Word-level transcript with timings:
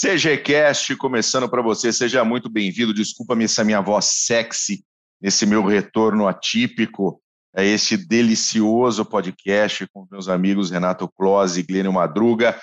CGCast 0.00 0.96
começando 0.96 1.46
para 1.46 1.60
você, 1.60 1.92
seja 1.92 2.24
muito 2.24 2.48
bem-vindo. 2.48 2.94
Desculpa-me 2.94 3.44
essa 3.44 3.62
minha 3.62 3.82
voz 3.82 4.06
sexy 4.06 4.82
nesse 5.20 5.44
meu 5.44 5.62
retorno 5.62 6.26
atípico 6.26 7.20
a 7.54 7.62
este 7.62 7.98
delicioso 7.98 9.04
podcast 9.04 9.86
com 9.92 10.08
meus 10.10 10.26
amigos 10.26 10.70
Renato 10.70 11.06
Close 11.06 11.60
e 11.60 11.62
Glênio 11.62 11.92
Madruga. 11.92 12.58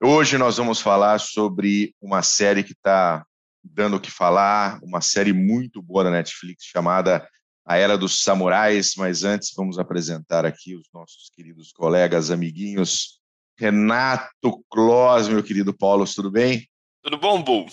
Hoje 0.00 0.38
nós 0.38 0.56
vamos 0.56 0.80
falar 0.80 1.18
sobre 1.18 1.96
uma 2.00 2.22
série 2.22 2.62
que 2.62 2.74
está 2.74 3.26
dando 3.64 3.96
o 3.96 4.00
que 4.00 4.12
falar, 4.12 4.78
uma 4.80 5.00
série 5.00 5.32
muito 5.32 5.82
boa 5.82 6.04
da 6.04 6.12
Netflix 6.12 6.62
chamada 6.62 7.28
A 7.66 7.76
Era 7.76 7.98
dos 7.98 8.22
Samurais, 8.22 8.94
mas 8.96 9.24
antes 9.24 9.52
vamos 9.52 9.80
apresentar 9.80 10.46
aqui 10.46 10.76
os 10.76 10.86
nossos 10.94 11.28
queridos 11.34 11.72
colegas, 11.72 12.30
amiguinhos. 12.30 13.17
Renato 13.58 14.64
Close, 14.70 15.30
meu 15.30 15.42
querido 15.42 15.74
Paulo, 15.76 16.04
tudo 16.06 16.30
bem? 16.30 16.68
Tudo 17.02 17.18
bom, 17.18 17.42
Bu? 17.42 17.66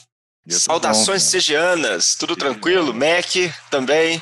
Saudações 0.49 1.23
bom, 1.23 1.29
segianas, 1.29 2.15
tudo 2.15 2.35
tranquilo? 2.35 2.93
Mac 2.93 3.27
também. 3.69 4.21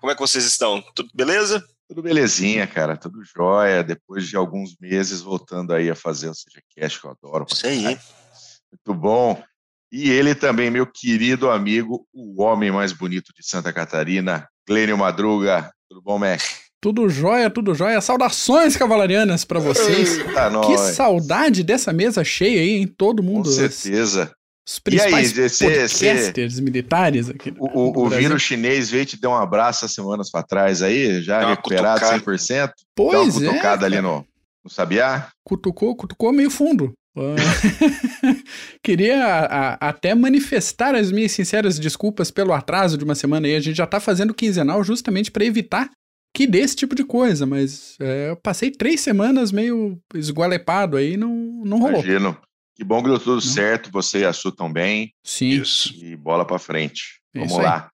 Como 0.00 0.10
é 0.10 0.14
que 0.14 0.20
vocês 0.20 0.44
estão? 0.44 0.82
Tudo 0.94 1.10
beleza? 1.14 1.64
Tudo 1.88 2.02
belezinha, 2.02 2.66
cara, 2.66 2.96
tudo 2.96 3.22
jóia. 3.24 3.82
Depois 3.82 4.26
de 4.26 4.36
alguns 4.36 4.76
meses 4.80 5.20
voltando 5.20 5.72
aí 5.72 5.90
a 5.90 5.94
fazer 5.94 6.28
o 6.28 6.34
CGCast, 6.34 7.00
que 7.00 7.06
eu 7.06 7.10
adoro. 7.10 7.46
Isso 7.50 7.66
aí. 7.66 7.84
Muito 7.84 8.94
bom. 8.94 9.42
E 9.90 10.10
ele 10.10 10.34
também, 10.34 10.70
meu 10.70 10.86
querido 10.86 11.50
amigo, 11.50 12.06
o 12.12 12.42
homem 12.42 12.70
mais 12.70 12.92
bonito 12.92 13.32
de 13.36 13.46
Santa 13.46 13.72
Catarina, 13.72 14.48
Glênio 14.66 14.96
Madruga. 14.96 15.70
Tudo 15.88 16.00
bom, 16.00 16.18
Mac? 16.18 16.40
Tudo 16.82 17.08
jóia, 17.08 17.48
tudo 17.48 17.76
jóia. 17.76 18.00
Saudações 18.00 18.76
cavalarianas 18.76 19.44
para 19.44 19.60
vocês. 19.60 20.18
Eita, 20.18 20.50
que 20.50 20.50
nós. 20.50 20.80
saudade 20.96 21.62
dessa 21.62 21.92
mesa 21.92 22.24
cheia 22.24 22.60
aí, 22.60 22.70
hein? 22.70 22.88
Todo 22.88 23.22
mundo. 23.22 23.44
Com 23.44 23.54
certeza. 23.54 24.32
Os 24.66 24.80
principais 24.80 25.30
e 25.36 25.42
aí, 25.42 25.48
podcasters 25.48 26.58
militares 26.58 27.30
aqui. 27.30 27.54
O, 27.56 28.00
o, 28.00 28.06
o 28.06 28.08
vírus 28.08 28.42
chinês 28.42 28.90
veio 28.90 29.06
te 29.06 29.16
dar 29.16 29.28
um 29.30 29.36
abraço 29.36 29.84
há 29.84 29.88
semanas 29.88 30.28
para 30.28 30.42
trás 30.42 30.82
aí, 30.82 31.22
já 31.22 31.50
recuperado 31.50 32.00
cutucada. 32.00 32.32
100%. 32.32 32.72
Pois 32.96 33.12
Deu 33.12 33.22
uma 33.22 33.50
cutucada 33.52 33.84
é, 33.84 33.86
ali 33.86 34.00
no, 34.00 34.26
no 34.64 34.68
Sabiá. 34.68 35.28
Cutucou, 35.44 35.94
cutucou 35.94 36.32
meio 36.32 36.50
fundo. 36.50 36.92
Queria 38.82 39.24
a, 39.24 39.74
a, 39.74 39.88
até 39.90 40.16
manifestar 40.16 40.96
as 40.96 41.12
minhas 41.12 41.30
sinceras 41.30 41.78
desculpas 41.78 42.32
pelo 42.32 42.52
atraso 42.52 42.98
de 42.98 43.04
uma 43.04 43.14
semana 43.14 43.46
aí. 43.46 43.54
A 43.54 43.60
gente 43.60 43.76
já 43.76 43.86
tá 43.86 44.00
fazendo 44.00 44.34
quinzenal 44.34 44.82
justamente 44.82 45.30
para 45.30 45.44
evitar 45.44 45.88
que 46.32 46.46
dê 46.46 46.60
esse 46.60 46.74
tipo 46.74 46.94
de 46.94 47.04
coisa, 47.04 47.44
mas 47.44 47.96
é, 48.00 48.30
eu 48.30 48.36
passei 48.36 48.70
três 48.70 49.00
semanas 49.00 49.52
meio 49.52 50.00
esgualepado 50.14 50.96
aí, 50.96 51.16
não, 51.16 51.34
não 51.64 51.78
rolou. 51.78 52.02
Imagino. 52.02 52.40
Que 52.74 52.82
bom 52.82 53.02
que 53.02 53.08
deu 53.08 53.18
tudo 53.18 53.34
não. 53.34 53.40
certo, 53.40 53.90
você 53.92 54.20
e 54.20 54.24
a 54.24 54.32
Su 54.32 54.48
estão 54.48 54.72
bem. 54.72 55.12
Sim. 55.22 55.50
Isso. 55.50 55.94
E 56.02 56.16
bola 56.16 56.46
para 56.46 56.58
frente. 56.58 57.20
Vamos 57.34 57.58
lá. 57.58 57.90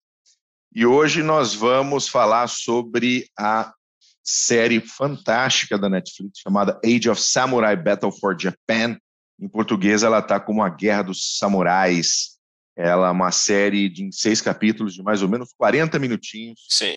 E 0.73 0.87
hoje 0.87 1.23
nós 1.23 1.53
vamos 1.53 2.09
falar 2.09 2.47
sobre 2.47 3.29
a 3.37 3.73
série 4.23 4.81
fantástica 4.81 5.77
da 5.77 5.89
Netflix 5.89 6.39
chamada 6.39 6.79
Age 6.85 7.09
of 7.11 7.21
Samurai 7.21 7.75
Battle 7.75 8.13
for 8.13 8.37
Japan. 8.39 8.97
Em 9.41 9.49
português, 9.49 10.03
ela 10.03 10.21
está 10.21 10.39
como 10.39 10.63
a 10.63 10.69
Guerra 10.69 11.03
dos 11.03 11.39
Samurais. 11.39 12.37
Ela 12.77 13.09
é 13.09 13.11
uma 13.11 13.33
série 13.33 13.89
de 13.89 14.09
seis 14.13 14.41
capítulos 14.41 14.95
de 14.95 15.03
mais 15.03 15.23
ou 15.23 15.29
menos 15.29 15.53
40 15.57 15.99
minutinhos. 15.99 16.67
Sim 16.69 16.95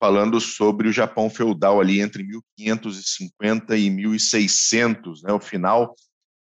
falando 0.00 0.40
sobre 0.40 0.88
o 0.88 0.92
Japão 0.92 1.28
feudal 1.28 1.78
ali 1.78 2.00
entre 2.00 2.24
1550 2.24 3.76
e 3.76 3.90
1600, 3.90 5.22
né, 5.22 5.32
o 5.32 5.38
final 5.38 5.94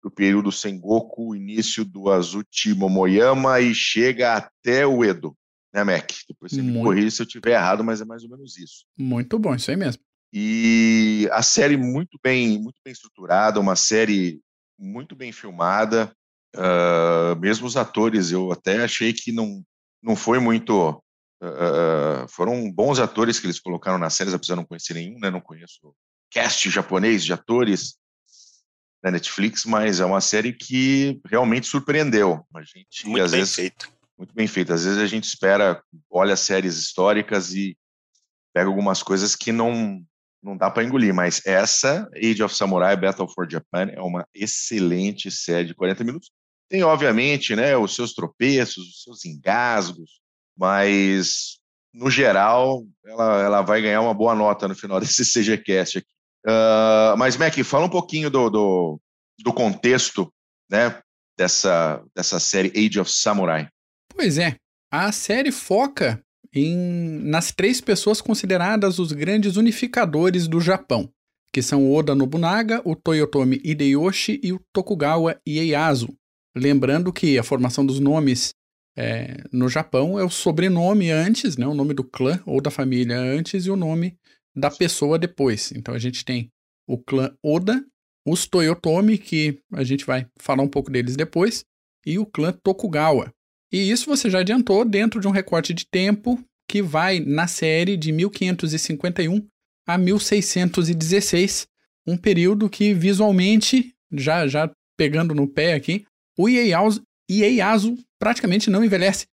do 0.04 0.10
período 0.10 0.52
Sengoku, 0.52 1.30
o 1.30 1.36
início 1.36 1.86
do 1.86 2.10
Azuchi 2.10 2.74
Momoyama 2.74 3.62
e 3.62 3.74
chega 3.74 4.34
até 4.34 4.86
o 4.86 5.06
Edo, 5.06 5.38
né, 5.74 5.84
Mac? 5.84 6.12
Depois 6.28 6.52
você 6.52 6.62
Muito... 6.62 6.78
me 6.78 6.84
corrija 6.84 7.12
se 7.12 7.22
eu 7.22 7.26
estiver 7.26 7.52
errado, 7.52 7.84
mas 7.84 8.02
é 8.02 8.06
mais 8.06 8.24
ou 8.24 8.30
menos 8.30 8.58
isso. 8.58 8.86
Muito 8.98 9.38
bom, 9.38 9.54
isso 9.54 9.70
aí 9.70 9.78
mesmo. 9.78 10.02
E 10.34 11.30
a 11.32 11.44
série 11.44 11.78
muito 11.78 12.20
bem, 12.22 12.60
muito 12.60 12.80
bem 12.84 12.92
estruturada, 12.92 13.60
uma 13.60 13.76
série 13.76 14.42
muito 14.78 15.16
bem 15.16 15.32
filmada. 15.32 16.12
Uh, 16.56 17.40
mesmo 17.40 17.68
os 17.68 17.78
atores, 17.78 18.32
eu 18.32 18.52
até 18.52 18.84
achei 18.84 19.14
que 19.14 19.32
não, 19.32 19.64
não 20.02 20.16
foi 20.16 20.40
muito 20.40 21.02
Uh, 21.44 22.28
foram 22.30 22.72
bons 22.72 23.00
atores 23.00 23.38
que 23.38 23.46
eles 23.46 23.60
colocaram 23.60 23.98
na 23.98 24.10
série, 24.10 24.34
apesar 24.34 24.54
de 24.54 24.62
não 24.62 24.66
conhecer 24.66 24.94
nenhum, 24.94 25.20
né? 25.20 25.30
Não 25.30 25.42
conheço 25.42 25.94
cast 26.32 26.70
japonês 26.70 27.24
de 27.24 27.34
atores 27.34 27.96
da 29.04 29.12
Netflix, 29.12 29.66
mas 29.66 30.00
é 30.00 30.06
uma 30.06 30.22
série 30.22 30.54
que 30.54 31.20
realmente 31.30 31.68
surpreendeu. 31.68 32.46
A 32.56 32.62
gente 32.64 33.06
muito 33.06 33.26
às 33.26 33.32
bem 33.32 33.42
vezes 33.42 33.56
feito. 33.56 33.92
muito 34.18 34.34
bem 34.34 34.48
feito. 34.48 34.72
Às 34.72 34.86
vezes 34.86 35.00
a 35.00 35.06
gente 35.06 35.26
espera, 35.26 35.84
olha 36.10 36.38
séries 36.38 36.78
históricas 36.78 37.54
e 37.54 37.78
pega 38.54 38.70
algumas 38.70 39.04
coisas 39.04 39.36
que 39.36 39.52
não 39.52 40.02
não 40.42 40.58
dá 40.58 40.70
para 40.70 40.84
engolir, 40.84 41.14
mas 41.14 41.42
essa 41.46 42.06
Age 42.18 42.44
of 42.44 42.54
Samurai 42.54 42.98
Battle 42.98 43.30
for 43.30 43.50
Japan 43.50 43.90
é 43.94 44.02
uma 44.02 44.28
excelente 44.36 45.32
série 45.32 45.70
de 45.70 45.74
40 45.74 46.04
minutos. 46.04 46.32
Tem 46.70 46.84
obviamente, 46.84 47.56
né, 47.56 47.78
os 47.78 47.96
seus 47.96 48.14
tropeços, 48.14 48.86
os 48.90 49.04
seus 49.04 49.24
engasgos, 49.24 50.20
mas 50.58 51.58
no 51.94 52.10
geral 52.10 52.84
ela, 53.06 53.42
ela 53.42 53.62
vai 53.62 53.82
ganhar 53.82 54.02
uma 54.02 54.14
boa 54.14 54.34
nota 54.34 54.68
no 54.68 54.76
final 54.76 55.00
desse 55.02 55.24
CGCast 55.24 56.00
aqui. 56.00 56.08
Uh, 56.46 57.16
mas, 57.18 57.38
Mac, 57.38 57.58
fala 57.64 57.86
um 57.86 57.90
pouquinho 57.90 58.30
do, 58.30 58.50
do, 58.50 59.00
do, 59.40 59.54
contexto 59.54 60.30
né, 60.70 61.00
dessa, 61.38 62.04
dessa 62.14 62.38
série 62.38 62.74
Age 62.76 63.00
of 63.00 63.10
Samurai. 63.10 63.70
Pois 64.10 64.38
é, 64.38 64.58
a 64.92 65.12
série 65.14 65.54
foca 65.54 66.22
em, 66.54 67.20
nas 67.24 67.52
três 67.52 67.80
pessoas 67.80 68.20
consideradas 68.20 69.00
os 69.00 69.14
grandes 69.14 69.56
unificadores 69.56 70.48
do 70.48 70.60
Japão, 70.60 71.10
que 71.54 71.62
são 71.62 71.86
o 71.86 71.96
Oda 71.96 72.14
Nobunaga, 72.14 72.82
o 72.84 72.94
Toyotomi 72.94 73.62
Hideyoshi 73.64 74.42
e 74.44 74.52
o 74.52 74.60
Tokugawa 74.74 75.40
Ieyasu. 75.48 76.14
Lembrando 76.56 77.12
que 77.14 77.40
a 77.40 77.44
formação 77.44 77.86
dos 77.86 78.00
nomes 78.00 78.54
é, 78.96 79.44
no 79.52 79.68
Japão 79.68 80.20
é 80.20 80.24
o 80.24 80.30
sobrenome 80.30 81.10
antes, 81.10 81.58
né, 81.58 81.66
o 81.66 81.74
nome 81.74 81.94
do 81.94 82.04
clã 82.04 82.40
ou 82.46 82.62
da 82.62 82.70
família 82.70 83.18
antes 83.18 83.66
e 83.66 83.72
o 83.72 83.76
nome 83.76 84.18
da 84.56 84.70
pessoa 84.70 85.18
depois. 85.18 85.72
Então 85.72 85.94
a 85.94 86.00
gente 86.00 86.24
tem 86.24 86.52
o 86.88 86.98
clã 86.98 87.36
Oda, 87.44 87.84
os 88.26 88.46
Toyotomi, 88.46 89.18
que 89.18 89.60
a 89.74 89.84
gente 89.84 90.06
vai 90.06 90.28
falar 90.38 90.64
um 90.64 90.68
pouco 90.68 90.92
deles 90.92 91.16
depois, 91.16 91.66
e 92.06 92.20
o 92.20 92.26
clã 92.26 92.54
Tokugawa. 92.64 93.34
E 93.72 93.90
isso 93.90 94.06
você 94.06 94.30
já 94.30 94.40
adiantou 94.40 94.86
dentro 94.86 95.20
de 95.20 95.28
um 95.28 95.32
recorte 95.32 95.74
de 95.74 95.86
tempo 95.86 96.40
que 96.70 96.82
vai 96.82 97.20
na 97.20 97.48
série 97.48 97.98
de 97.98 98.12
1551 98.12 99.46
a 99.88 99.98
1616, 99.98 101.68
um 102.06 102.16
período 102.16 102.70
que 102.70 102.94
visualmente, 102.94 103.94
já 104.12 104.48
já 104.48 104.72
pegando 104.98 105.34
no 105.34 105.48
pé 105.48 105.74
aqui, 105.74 106.06
o 106.38 106.48
Ieyasu, 106.48 107.02
Ieyasu 107.30 107.98
praticamente 108.24 108.70
não 108.70 108.86
envelhece. 108.86 109.26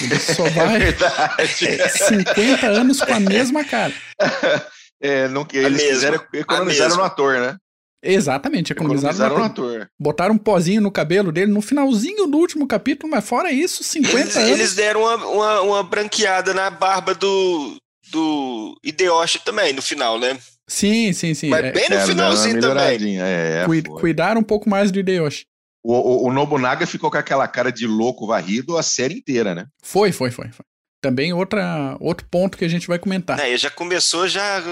Ele 0.00 0.18
só 0.20 0.46
é 0.46 0.50
vai 0.50 0.82
é 0.88 1.88
50 1.88 2.66
anos 2.70 3.00
com 3.00 3.12
a 3.12 3.20
mesma 3.20 3.64
cara. 3.64 3.92
É, 5.00 5.28
não, 5.28 5.46
eles 5.52 5.80
quiseram 5.80 6.20
economizaram 6.34 6.96
no 6.96 7.04
ator, 7.04 7.38
né? 7.38 7.56
Exatamente, 8.02 8.72
economizaram, 8.72 9.14
economizaram 9.14 9.38
no, 9.38 9.44
ator. 9.44 9.76
ator. 9.76 9.90
Botaram 9.96 10.34
um 10.34 10.38
pozinho 10.38 10.80
no 10.80 10.90
cabelo 10.90 11.30
dele 11.30 11.52
no 11.52 11.62
finalzinho 11.62 12.26
do 12.26 12.36
último 12.36 12.66
capítulo, 12.66 13.08
mas 13.08 13.24
fora 13.24 13.52
isso, 13.52 13.84
50 13.84 14.18
eles, 14.18 14.36
anos. 14.36 14.50
Eles 14.50 14.74
deram 14.74 15.02
uma, 15.02 15.14
uma, 15.24 15.60
uma, 15.60 15.82
branqueada 15.84 16.52
na 16.52 16.68
barba 16.68 17.14
do, 17.14 17.76
do 18.10 18.76
Hideyoshi 18.82 19.38
também, 19.44 19.72
no 19.72 19.80
final, 19.80 20.18
né? 20.18 20.36
Sim, 20.66 21.12
sim, 21.12 21.32
sim. 21.32 21.48
Mas 21.48 21.66
é, 21.66 21.70
bem 21.70 21.88
no 21.88 21.94
é, 21.94 22.04
finalzinho 22.04 22.60
também. 22.60 23.20
É, 23.20 23.64
cuidaram 24.00 24.40
um 24.40 24.44
pouco 24.44 24.68
mais 24.68 24.90
do 24.90 24.98
Hideyoshi. 24.98 25.46
O, 25.88 25.94
o, 25.94 26.28
o, 26.28 26.32
Nobunaga 26.34 26.86
ficou 26.86 27.10
com 27.10 27.16
aquela 27.16 27.48
cara 27.48 27.72
de 27.72 27.86
louco 27.86 28.26
varrido 28.26 28.76
a 28.76 28.82
série 28.82 29.14
inteira, 29.14 29.54
né? 29.54 29.64
Foi, 29.82 30.12
foi, 30.12 30.30
foi. 30.30 30.52
foi. 30.52 30.62
Também 31.00 31.32
outra, 31.32 31.96
outro 31.98 32.26
ponto 32.30 32.58
que 32.58 32.64
a 32.66 32.68
gente 32.68 32.86
vai 32.86 32.98
comentar. 32.98 33.40
É, 33.40 33.56
já 33.56 33.70
começou 33.70 34.28
já 34.28 34.62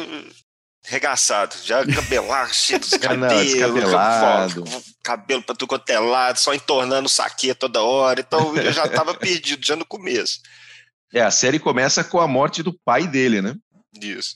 regaçado, 0.84 1.56
já 1.64 1.86
cabelado, 1.86 2.52
cheio 2.54 2.78
dos 2.80 2.90
cabelos, 2.90 4.62
cabelo 5.02 5.42
pra 5.42 5.54
tudo 5.54 5.70
quanto 5.70 5.88
é 5.88 5.98
lado, 5.98 6.38
só 6.38 6.52
entornando 6.52 7.06
o 7.06 7.10
saque 7.10 7.54
toda 7.54 7.80
hora. 7.80 8.20
Então 8.20 8.54
eu 8.54 8.70
já 8.70 8.86
tava 8.86 9.14
perdido 9.16 9.64
já 9.64 9.74
no 9.74 9.86
começo. 9.86 10.40
É, 11.14 11.22
a 11.22 11.30
série 11.30 11.58
começa 11.58 12.04
com 12.04 12.20
a 12.20 12.28
morte 12.28 12.62
do 12.62 12.78
pai 12.84 13.06
dele, 13.06 13.40
né? 13.40 13.54
Isso. 14.02 14.34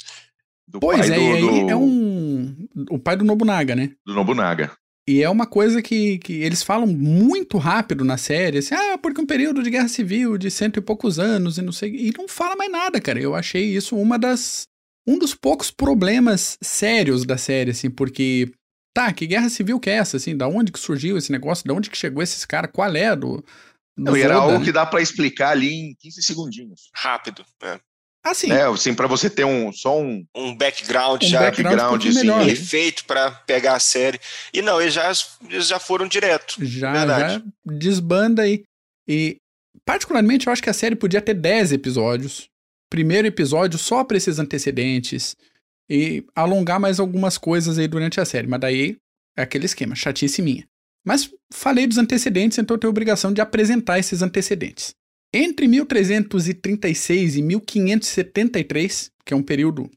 Do 0.66 0.80
pois 0.80 1.10
é, 1.10 1.14
do, 1.14 1.64
do... 1.66 1.70
é 1.70 1.76
um. 1.76 2.56
O 2.90 2.98
pai 2.98 3.16
do 3.16 3.24
Nobunaga, 3.24 3.76
né? 3.76 3.90
Do 4.06 4.14
Nobunaga. 4.14 4.72
E 5.08 5.22
é 5.22 5.30
uma 5.30 5.46
coisa 5.46 5.82
que, 5.82 6.18
que 6.18 6.34
eles 6.34 6.62
falam 6.62 6.86
muito 6.86 7.58
rápido 7.58 8.04
na 8.04 8.16
série, 8.16 8.58
assim, 8.58 8.74
ah, 8.74 8.98
porque 8.98 9.20
um 9.20 9.26
período 9.26 9.62
de 9.62 9.70
guerra 9.70 9.88
civil 9.88 10.38
de 10.38 10.50
cento 10.50 10.78
e 10.78 10.82
poucos 10.82 11.18
anos 11.18 11.58
e 11.58 11.62
não 11.62 11.72
sei. 11.72 11.94
E 11.94 12.12
não 12.16 12.28
fala 12.28 12.54
mais 12.54 12.70
nada, 12.70 13.00
cara. 13.00 13.20
Eu 13.20 13.34
achei 13.34 13.64
isso 13.64 13.96
uma 13.96 14.18
das. 14.18 14.64
Um 15.06 15.18
dos 15.18 15.34
poucos 15.34 15.70
problemas 15.70 16.58
sérios 16.62 17.24
da 17.24 17.36
série, 17.38 17.70
assim, 17.70 17.90
porque 17.90 18.52
tá, 18.94 19.12
que 19.12 19.26
guerra 19.26 19.48
civil 19.48 19.80
que 19.80 19.88
é 19.88 19.94
essa, 19.94 20.18
assim, 20.18 20.36
da 20.36 20.46
onde 20.46 20.70
que 20.70 20.78
surgiu 20.78 21.16
esse 21.16 21.32
negócio, 21.32 21.66
da 21.66 21.74
onde 21.74 21.90
que 21.90 21.96
chegou 21.96 22.22
esses 22.22 22.44
caras, 22.44 22.70
qual 22.72 22.94
é 22.94 23.16
do... 23.16 23.36
do 23.36 23.44
Não, 23.96 24.14
era 24.14 24.34
algo 24.34 24.58
né? 24.58 24.64
que 24.64 24.70
dá 24.70 24.84
para 24.84 25.00
explicar 25.00 25.50
ali 25.50 25.72
em 25.72 25.94
15 25.94 26.22
segundinhos. 26.22 26.90
Rápido, 26.94 27.44
é. 27.62 27.80
Assim. 28.22 28.52
É, 28.52 28.62
assim, 28.64 28.94
para 28.94 29.06
você 29.06 29.30
ter 29.30 29.44
um 29.44 29.72
só 29.72 29.98
um 29.98 30.24
um 30.34 30.54
background 30.54 31.22
um 31.22 31.26
já 31.26 31.40
background, 31.40 32.06
assim, 32.06 32.54
feito 32.54 33.04
para 33.06 33.30
pegar 33.30 33.74
a 33.74 33.80
série. 33.80 34.20
E 34.52 34.60
não, 34.60 34.80
eles 34.80 34.92
já, 34.92 35.10
eles 35.48 35.66
já 35.66 35.78
foram 35.78 36.06
direto. 36.06 36.56
Já, 36.60 36.92
verdade. 36.92 37.34
já 37.34 37.42
desbanda 37.64 38.42
aí. 38.42 38.62
E 39.08 39.38
particularmente 39.86 40.46
eu 40.46 40.52
acho 40.52 40.62
que 40.62 40.68
a 40.68 40.74
série 40.74 40.94
podia 40.94 41.22
ter 41.22 41.34
10 41.34 41.72
episódios. 41.72 42.48
Primeiro 42.90 43.26
episódio 43.26 43.78
só 43.78 44.04
para 44.04 44.16
esses 44.16 44.38
antecedentes 44.38 45.34
e 45.88 46.24
alongar 46.34 46.78
mais 46.78 47.00
algumas 47.00 47.38
coisas 47.38 47.78
aí 47.78 47.88
durante 47.88 48.20
a 48.20 48.24
série, 48.24 48.46
mas 48.46 48.60
daí 48.60 48.96
é 49.36 49.42
aquele 49.42 49.66
esquema, 49.66 49.94
chatice 49.94 50.42
minha. 50.42 50.64
Mas 51.04 51.30
falei 51.52 51.86
dos 51.86 51.98
antecedentes, 51.98 52.58
então 52.58 52.74
eu 52.74 52.78
tenho 52.78 52.90
a 52.90 52.92
obrigação 52.92 53.32
de 53.32 53.40
apresentar 53.40 53.98
esses 53.98 54.22
antecedentes. 54.22 54.94
Entre 55.32 55.68
1336 55.68 57.36
e 57.36 57.42
1573, 57.42 59.12
que 59.24 59.32
é 59.32 59.36
um 59.36 59.42
período 59.42 59.88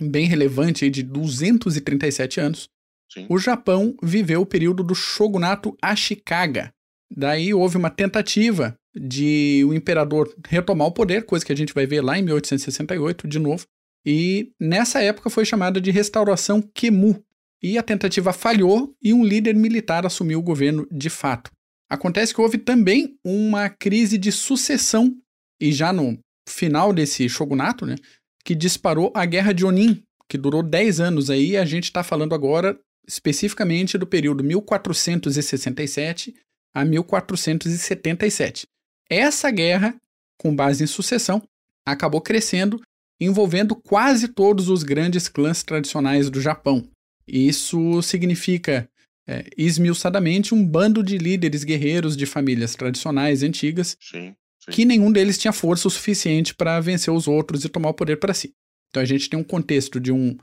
bem 0.00 0.26
relevante 0.26 0.90
de 0.90 1.02
237 1.02 2.40
anos, 2.40 2.68
Sim. 3.12 3.26
o 3.28 3.38
Japão 3.38 3.94
viveu 4.02 4.40
o 4.40 4.46
período 4.46 4.82
do 4.82 4.94
shogunato 4.94 5.76
Ashikaga. 5.80 6.72
Daí 7.10 7.54
houve 7.54 7.76
uma 7.76 7.90
tentativa 7.90 8.74
de 8.94 9.64
o 9.64 9.74
imperador 9.74 10.32
retomar 10.48 10.88
o 10.88 10.92
poder, 10.92 11.24
coisa 11.24 11.44
que 11.44 11.52
a 11.52 11.56
gente 11.56 11.74
vai 11.74 11.86
ver 11.86 12.00
lá 12.00 12.18
em 12.18 12.22
1868 12.22 13.28
de 13.28 13.38
novo. 13.38 13.66
E 14.04 14.52
nessa 14.58 15.02
época 15.02 15.30
foi 15.30 15.44
chamada 15.44 15.80
de 15.80 15.90
restauração 15.90 16.62
Kemu. 16.74 17.22
E 17.62 17.76
a 17.76 17.82
tentativa 17.82 18.32
falhou 18.32 18.94
e 19.02 19.12
um 19.12 19.22
líder 19.22 19.54
militar 19.54 20.06
assumiu 20.06 20.38
o 20.38 20.42
governo 20.42 20.88
de 20.90 21.10
fato. 21.10 21.50
Acontece 21.90 22.32
que 22.32 22.40
houve 22.40 22.56
também 22.56 23.18
uma 23.24 23.68
crise 23.68 24.16
de 24.16 24.30
sucessão, 24.30 25.12
e 25.60 25.72
já 25.72 25.92
no 25.92 26.16
final 26.48 26.92
desse 26.92 27.28
shogunato, 27.28 27.84
né, 27.84 27.96
que 28.44 28.54
disparou 28.54 29.12
a 29.14 29.26
Guerra 29.26 29.52
de 29.52 29.64
Onin, 29.64 30.00
que 30.28 30.38
durou 30.38 30.62
10 30.62 31.00
anos 31.00 31.28
aí, 31.28 31.56
a 31.56 31.64
gente 31.64 31.84
está 31.84 32.04
falando 32.04 32.32
agora 32.32 32.78
especificamente 33.06 33.98
do 33.98 34.06
período 34.06 34.44
1467 34.44 36.32
a 36.72 36.84
1477. 36.84 38.68
Essa 39.08 39.50
guerra, 39.50 39.96
com 40.38 40.54
base 40.54 40.84
em 40.84 40.86
sucessão, 40.86 41.42
acabou 41.84 42.20
crescendo, 42.20 42.80
envolvendo 43.20 43.74
quase 43.74 44.28
todos 44.28 44.68
os 44.68 44.84
grandes 44.84 45.28
clãs 45.28 45.64
tradicionais 45.64 46.30
do 46.30 46.40
Japão. 46.40 46.88
Isso 47.26 48.00
significa 48.02 48.88
é, 49.28 49.48
esmiuçadamente 49.56 50.54
um 50.54 50.66
bando 50.66 51.02
de 51.02 51.18
líderes 51.18 51.64
guerreiros 51.64 52.16
de 52.16 52.26
famílias 52.26 52.74
tradicionais 52.74 53.42
antigas 53.42 53.96
sim, 54.00 54.34
sim. 54.64 54.70
que 54.72 54.84
nenhum 54.84 55.12
deles 55.12 55.38
tinha 55.38 55.52
força 55.52 55.88
o 55.88 55.90
suficiente 55.90 56.54
para 56.54 56.80
vencer 56.80 57.12
os 57.12 57.28
outros 57.28 57.64
e 57.64 57.68
tomar 57.68 57.90
o 57.90 57.94
poder 57.94 58.16
para 58.16 58.34
si. 58.34 58.54
Então 58.88 59.02
a 59.02 59.06
gente 59.06 59.28
tem 59.30 59.38
um 59.38 59.44
contexto 59.44 60.00
de 60.00 60.10
um 60.10 60.36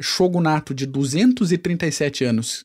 shogunato 0.00 0.74
de 0.74 0.86
237 0.86 2.24
anos 2.24 2.64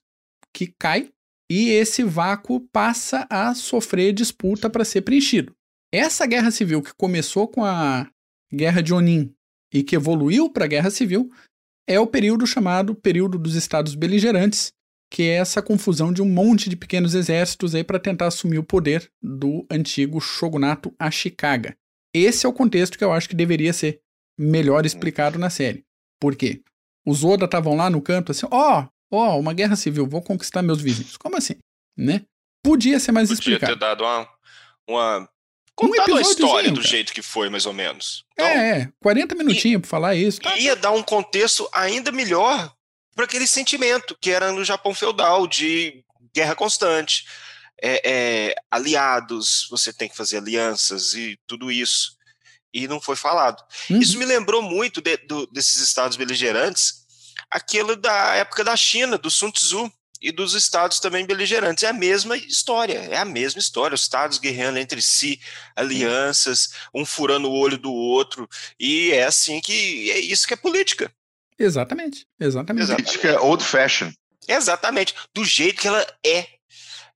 que 0.54 0.74
cai 0.80 1.10
e 1.50 1.70
esse 1.70 2.04
vácuo 2.04 2.60
passa 2.72 3.26
a 3.30 3.54
sofrer 3.56 4.14
disputa 4.14 4.70
para 4.70 4.86
ser 4.86 5.02
preenchido. 5.02 5.54
Essa 5.92 6.28
guerra 6.28 6.52
civil 6.52 6.82
que 6.82 6.94
começou 6.96 7.48
com 7.48 7.66
a 7.66 8.08
Guerra 8.54 8.82
de 8.82 8.94
Onin 8.94 9.34
e 9.74 9.84
que 9.84 9.96
evoluiu 9.96 10.50
para 10.50 10.66
a 10.66 10.68
Guerra 10.68 10.92
Civil 10.92 11.32
é 11.88 12.00
o 12.00 12.08
período 12.08 12.46
chamado 12.46 12.94
período 12.94 13.40
dos 13.40 13.56
estados 13.56 13.96
beligerantes, 13.96 14.72
que 15.10 15.24
é 15.24 15.36
essa 15.36 15.62
confusão 15.62 16.14
de 16.14 16.22
um 16.22 16.30
monte 16.30 16.70
de 16.70 16.76
pequenos 16.76 17.16
exércitos 17.16 17.74
aí 17.74 17.84
para 17.84 18.00
tentar 18.00 18.28
assumir 18.28 18.60
o 18.60 18.64
poder 18.64 19.12
do 19.22 19.66
antigo 19.70 20.22
shogunato 20.22 20.94
Ashikaga. 21.00 21.76
Esse 22.14 22.46
é 22.46 22.50
o 22.50 22.54
contexto 22.54 22.98
que 22.98 23.04
eu 23.04 23.12
acho 23.12 23.28
que 23.28 23.36
deveria 23.36 23.74
ser 23.74 24.02
melhor 24.38 24.86
explicado 24.86 25.40
na 25.40 25.50
série. 25.50 25.84
Por 26.20 26.36
quê? 26.36 26.62
Os 27.06 27.24
Oda 27.24 27.46
estavam 27.46 27.76
lá 27.76 27.90
no 27.90 28.02
canto 28.02 28.32
assim, 28.32 28.46
ó, 28.52 28.82
oh, 28.82 29.18
ó, 29.18 29.36
oh, 29.36 29.40
uma 29.40 29.54
guerra 29.54 29.76
civil, 29.76 30.08
vou 30.08 30.22
conquistar 30.22 30.62
meus 30.62 30.82
vizinhos. 30.82 31.18
Como 31.18 31.36
assim? 31.36 31.56
Né? 31.98 32.24
Podia 32.64 33.00
ser 33.00 33.12
mais 33.12 33.30
Podia 33.30 33.40
explicado. 33.40 33.74
Podia 33.74 33.80
ter 33.80 33.96
dado 33.96 34.04
uma, 34.04 34.30
uma 34.88 35.30
contado 35.76 36.12
um 36.12 36.18
a 36.18 36.22
história 36.22 36.72
do 36.72 36.82
jeito 36.82 37.14
que 37.14 37.22
foi, 37.22 37.50
mais 37.50 37.66
ou 37.66 37.74
menos. 37.74 38.26
Então, 38.34 38.46
é, 38.46 38.92
40 39.02 39.36
minutinhos 39.36 39.82
para 39.82 39.90
falar 39.90 40.16
isso. 40.16 40.42
Tá? 40.42 40.58
Ia 40.58 40.76
dar 40.76 40.92
um 40.92 41.02
contexto 41.02 41.68
ainda 41.74 42.12
melhor 42.12 42.74
para 43.20 43.26
aquele 43.26 43.48
sentimento 43.48 44.18
que 44.22 44.32
era 44.32 44.50
no 44.54 44.64
Japão 44.64 44.96
feudal 44.96 45.46
de 45.46 46.06
guerra 46.34 46.56
constante, 46.56 47.26
é, 47.82 48.02
é, 48.10 48.56
aliados, 48.72 49.68
você 49.70 49.92
tem 49.92 50.08
que 50.08 50.16
fazer 50.16 50.38
alianças 50.38 51.14
e 51.16 51.38
tudo 51.46 51.70
isso. 51.70 52.16
E 52.74 52.88
não 52.88 53.02
foi 53.02 53.18
falado. 53.18 53.62
Uhum. 53.90 54.00
Isso 54.00 54.18
me 54.18 54.24
lembrou 54.24 54.62
muito 54.62 55.02
de, 55.02 55.18
do, 55.18 55.46
desses 55.48 55.82
estados 55.82 56.16
beligerantes, 56.16 57.06
aquilo 57.52 57.98
da 57.98 58.36
época 58.36 58.64
da 58.64 58.78
China, 58.78 59.18
do 59.18 59.30
Sun 59.30 59.52
Tzu 59.52 59.92
e 60.22 60.32
dos 60.32 60.54
estados 60.54 61.02
também 61.02 61.26
beligerantes. 61.26 61.84
É 61.84 61.88
a 61.88 61.94
mesma 61.94 62.38
história, 62.38 63.00
é 63.00 63.18
a 63.18 63.26
mesma 63.26 63.60
história. 63.60 63.96
Os 63.96 64.04
estados 64.04 64.38
guerreando 64.38 64.80
entre 64.80 65.02
si, 65.02 65.42
alianças, 65.76 66.70
um 66.96 67.06
furando 67.06 67.50
o 67.50 67.60
olho 67.60 67.78
do 67.78 67.92
outro. 67.92 68.48
E 68.80 69.12
é 69.12 69.26
assim 69.26 69.60
que 69.60 70.10
é 70.10 70.20
isso 70.20 70.48
que 70.48 70.54
é 70.54 70.58
política. 70.58 71.14
Exatamente, 71.60 72.26
exatamente. 72.40 72.88
Política 72.88 73.42
old 73.42 73.64
fashion. 73.64 74.12
Exatamente, 74.48 75.14
do 75.34 75.44
jeito 75.44 75.82
que 75.82 75.88
ela 75.88 76.06
é. 76.26 76.48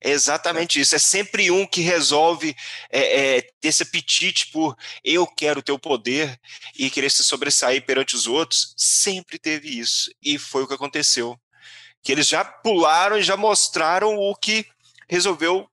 É 0.06 0.12
exatamente 0.12 0.82
isso. 0.82 0.94
É 0.94 1.00
sempre 1.00 1.50
um 1.50 1.66
que 1.66 1.80
resolve 1.80 2.54
é, 2.92 3.38
é, 3.38 3.42
ter 3.42 3.70
esse 3.70 3.84
apetite 3.84 4.52
por 4.52 4.76
eu 5.02 5.26
quero 5.26 5.62
ter 5.62 5.72
o 5.72 5.80
poder 5.80 6.38
e 6.78 6.90
querer 6.90 7.10
se 7.10 7.24
sobressair 7.24 7.86
perante 7.86 8.14
os 8.14 8.28
outros. 8.28 8.74
Sempre 8.76 9.40
teve 9.40 9.80
isso. 9.80 10.12
E 10.22 10.38
foi 10.38 10.64
o 10.64 10.68
que 10.68 10.74
aconteceu. 10.74 11.40
Que 12.04 12.12
eles 12.12 12.28
já 12.28 12.44
pularam 12.44 13.18
e 13.18 13.24
já 13.24 13.38
mostraram 13.38 14.18
o 14.18 14.36
que 14.36 14.66
resolveu 15.08 15.70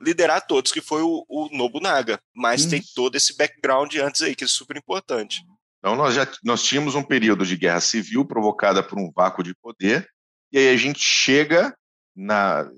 liderar 0.00 0.46
todos, 0.46 0.72
que 0.72 0.80
foi 0.80 1.02
o, 1.02 1.26
o 1.28 1.54
Nobunaga. 1.54 2.18
Mas 2.34 2.64
hum. 2.64 2.70
tem 2.70 2.82
todo 2.94 3.14
esse 3.14 3.36
background 3.36 3.94
antes 3.96 4.22
aí, 4.22 4.34
que 4.34 4.44
é 4.44 4.48
super 4.48 4.78
importante. 4.78 5.44
Então, 5.80 5.96
nós 5.96 6.14
já 6.14 6.28
nós 6.44 6.62
tínhamos 6.62 6.94
um 6.94 7.02
período 7.02 7.44
de 7.44 7.56
guerra 7.56 7.80
civil 7.80 8.24
provocada 8.24 8.82
por 8.82 8.98
um 8.98 9.10
vácuo 9.10 9.42
de 9.42 9.54
poder, 9.54 10.06
e 10.52 10.58
aí 10.58 10.68
a 10.68 10.76
gente 10.76 11.00
chega 11.00 11.74
na, 12.14 12.68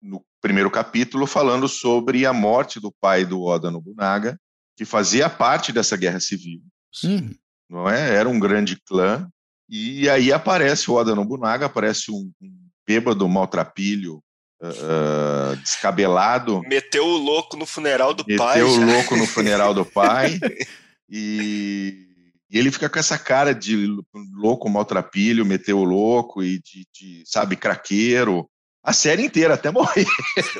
no 0.00 0.24
primeiro 0.40 0.70
capítulo 0.70 1.26
falando 1.26 1.68
sobre 1.68 2.24
a 2.24 2.32
morte 2.32 2.78
do 2.78 2.92
pai 3.00 3.24
do 3.24 3.42
Oda 3.42 3.70
Nobunaga, 3.70 4.38
que 4.76 4.84
fazia 4.84 5.28
parte 5.28 5.72
dessa 5.72 5.96
guerra 5.96 6.20
civil. 6.20 6.60
Sim. 6.92 7.34
Não 7.68 7.88
é? 7.88 8.14
Era 8.14 8.28
um 8.28 8.38
grande 8.38 8.76
clã. 8.86 9.28
E 9.68 10.08
aí 10.08 10.32
aparece 10.32 10.90
o 10.90 10.94
Oda 10.94 11.14
Nobunaga, 11.14 11.66
aparece 11.66 12.10
um, 12.10 12.30
um 12.40 12.68
bêbado 12.86 13.26
maltrapilho, 13.28 14.22
uh, 14.62 15.56
descabelado. 15.56 16.60
Meteu 16.62 17.06
o 17.06 17.16
louco 17.16 17.56
no 17.56 17.64
funeral 17.64 18.12
do 18.12 18.24
meteu 18.26 18.44
pai. 18.44 18.62
Meteu 18.62 18.74
o 18.74 18.84
louco 18.84 19.16
no 19.16 19.26
funeral 19.26 19.72
do 19.72 19.84
pai. 19.84 20.38
e 21.08 22.11
e 22.52 22.58
ele 22.58 22.70
fica 22.70 22.86
com 22.90 22.98
essa 22.98 23.18
cara 23.18 23.54
de 23.54 23.88
louco 24.34 24.68
maltrapilho, 24.68 25.46
meteu 25.46 25.78
o 25.78 25.84
louco 25.84 26.42
e 26.42 26.60
de, 26.60 26.86
de, 26.92 27.24
sabe, 27.24 27.56
craqueiro. 27.56 28.46
A 28.84 28.92
série 28.92 29.24
inteira, 29.24 29.54
até 29.54 29.70
morrer. 29.70 30.04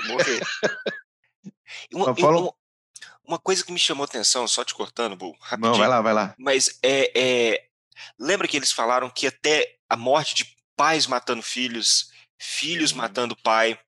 Morrer. 0.08 0.40
uma, 1.92 2.12
uma, 2.12 2.54
uma, 3.28 3.38
coisa 3.38 3.62
que 3.62 3.70
me 3.70 3.78
chamou 3.78 4.04
atenção, 4.04 4.48
só 4.48 4.64
te 4.64 4.74
cortando, 4.74 5.16
Bu, 5.16 5.36
rapidinho. 5.38 5.72
Não, 5.72 5.78
vai 5.78 5.88
lá, 5.88 6.00
vai 6.00 6.14
lá. 6.14 6.34
Mas 6.38 6.78
é, 6.82 7.12
é, 7.14 7.64
lembra 8.18 8.48
que 8.48 8.56
eles 8.56 8.72
falaram 8.72 9.10
que 9.10 9.26
até 9.26 9.76
a 9.86 9.96
morte 9.96 10.34
de 10.34 10.56
pais 10.74 11.06
matando 11.06 11.42
filhos, 11.42 12.10
filhos 12.38 12.92
uhum. 12.92 12.98
matando 12.98 13.36
pai, 13.36 13.78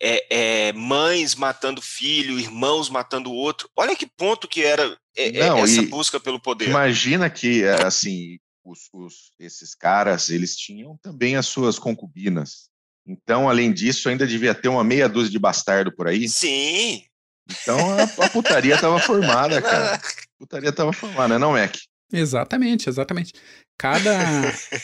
é, 0.00 0.26
é, 0.68 0.72
mães 0.72 1.34
matando 1.34 1.82
filho, 1.82 2.40
irmãos 2.40 2.88
matando 2.88 3.30
o 3.30 3.34
outro. 3.34 3.68
Olha 3.76 3.94
que 3.94 4.06
ponto 4.06 4.48
que 4.48 4.64
era 4.64 4.98
é, 5.16 5.28
é 5.28 5.48
Não, 5.48 5.58
essa 5.58 5.82
busca 5.82 6.18
pelo 6.18 6.40
poder. 6.40 6.68
Imagina 6.68 7.28
que, 7.30 7.62
é, 7.62 7.84
assim, 7.84 8.38
os, 8.64 8.88
os, 8.92 9.32
esses 9.38 9.74
caras, 9.74 10.30
eles 10.30 10.56
tinham 10.56 10.96
também 11.02 11.36
as 11.36 11.46
suas 11.46 11.78
concubinas. 11.78 12.68
Então, 13.06 13.48
além 13.48 13.72
disso, 13.72 14.08
ainda 14.08 14.26
devia 14.26 14.54
ter 14.54 14.68
uma 14.68 14.82
meia 14.82 15.08
dúzia 15.08 15.30
de 15.30 15.38
bastardo 15.38 15.92
por 15.92 16.08
aí. 16.08 16.28
Sim. 16.28 17.04
Então, 17.50 17.78
a, 17.98 18.24
a 18.24 18.30
putaria 18.30 18.74
estava 18.74 18.98
formada, 18.98 19.60
cara. 19.60 19.96
A 20.34 20.46
putaria 20.46 20.70
estava 20.70 20.92
formada, 20.92 21.38
não, 21.38 21.52
Mac? 21.52 21.74
Exatamente, 22.12 22.88
exatamente. 22.88 23.32
Cada. 23.78 24.12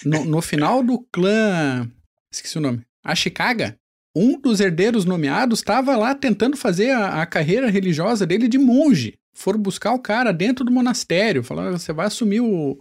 No, 0.05 0.25
no 0.25 0.43
final 0.43 0.83
do 0.83 1.01
clã. 1.13 1.91
Esqueci 2.33 2.57
o 2.57 2.61
nome. 2.61 2.83
A 3.05 3.15
Chicago, 3.15 3.75
um 4.15 4.39
dos 4.41 4.61
herdeiros 4.61 5.05
nomeados 5.05 5.61
estava 5.61 5.97
lá 5.97 6.15
tentando 6.15 6.57
fazer 6.57 6.91
a, 6.91 7.23
a, 7.23 7.27
carreira 7.27 7.71
religiosa 7.71 8.27
dele 8.27 8.49
de 8.49 8.59
monge. 8.59 9.19
Foram 9.33 9.61
buscar 9.61 9.93
o 9.93 9.99
cara 9.99 10.33
dentro 10.33 10.65
do 10.65 10.73
monastério, 10.73 11.43
falando: 11.43 11.79
você 11.79 11.93
vai 11.93 12.07
assumir 12.07 12.41
o, 12.41 12.79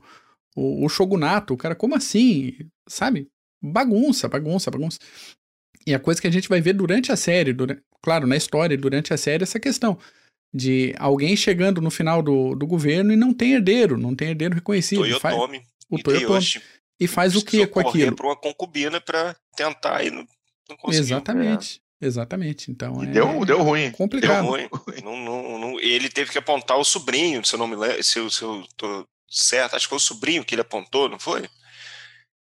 o, 0.56 0.86
o 0.86 0.90
shogunato. 0.90 1.54
O 1.54 1.58
cara, 1.58 1.76
como 1.76 1.96
assim? 1.96 2.58
Sabe? 2.88 3.30
Bagunça, 3.62 4.28
bagunça, 4.28 4.72
bagunça. 4.72 5.00
E 5.86 5.94
a 5.94 6.00
coisa 6.00 6.22
que 6.22 6.28
a 6.28 6.32
gente 6.32 6.50
vai 6.50 6.62
ver 6.62 6.74
durante 6.74 7.12
a 7.12 7.16
série, 7.16 7.54
durante, 7.54 7.82
claro, 8.02 8.28
na 8.28 8.36
história, 8.36 8.78
durante 8.78 9.14
a 9.14 9.18
série, 9.18 9.44
essa 9.44 9.60
questão 9.60 9.98
de 10.54 10.96
alguém 10.98 11.36
chegando 11.36 11.82
no 11.82 11.92
final 11.92 12.22
do, 12.22 12.56
do 12.56 12.66
governo 12.66 13.14
e 13.14 13.16
não 13.16 13.34
tem 13.34 13.54
herdeiro, 13.54 13.98
não 13.98 14.16
tem 14.16 14.30
herdeiro 14.30 14.56
reconhecido. 14.56 15.02
Toyotomi. 15.02 15.62
O 15.90 16.02
Toyotomi. 16.02 16.62
E 17.00 17.08
faz 17.08 17.36
o 17.36 17.46
que 17.46 17.66
com 17.66 17.80
aquilo? 17.80 18.16
para 18.16 18.28
uma 18.28 18.36
concubina 18.36 19.00
para 19.00 19.36
tentar 19.56 20.04
e 20.04 20.12
não, 20.12 20.28
não 20.68 20.76
conseguiu. 20.76 21.06
Exatamente. 21.06 21.82
É. 22.02 22.06
Exatamente. 22.06 22.72
Então, 22.72 23.04
é 23.04 23.08
deu, 23.08 23.46
deu 23.46 23.62
ruim. 23.62 23.92
Complicado. 23.92 24.44
Deu 24.44 24.52
ruim. 24.52 24.70
não, 25.04 25.18
não, 25.18 25.60
não, 25.60 25.80
ele 25.80 26.10
teve 26.10 26.32
que 26.32 26.38
apontar 26.38 26.78
o 26.78 26.84
sobrinho, 26.84 27.46
se 27.46 27.54
eu 27.54 27.60
não 27.60 27.68
me 27.68 27.76
lembro, 27.76 28.04
se 28.04 28.20
eu, 28.20 28.30
se 28.30 28.42
eu 28.42 28.64
tô 28.78 29.08
certo, 29.30 29.76
acho 29.76 29.86
que 29.86 29.90
foi 29.90 29.98
o 29.98 30.02
sobrinho 30.02 30.44
que 30.44 30.56
ele 30.56 30.62
apontou, 30.62 31.10
não 31.10 31.20
foi? 31.20 31.48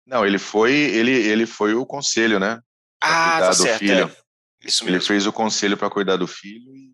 Não, 0.05 0.25
ele 0.25 0.37
foi, 0.37 0.73
ele, 0.73 1.11
ele 1.11 1.45
foi 1.45 1.73
o 1.73 1.85
conselho, 1.85 2.39
né? 2.39 2.59
Ah, 3.01 3.39
tá 3.39 3.53
certo. 3.53 3.79
Filho. 3.79 4.05
É. 4.05 4.23
Isso 4.67 4.83
mesmo. 4.85 4.97
Ele 4.97 5.05
fez 5.05 5.27
o 5.27 5.33
conselho 5.33 5.77
para 5.77 5.89
cuidar 5.89 6.17
do 6.17 6.27
filho 6.27 6.75
e 6.75 6.93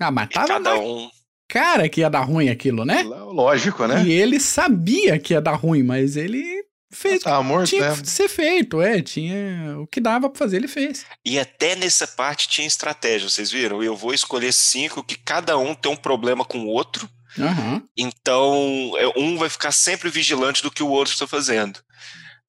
ah, 0.00 0.10
mas 0.10 0.28
tava 0.28 0.46
cada 0.46 0.76
um. 0.78 1.10
cara 1.48 1.88
que 1.88 2.00
ia 2.00 2.08
dar 2.08 2.22
ruim 2.22 2.48
aquilo, 2.48 2.84
né? 2.84 3.02
Lógico, 3.02 3.86
né? 3.86 4.04
E 4.04 4.12
ele 4.12 4.38
sabia 4.38 5.18
que 5.18 5.34
ia 5.34 5.40
dar 5.40 5.54
ruim, 5.54 5.82
mas 5.82 6.16
ele 6.16 6.57
fez 6.90 7.22
tava 7.22 7.42
morto, 7.42 7.68
tinha 7.68 7.90
né? 7.90 8.00
que 8.00 8.08
ser 8.08 8.28
feito, 8.28 8.80
é, 8.80 9.02
tinha 9.02 9.78
o 9.78 9.86
que 9.86 10.00
dava 10.00 10.28
para 10.28 10.38
fazer, 10.38 10.56
ele 10.56 10.68
fez. 10.68 11.04
E 11.24 11.38
até 11.38 11.76
nessa 11.76 12.06
parte 12.06 12.48
tinha 12.48 12.66
estratégia, 12.66 13.28
vocês 13.28 13.50
viram? 13.50 13.82
Eu 13.82 13.96
vou 13.96 14.14
escolher 14.14 14.52
cinco 14.52 15.04
que 15.04 15.16
cada 15.16 15.56
um 15.58 15.74
tem 15.74 15.92
um 15.92 15.96
problema 15.96 16.44
com 16.44 16.60
o 16.60 16.68
outro. 16.68 17.08
Uhum. 17.36 17.82
Então, 17.96 18.92
é, 18.96 19.06
um 19.18 19.36
vai 19.36 19.48
ficar 19.48 19.72
sempre 19.72 20.10
vigilante 20.10 20.62
do 20.62 20.70
que 20.70 20.82
o 20.82 20.88
outro 20.88 21.12
está 21.12 21.26
fazendo. 21.26 21.78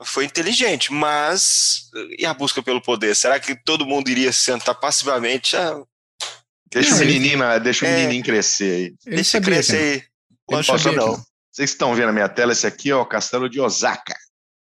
Foi 0.04 0.24
inteligente, 0.24 0.94
mas 0.94 1.90
e 2.18 2.26
a 2.26 2.34
busca 2.34 2.64
pelo 2.64 2.82
poder? 2.82 3.14
Será 3.16 3.38
que 3.38 3.54
todo 3.54 3.86
mundo 3.86 4.10
iria 4.10 4.32
sentar 4.32 4.76
passivamente? 4.80 5.58
Ah, 5.58 5.84
Deixa 6.72 6.96
o 6.96 7.00
menininho, 7.00 7.40
deixa 7.62 7.84
o 7.84 7.88
é, 7.88 7.96
menininho 7.98 8.24
crescer 8.24 8.96
aí. 9.06 9.14
Deixa 9.16 9.42
crescer 9.42 9.78
aí. 9.78 10.04
Posso 10.46 10.92
não. 10.92 11.22
Vocês 11.52 11.72
estão 11.72 11.94
vendo 11.96 12.10
a 12.10 12.14
minha 12.14 12.30
tela, 12.30 12.54
esse 12.54 12.66
aqui 12.66 12.92
é 12.92 12.96
o 12.96 13.06
Castelo 13.06 13.50
de 13.50 13.60
Osaka. 13.60 14.16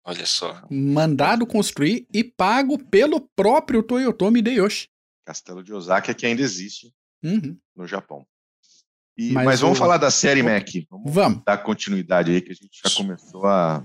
Olha 0.06 0.26
só. 0.26 0.62
Mandado 0.70 1.48
construir 1.48 2.08
e 2.14 2.24
pago 2.24 2.78
pelo 2.78 3.20
próprio 3.20 3.82
Toyotomi 3.82 4.40
Hideyoshi. 4.40 4.88
Castelo 5.26 5.64
de 5.64 5.74
Osaka 5.74 6.14
que 6.14 6.26
ainda 6.28 6.44
existe 6.44 6.94
uhum. 7.24 7.58
no 7.76 7.88
Japão. 7.88 8.26
E, 9.18 9.32
mas, 9.32 9.46
mas, 9.46 9.60
vamos 9.62 9.78
o... 9.78 9.80
falar 9.80 9.98
da 9.98 10.12
série 10.12 10.44
Mac. 10.44 10.68
Vamos, 10.90 11.12
vamos, 11.12 11.44
dar 11.44 11.58
continuidade 11.58 12.32
aí, 12.32 12.42
que 12.42 12.52
a 12.52 12.56
gente 12.56 12.80
já 12.84 12.96
começou 12.96 13.46
a. 13.48 13.84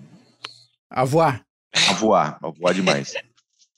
A 0.91 1.05
voar. 1.05 1.47
A 1.89 1.93
voar, 1.95 2.39
a 2.43 2.51
voar 2.51 2.75
demais. 2.75 3.15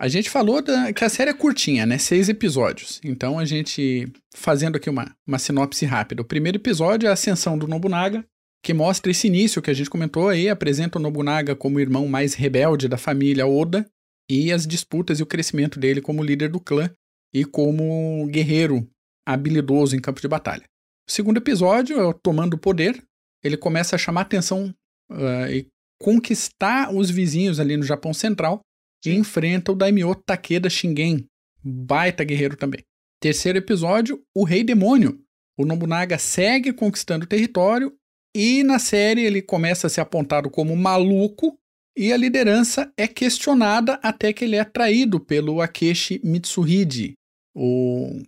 A 0.03 0.09
gente 0.09 0.29
falou 0.29 0.61
da, 0.61 0.93
que 0.93 1.05
a 1.05 1.09
série 1.09 1.31
é 1.31 1.33
curtinha, 1.33 1.87
né? 1.87 1.97
Seis 1.97 2.29
episódios. 2.29 3.01
Então 3.05 3.39
a 3.39 3.45
gente, 3.45 4.13
fazendo 4.35 4.75
aqui 4.75 4.91
uma, 4.91 5.15
uma 5.25 5.39
sinopse 5.39 5.87
rápida. 5.87 6.23
O 6.23 6.25
primeiro 6.25 6.59
episódio 6.59 7.07
é 7.07 7.11
a 7.11 7.13
ascensão 7.13 7.57
do 7.57 7.69
Nobunaga, 7.69 8.27
que 8.62 8.73
mostra 8.73 9.11
esse 9.11 9.26
início 9.26 9.61
que 9.61 9.71
a 9.71 9.75
gente 9.75 9.90
comentou 9.90 10.28
aí, 10.28 10.49
apresenta 10.49 10.99
o 10.99 11.02
Nobunaga 11.02 11.57
como 11.57 11.76
o 11.76 11.81
irmão 11.81 12.07
mais 12.07 12.35
rebelde 12.35 12.88
da 12.88 12.97
família 12.97 13.47
Oda 13.47 13.85
e 14.31 14.52
as 14.52 14.66
disputas 14.66 15.19
e 15.19 15.23
o 15.23 15.26
crescimento 15.26 15.81
dele 15.81 16.00
como 16.00 16.23
líder 16.23 16.49
do 16.49 16.61
clã 16.61 16.88
e 17.35 17.45
como 17.45 18.26
guerreiro 18.28 18.88
habilidoso 19.26 19.97
em 19.97 20.00
campo 20.00 20.21
de 20.21 20.28
batalha. 20.28 20.64
O 21.09 21.12
segundo 21.12 21.38
episódio 21.38 21.99
é 21.99 22.04
o 22.04 22.14
Tomando 22.14 22.54
o 22.54 22.59
Poder. 22.59 23.02
Ele 23.42 23.57
começa 23.57 23.97
a 23.97 23.99
chamar 23.99 24.23
atenção 24.23 24.73
uh, 25.11 25.50
e 25.50 25.66
conquistar 26.00 26.95
os 26.95 27.11
vizinhos 27.11 27.59
ali 27.59 27.76
no 27.76 27.83
Japão 27.83 28.14
Central 28.14 28.61
Sim. 29.02 29.11
e 29.11 29.14
enfrenta 29.16 29.73
o 29.73 29.75
Daimyo 29.75 30.14
Takeda 30.14 30.71
Shingen, 30.71 31.26
baita 31.62 32.23
guerreiro 32.23 32.57
também. 32.57 32.83
Terceiro 33.21 33.59
episódio, 33.59 34.23
o 34.35 34.45
Rei 34.45 34.62
Demônio. 34.62 35.21
O 35.59 35.64
Nobunaga 35.64 36.19
segue 36.19 36.73
conquistando 36.73 37.25
o 37.25 37.28
território 37.28 37.92
e 38.35 38.62
na 38.62 38.79
série 38.79 39.23
ele 39.23 39.43
começa 39.43 39.87
a 39.87 39.91
ser 39.91 40.01
apontado 40.01 40.51
como 40.51 40.77
maluco 40.77 41.59
e 41.97 42.12
a 42.12 42.17
liderança 42.17 42.91
é 42.97 43.07
questionada 43.07 44.01
até 44.03 44.33
que 44.33 44.45
ele 44.45 44.57
é 44.57 44.65
traído 44.65 45.21
pelo 45.21 45.61
Akeshi 45.61 46.21
Mitsuhide. 46.25 47.12
O... 47.55 48.23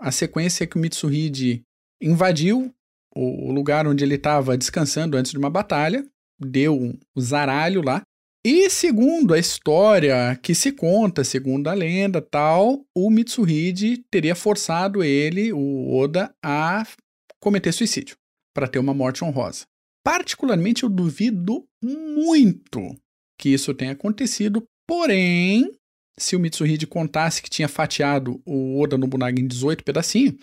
A 0.00 0.10
sequência 0.10 0.64
é 0.64 0.66
que 0.66 0.76
o 0.76 0.80
Mitsuhide 0.80 1.62
invadiu 2.02 2.74
o 3.14 3.52
lugar 3.52 3.86
onde 3.86 4.02
ele 4.02 4.16
estava 4.16 4.58
descansando 4.58 5.16
antes 5.16 5.30
de 5.30 5.38
uma 5.38 5.48
batalha, 5.48 6.04
deu 6.38 6.74
um 6.74 6.98
zaralho 7.18 7.80
lá 7.80 8.02
e 8.44 8.68
segundo 8.68 9.32
a 9.32 9.38
história 9.38 10.38
que 10.42 10.52
se 10.52 10.72
conta, 10.72 11.22
segundo 11.22 11.68
a 11.68 11.74
lenda 11.74 12.20
tal, 12.20 12.84
o 12.94 13.08
Mitsuhide 13.08 14.04
teria 14.10 14.34
forçado 14.34 15.04
ele, 15.04 15.52
o 15.52 15.96
Oda, 15.96 16.34
a 16.42 16.82
cometer 17.40 17.72
suicídio 17.72 18.16
para 18.54 18.68
ter 18.68 18.78
uma 18.78 18.94
morte 18.94 19.24
honrosa. 19.24 19.64
Particularmente 20.04 20.84
eu 20.84 20.88
duvido 20.88 21.64
muito 21.82 22.96
que 23.38 23.48
isso 23.48 23.74
tenha 23.74 23.92
acontecido, 23.92 24.62
porém, 24.86 25.70
se 26.18 26.36
o 26.36 26.40
Mitsuhide 26.40 26.86
contasse 26.86 27.42
que 27.42 27.50
tinha 27.50 27.68
fatiado 27.68 28.40
o 28.46 28.80
Oda 28.80 28.96
Nobunaga 28.96 29.40
em 29.40 29.46
18 29.46 29.82
pedacinhos, 29.82 30.36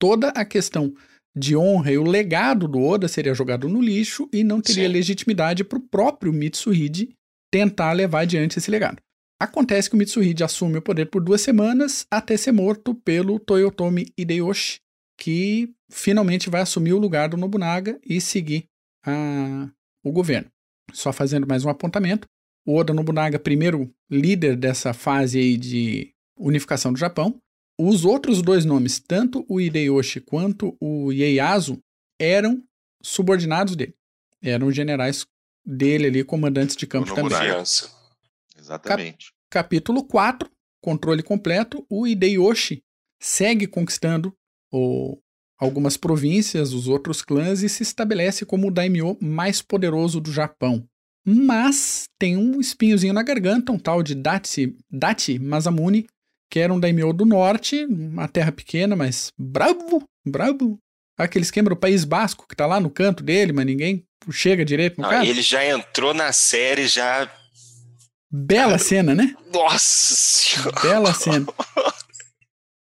toda 0.00 0.28
a 0.30 0.44
questão 0.44 0.94
de 1.36 1.56
honra 1.56 1.92
e 1.92 1.98
o 1.98 2.04
legado 2.04 2.66
do 2.66 2.80
Oda 2.80 3.06
seria 3.06 3.34
jogado 3.34 3.68
no 3.68 3.80
lixo 3.80 4.28
e 4.32 4.42
não 4.42 4.60
teria 4.60 4.86
Sim. 4.86 4.92
legitimidade 4.92 5.62
para 5.62 5.78
o 5.78 5.82
próprio 5.82 6.32
Mitsuhide 6.32 7.10
tentar 7.52 7.92
levar 7.92 8.20
adiante 8.20 8.58
esse 8.58 8.70
legado. 8.70 9.00
Acontece 9.40 9.88
que 9.88 9.94
o 9.94 9.98
Mitsuhide 9.98 10.42
assume 10.42 10.78
o 10.78 10.82
poder 10.82 11.06
por 11.06 11.22
duas 11.22 11.40
semanas 11.40 12.06
até 12.10 12.36
ser 12.36 12.52
morto 12.52 12.94
pelo 12.94 13.38
Toyotomi 13.38 14.06
Hideyoshi, 14.18 14.80
que 15.18 15.74
finalmente 15.90 16.48
vai 16.48 16.62
assumir 16.62 16.92
o 16.92 16.98
lugar 16.98 17.28
do 17.28 17.36
Nobunaga 17.36 17.98
e 18.06 18.20
seguir 18.20 18.66
a, 19.04 19.68
o 20.02 20.12
governo. 20.12 20.48
Só 20.92 21.12
fazendo 21.12 21.46
mais 21.46 21.64
um 21.64 21.68
apontamento, 21.68 22.26
o 22.64 22.76
Oda 22.76 22.94
Nobunaga, 22.94 23.38
primeiro 23.38 23.92
líder 24.08 24.56
dessa 24.56 24.94
fase 24.94 25.38
aí 25.38 25.56
de 25.56 26.14
unificação 26.38 26.92
do 26.92 26.98
Japão, 26.98 27.38
os 27.78 28.04
outros 28.04 28.40
dois 28.40 28.64
nomes, 28.64 28.98
tanto 28.98 29.44
o 29.48 29.60
Hideyoshi 29.60 30.20
quanto 30.20 30.76
o 30.80 31.12
Ieyasu, 31.12 31.78
eram 32.18 32.62
subordinados 33.02 33.76
dele. 33.76 33.94
Eram 34.42 34.70
generais 34.70 35.26
dele 35.64 36.06
ali, 36.06 36.24
comandantes 36.24 36.76
de 36.76 36.86
campo 36.86 37.14
também. 37.14 37.30
Confiança. 37.30 37.90
Exatamente. 38.56 39.32
Cap 39.50 39.68
capítulo 39.68 40.04
4, 40.04 40.50
controle 40.80 41.22
completo, 41.22 41.84
o 41.88 42.06
Hideyoshi 42.06 42.82
segue 43.20 43.66
conquistando 43.66 44.34
o, 44.72 45.18
algumas 45.58 45.96
províncias, 45.96 46.72
os 46.72 46.86
outros 46.86 47.22
clãs 47.22 47.62
e 47.62 47.68
se 47.68 47.82
estabelece 47.82 48.46
como 48.46 48.68
o 48.68 48.70
daimyo 48.70 49.16
mais 49.20 49.60
poderoso 49.60 50.20
do 50.20 50.32
Japão. 50.32 50.86
Mas 51.26 52.08
tem 52.18 52.36
um 52.36 52.60
espinhozinho 52.60 53.12
na 53.12 53.22
garganta, 53.22 53.72
um 53.72 53.78
tal 53.78 54.02
de 54.02 54.14
Dachi, 54.14 54.74
Dachi 54.90 55.38
Masamune, 55.38 56.06
que 56.50 56.58
era 56.58 56.72
um 56.72 56.80
daimyo 56.80 57.12
do 57.12 57.26
norte, 57.26 57.84
uma 57.84 58.28
terra 58.28 58.52
pequena, 58.52 58.96
mas 58.96 59.32
bravo, 59.38 60.02
bravo. 60.26 60.78
Aquele 61.18 61.44
esquema 61.44 61.68
do 61.68 61.76
País 61.76 62.04
Basco, 62.04 62.46
que 62.48 62.54
tá 62.54 62.64
lá 62.64 62.78
no 62.78 62.88
canto 62.88 63.24
dele, 63.24 63.52
mas 63.52 63.66
ninguém 63.66 64.04
chega 64.30 64.64
direito 64.64 65.02
no 65.02 65.08
cara. 65.08 65.26
Ele 65.26 65.42
já 65.42 65.66
entrou 65.66 66.14
na 66.14 66.32
série, 66.32 66.86
já. 66.86 67.28
Bela 68.30 68.72
cara, 68.72 68.78
cena, 68.78 69.14
né? 69.14 69.34
Nossa 69.52 70.14
senhora. 70.14 70.80
Bela 70.80 71.12
cena. 71.12 71.46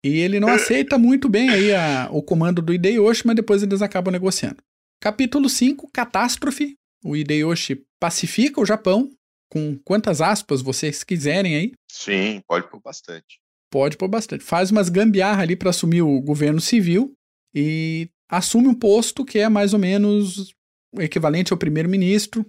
E 0.04 0.20
ele 0.20 0.40
não 0.40 0.50
aceita 0.50 0.98
muito 0.98 1.28
bem 1.28 1.50
aí 1.50 1.74
a, 1.74 2.08
o 2.12 2.22
comando 2.22 2.62
do 2.62 2.74
Hideyoshi, 2.74 3.26
mas 3.26 3.36
depois 3.36 3.64
eles 3.64 3.82
acabam 3.82 4.12
negociando. 4.12 4.58
Capítulo 5.02 5.50
5, 5.50 5.90
Catástrofe. 5.92 6.76
O 7.04 7.16
Hideyoshi 7.16 7.84
pacifica 8.00 8.62
o 8.62 8.66
Japão, 8.66 9.10
com 9.50 9.78
quantas 9.84 10.22
aspas 10.22 10.62
vocês 10.62 11.04
quiserem 11.04 11.56
aí. 11.56 11.72
Sim, 11.92 12.42
pode 12.48 12.70
pôr 12.70 12.82
bastante. 12.82 13.40
Pode 13.72 13.98
pôr 13.98 14.08
bastante. 14.08 14.44
Faz 14.44 14.72
umas 14.72 14.90
gambiarra 14.90 15.42
ali 15.42 15.56
para 15.56 15.70
assumir 15.70 16.02
o 16.02 16.22
governo 16.22 16.62
civil 16.62 17.14
e 17.54 18.10
assume 18.30 18.68
um 18.68 18.74
posto 18.74 19.26
que 19.26 19.40
é 19.40 19.50
mais 19.50 19.74
ou 19.74 19.80
menos 19.80 20.54
equivalente 20.98 21.52
ao 21.52 21.60
primeiro-ministro. 21.60 22.46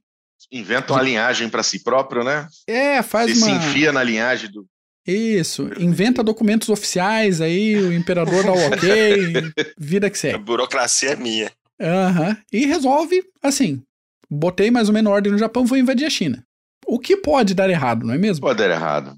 Inventa 0.51 0.93
uma 0.93 1.03
linhagem 1.03 1.49
para 1.49 1.63
si 1.63 1.83
próprio, 1.83 2.23
né? 2.23 2.49
É, 2.67 3.03
faz 3.03 3.31
Ele 3.31 3.39
uma... 3.39 3.47
se 3.47 3.69
enfia 3.69 3.93
na 3.93 4.03
linhagem 4.03 4.51
do... 4.51 4.67
Isso, 5.11 5.71
inventa 5.79 6.23
documentos 6.23 6.69
oficiais 6.69 7.41
aí, 7.41 7.77
o 7.77 7.95
imperador 7.95 8.45
dá 8.45 8.53
o 8.53 8.67
ok, 8.67 9.33
vida 9.79 10.11
que 10.11 10.19
segue. 10.19 10.35
A 10.35 10.39
burocracia 10.39 11.13
é 11.13 11.17
minha. 11.17 11.51
Aham, 11.81 12.29
uhum. 12.29 12.37
e 12.53 12.67
resolve, 12.67 13.25
assim, 13.43 13.83
botei 14.29 14.71
mais 14.71 14.89
ou 14.89 14.95
menos 14.95 15.11
ordem 15.11 15.33
no 15.33 15.39
Japão, 15.39 15.65
vou 15.65 15.79
invadir 15.79 16.05
a 16.05 16.11
China. 16.11 16.45
O 16.87 16.99
que 16.99 17.17
pode 17.17 17.55
dar 17.55 17.71
errado, 17.71 18.05
não 18.05 18.13
é 18.13 18.19
mesmo? 18.19 18.43
Pode 18.43 18.59
dar 18.59 18.71
errado. 18.71 19.17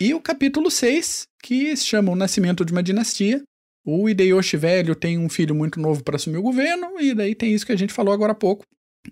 E 0.00 0.12
o 0.12 0.20
capítulo 0.20 0.70
6, 0.70 1.24
que 1.42 1.76
se 1.76 1.84
chama 1.84 2.10
O 2.10 2.16
Nascimento 2.16 2.64
de 2.64 2.72
uma 2.72 2.82
Dinastia, 2.82 3.42
o 3.84 4.08
Hideyoshi 4.08 4.56
velho 4.56 4.94
tem 4.96 5.18
um 5.18 5.28
filho 5.28 5.54
muito 5.54 5.78
novo 5.78 6.02
para 6.02 6.16
assumir 6.16 6.38
o 6.38 6.42
governo, 6.42 6.98
e 6.98 7.14
daí 7.14 7.34
tem 7.34 7.52
isso 7.52 7.66
que 7.66 7.72
a 7.72 7.76
gente 7.76 7.92
falou 7.92 8.12
agora 8.12 8.32
há 8.32 8.34
pouco. 8.34 8.64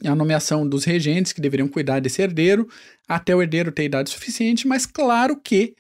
A 0.05 0.15
nomeação 0.15 0.69
dos 0.69 0.85
regentes 0.85 1.33
que 1.33 1.41
deveriam 1.41 1.69
cuidar 1.69 2.01
desse 2.01 2.21
herdeiro, 2.21 2.69
até 3.09 3.35
o 3.35 3.43
herdeiro 3.43 3.73
ter 3.73 3.85
idade 3.85 4.11
suficiente, 4.11 4.69
mas 4.69 4.85
claro 4.85 5.41
que 5.41 5.75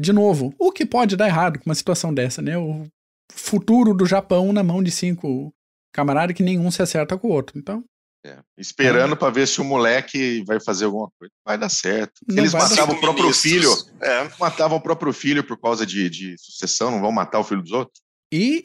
de 0.00 0.14
novo, 0.14 0.54
o 0.58 0.72
que 0.72 0.86
pode 0.86 1.14
dar 1.14 1.26
errado 1.26 1.58
com 1.58 1.68
uma 1.68 1.74
situação 1.74 2.12
dessa, 2.14 2.40
né? 2.40 2.56
O 2.56 2.86
futuro 3.34 3.92
do 3.92 4.06
Japão 4.06 4.50
na 4.50 4.62
mão 4.62 4.82
de 4.82 4.90
cinco 4.90 5.52
camaradas 5.92 6.34
que 6.34 6.42
nenhum 6.42 6.70
se 6.70 6.80
acerta 6.80 7.18
com 7.18 7.28
o 7.28 7.32
outro. 7.32 7.58
Então. 7.58 7.84
É, 8.24 8.38
esperando 8.56 9.12
é. 9.12 9.16
para 9.16 9.30
ver 9.30 9.46
se 9.46 9.60
o 9.60 9.64
moleque 9.64 10.42
vai 10.46 10.58
fazer 10.58 10.86
alguma 10.86 11.10
coisa. 11.18 11.32
Vai 11.44 11.58
dar 11.58 11.68
certo. 11.68 12.14
Eles 12.30 12.54
matavam 12.54 12.96
o 12.96 13.00
próprio 13.00 13.24
ministros. 13.24 13.82
filho. 13.82 13.96
É. 14.00 14.30
Matavam 14.38 14.78
o 14.78 14.80
próprio 14.80 15.12
filho 15.12 15.44
por 15.44 15.58
causa 15.60 15.84
de, 15.84 16.08
de 16.08 16.34
sucessão, 16.38 16.90
não 16.90 17.00
vão 17.00 17.12
matar 17.12 17.38
o 17.38 17.44
filho 17.44 17.62
dos 17.62 17.72
outros? 17.72 18.00
E, 18.32 18.62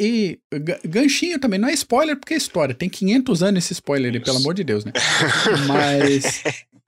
e 0.51 0.87
ganchinho 0.87 1.39
também, 1.39 1.59
não 1.59 1.67
é 1.67 1.73
spoiler 1.73 2.15
porque 2.15 2.35
é 2.35 2.37
história, 2.37 2.75
tem 2.75 2.87
500 2.87 3.41
anos 3.41 3.65
esse 3.65 3.73
spoiler 3.73 4.09
ali, 4.09 4.19
pelo 4.19 4.37
amor 4.37 4.53
de 4.53 4.63
Deus, 4.63 4.85
né? 4.85 4.91
Mas 5.67 6.43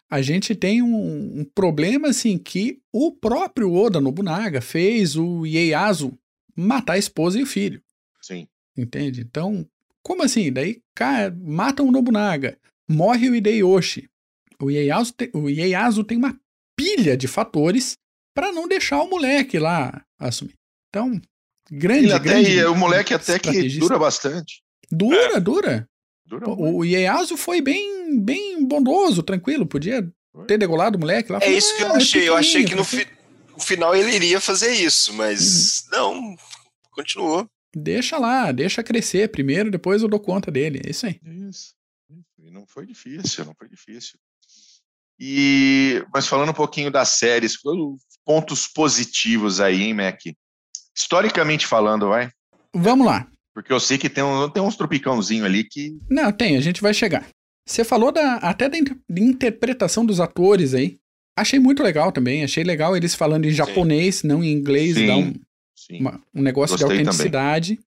a 0.09 0.21
gente 0.21 0.53
tem 0.53 0.81
um, 0.81 1.39
um, 1.39 1.43
problema 1.43 2.09
assim 2.09 2.37
que 2.37 2.79
o 2.93 3.11
próprio 3.11 3.73
Oda 3.73 3.99
Nobunaga 3.99 4.61
fez 4.61 5.15
o 5.15 5.45
Ieyasu 5.45 6.17
matar 6.55 6.93
a 6.93 6.97
esposa 6.99 7.39
e 7.39 7.43
o 7.43 7.47
filho. 7.47 7.81
Sim. 8.21 8.47
Entende? 8.77 9.21
Então, 9.21 9.67
como 10.03 10.23
assim? 10.23 10.51
Daí 10.53 10.81
cara, 10.93 11.35
matam 11.39 11.87
o 11.87 11.91
Nobunaga, 11.91 12.57
morre 12.87 13.29
o 13.29 13.35
Hideyoshi. 13.35 14.07
O 14.61 14.69
Ieyasu, 14.69 15.13
te, 15.13 15.29
o 15.33 15.49
Ieyasu 15.49 16.03
tem 16.03 16.17
uma 16.17 16.39
pilha 16.75 17.17
de 17.17 17.27
fatores 17.27 17.97
para 18.35 18.51
não 18.51 18.67
deixar 18.67 19.01
o 19.01 19.09
moleque 19.09 19.57
lá 19.57 20.05
assumir. 20.19 20.53
Então, 20.89 21.19
grande, 21.71 22.11
até, 22.11 22.29
grande 22.29 22.65
o 22.65 22.75
moleque 22.75 23.13
até 23.13 23.39
que 23.39 23.77
dura 23.77 23.97
bastante. 23.97 24.61
Dura, 24.91 25.37
é. 25.37 25.39
dura. 25.39 25.89
dura 26.25 26.49
o, 26.49 26.83
Ieyasu 26.83 27.37
foi 27.37 27.61
bem, 27.61 28.19
bem 28.19 28.65
bondoso, 28.65 29.23
tranquilo, 29.23 29.65
podia 29.65 30.07
ter 30.47 30.57
degolado 30.57 30.97
o 30.97 30.99
moleque 30.99 31.31
lá. 31.31 31.39
É 31.41 31.51
isso 31.51 31.75
que 31.75 31.83
eu 31.83 31.93
achei. 31.93 32.23
É 32.23 32.29
eu 32.29 32.37
achei 32.37 32.63
que 32.63 32.75
no, 32.75 32.83
fi, 32.83 33.07
no, 33.51 33.59
final 33.59 33.95
ele 33.95 34.15
iria 34.15 34.39
fazer 34.39 34.71
isso, 34.71 35.13
mas 35.13 35.85
uhum. 35.91 35.91
não, 35.91 36.35
continuou. 36.91 37.49
Deixa 37.75 38.17
lá, 38.17 38.51
deixa 38.51 38.83
crescer 38.83 39.29
primeiro, 39.29 39.69
depois 39.69 40.01
eu 40.01 40.07
dou 40.07 40.19
conta 40.19 40.49
dele. 40.49 40.81
É 40.85 40.89
isso 40.89 41.05
aí. 41.05 41.19
Isso. 41.23 41.75
E 42.39 42.49
não 42.49 42.65
foi 42.65 42.85
difícil, 42.85 43.45
não 43.45 43.53
foi 43.57 43.67
difícil. 43.67 44.17
E, 45.19 46.05
mas 46.13 46.27
falando 46.27 46.49
um 46.49 46.53
pouquinho 46.53 46.91
das 46.91 47.09
séries, 47.09 47.57
pontos 48.23 48.67
positivos 48.67 49.59
aí, 49.59 49.81
hein, 49.81 49.93
Mac? 49.93 50.19
Historicamente 50.97 51.67
falando, 51.67 52.09
vai? 52.09 52.31
Vamos 52.73 53.05
lá. 53.05 53.27
Porque 53.53 53.71
eu 53.71 53.79
sei 53.79 53.97
que 53.97 54.09
tem, 54.09 54.23
um, 54.23 54.49
tem 54.49 54.63
uns 54.63 54.75
tropicãozinho 54.75 55.45
ali 55.45 55.63
que. 55.63 55.97
Não, 56.09 56.31
tem, 56.31 56.57
a 56.57 56.61
gente 56.61 56.81
vai 56.81 56.93
chegar. 56.93 57.27
Você 57.65 57.83
falou 57.83 58.11
da, 58.11 58.35
até 58.35 58.69
da 58.69 58.77
inter, 58.77 58.97
interpretação 59.09 60.05
dos 60.05 60.19
atores 60.19 60.73
aí. 60.73 60.97
Achei 61.37 61.59
muito 61.59 61.83
legal 61.83 62.11
também. 62.11 62.43
Achei 62.43 62.63
legal 62.63 62.95
eles 62.95 63.13
falando 63.13 63.45
em 63.45 63.51
japonês, 63.51 64.17
Sim. 64.17 64.27
não 64.27 64.43
em 64.43 64.51
inglês. 64.51 64.95
Sim. 64.95 65.07
Dá 65.07 65.17
um, 65.17 65.33
uma, 65.99 66.21
um 66.33 66.41
negócio 66.41 66.77
Gostei 66.77 66.97
de 66.97 67.07
autenticidade. 67.07 67.79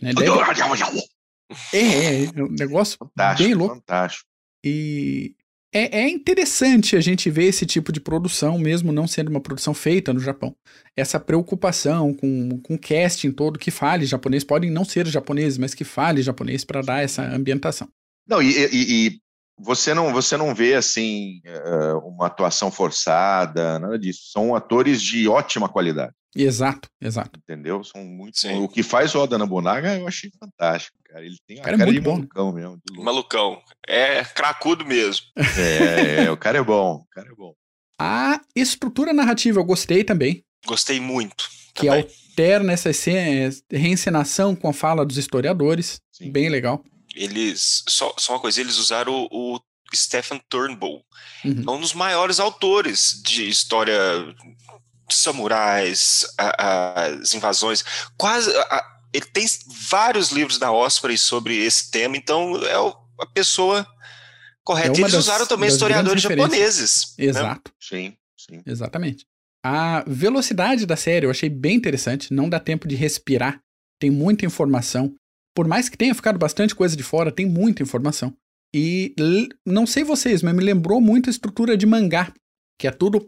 Né? 0.00 0.12
Deve... 0.14 0.30
É, 1.72 2.24
é, 2.24 2.42
um 2.42 2.50
negócio 2.50 2.96
fantástico, 2.98 3.48
bem 3.48 3.54
louco. 3.54 3.74
Fantástico. 3.74 4.28
E 4.64 5.34
é, 5.74 6.02
é 6.02 6.08
interessante 6.08 6.96
a 6.96 7.00
gente 7.00 7.28
ver 7.28 7.46
esse 7.46 7.66
tipo 7.66 7.90
de 7.90 8.00
produção, 8.00 8.56
mesmo 8.56 8.92
não 8.92 9.08
sendo 9.08 9.28
uma 9.28 9.40
produção 9.40 9.74
feita 9.74 10.12
no 10.12 10.20
Japão. 10.20 10.54
Essa 10.96 11.18
preocupação 11.18 12.14
com, 12.14 12.60
com 12.60 12.78
casting 12.78 13.32
todo 13.32 13.58
que 13.58 13.72
fale 13.72 14.06
japonês, 14.06 14.44
podem 14.44 14.70
não 14.70 14.84
ser 14.84 15.06
japoneses, 15.08 15.58
mas 15.58 15.74
que 15.74 15.82
fale 15.82 16.22
japonês 16.22 16.64
para 16.64 16.80
dar 16.80 17.02
essa 17.02 17.22
ambientação. 17.22 17.88
Não, 18.26 18.40
e, 18.40 18.52
e, 18.52 19.06
e, 19.06 19.18
você 19.58 19.92
não 19.92 20.12
você 20.12 20.36
não 20.36 20.54
vê 20.54 20.74
assim 20.74 21.40
eh, 21.44 21.92
uma 22.04 22.26
atuação 22.26 22.70
forçada, 22.70 23.78
nada 23.78 23.98
disso. 23.98 24.30
São 24.32 24.54
atores 24.54 25.02
de 25.02 25.28
ótima 25.28 25.68
qualidade. 25.68 26.12
Exato, 26.34 26.88
exato. 27.00 27.38
Entendeu? 27.38 27.84
São 27.84 28.04
muito. 28.04 28.40
Sim. 28.40 28.58
O 28.58 28.68
que 28.68 28.82
faz 28.82 29.14
o 29.14 29.20
Oda 29.20 29.38
Nobunaga 29.38 29.96
eu 29.96 30.08
achei 30.08 30.30
fantástico, 30.38 30.98
cara. 31.04 31.24
Ele 31.24 31.36
tem 31.46 31.60
a 31.60 31.62
cara, 31.62 31.76
é 31.76 31.78
cara 31.78 31.90
é 31.90 31.94
de 31.94 32.00
bom. 32.00 32.16
malucão 32.16 32.52
mesmo. 32.52 32.82
Malucão. 32.96 33.62
É 33.86 34.24
cracudo 34.24 34.84
mesmo. 34.84 35.26
É, 35.36 36.24
é, 36.24 36.30
o 36.30 36.36
cara 36.36 36.58
é 36.58 36.62
bom. 36.62 36.96
O 36.96 37.06
cara 37.10 37.28
é 37.28 37.34
bom. 37.34 37.54
A 37.98 38.40
estrutura 38.56 39.12
narrativa 39.12 39.60
eu 39.60 39.64
gostei 39.64 40.02
também. 40.02 40.44
Gostei 40.66 40.98
muito. 40.98 41.48
Que 41.74 41.86
também. 41.86 42.02
alterna 42.02 42.72
essa 42.72 42.90
reencenação 43.70 44.56
com 44.56 44.68
a 44.68 44.72
fala 44.72 45.06
dos 45.06 45.16
historiadores. 45.16 46.00
Sim. 46.10 46.32
Bem 46.32 46.48
legal. 46.48 46.82
Eles. 47.14 47.84
Só, 47.88 48.12
só 48.18 48.34
uma 48.34 48.40
coisa, 48.40 48.60
eles 48.60 48.78
usaram 48.78 49.28
o, 49.30 49.56
o 49.56 49.60
Stephen 49.94 50.40
Turnbull, 50.48 51.04
uhum. 51.44 51.74
um 51.74 51.80
dos 51.80 51.94
maiores 51.94 52.40
autores 52.40 53.20
de 53.24 53.48
história 53.48 53.94
samurais, 55.10 56.26
a, 56.38 57.04
as 57.04 57.34
invasões, 57.34 57.84
quase. 58.16 58.50
A, 58.56 58.94
ele 59.12 59.26
tem 59.26 59.46
vários 59.88 60.30
livros 60.30 60.58
da 60.58 60.72
Osprey 60.72 61.16
sobre 61.16 61.56
esse 61.56 61.90
tema, 61.90 62.16
então 62.16 62.56
é 62.64 62.74
a 63.20 63.26
pessoa 63.26 63.86
correta. 64.64 64.88
É 64.88 65.00
Eles 65.00 65.12
das, 65.12 65.24
usaram 65.24 65.46
também 65.46 65.68
historiadores 65.68 66.22
japoneses. 66.22 67.14
Né? 67.16 67.26
Exato. 67.26 67.70
Né? 67.70 67.76
Sim, 67.80 68.16
sim. 68.36 68.62
Exatamente. 68.66 69.24
A 69.64 70.04
velocidade 70.06 70.84
da 70.84 70.96
série 70.96 71.26
eu 71.26 71.30
achei 71.30 71.48
bem 71.48 71.76
interessante, 71.76 72.34
não 72.34 72.48
dá 72.48 72.58
tempo 72.58 72.88
de 72.88 72.96
respirar, 72.96 73.60
tem 74.00 74.10
muita 74.10 74.44
informação. 74.44 75.14
Por 75.54 75.68
mais 75.68 75.88
que 75.88 75.96
tenha 75.96 76.14
ficado 76.14 76.38
bastante 76.38 76.74
coisa 76.74 76.96
de 76.96 77.02
fora, 77.02 77.30
tem 77.30 77.46
muita 77.46 77.82
informação. 77.82 78.34
E 78.74 79.14
não 79.64 79.86
sei 79.86 80.02
vocês, 80.02 80.42
mas 80.42 80.54
me 80.54 80.62
lembrou 80.62 81.00
muito 81.00 81.28
a 81.28 81.30
estrutura 81.30 81.76
de 81.76 81.86
mangá, 81.86 82.34
que 82.78 82.88
é 82.88 82.90
tudo 82.90 83.26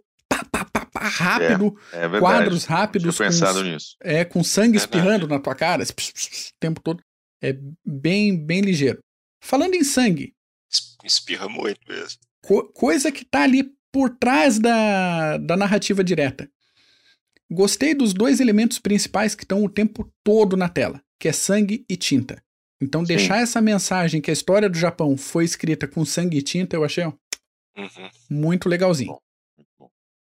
rápido, 0.98 1.76
é, 1.92 2.04
é 2.04 2.18
quadros 2.18 2.64
rápidos. 2.64 3.16
com, 3.16 3.24
pensado 3.24 3.62
nisso. 3.62 3.96
É, 4.02 4.24
com 4.24 4.42
sangue 4.42 4.76
espirrando 4.76 5.26
na 5.26 5.38
tua 5.38 5.54
cara, 5.54 5.82
o 5.82 5.86
tempo 6.60 6.80
todo. 6.80 7.02
É 7.42 7.56
bem, 7.84 8.36
bem 8.36 8.60
ligeiro. 8.60 8.98
Falando 9.42 9.74
em 9.74 9.84
sangue. 9.84 10.34
Espirra 11.04 11.48
muito 11.48 11.80
mesmo. 11.86 12.18
Co 12.42 12.64
coisa 12.72 13.12
que 13.12 13.24
tá 13.24 13.42
ali 13.42 13.70
por 13.92 14.10
trás 14.10 14.58
da, 14.58 15.36
da 15.38 15.56
narrativa 15.56 16.02
direta. 16.02 16.50
Gostei 17.50 17.94
dos 17.94 18.12
dois 18.12 18.40
elementos 18.40 18.78
principais 18.78 19.34
que 19.34 19.44
estão 19.44 19.64
o 19.64 19.68
tempo 19.68 20.12
todo 20.24 20.56
na 20.56 20.68
tela, 20.68 21.00
que 21.18 21.28
é 21.28 21.32
sangue 21.32 21.84
e 21.88 21.96
tinta. 21.96 22.42
Então, 22.80 23.02
Sim. 23.02 23.06
deixar 23.06 23.38
essa 23.38 23.60
mensagem 23.60 24.20
que 24.20 24.30
a 24.30 24.34
história 24.34 24.68
do 24.68 24.76
Japão 24.76 25.16
foi 25.16 25.44
escrita 25.44 25.86
com 25.86 26.04
sangue 26.04 26.38
e 26.38 26.42
tinta, 26.42 26.76
eu 26.76 26.84
achei 26.84 27.04
ó, 27.04 27.12
uhum. 27.76 28.10
muito 28.28 28.68
legalzinho. 28.68 29.12
Bom. 29.12 29.18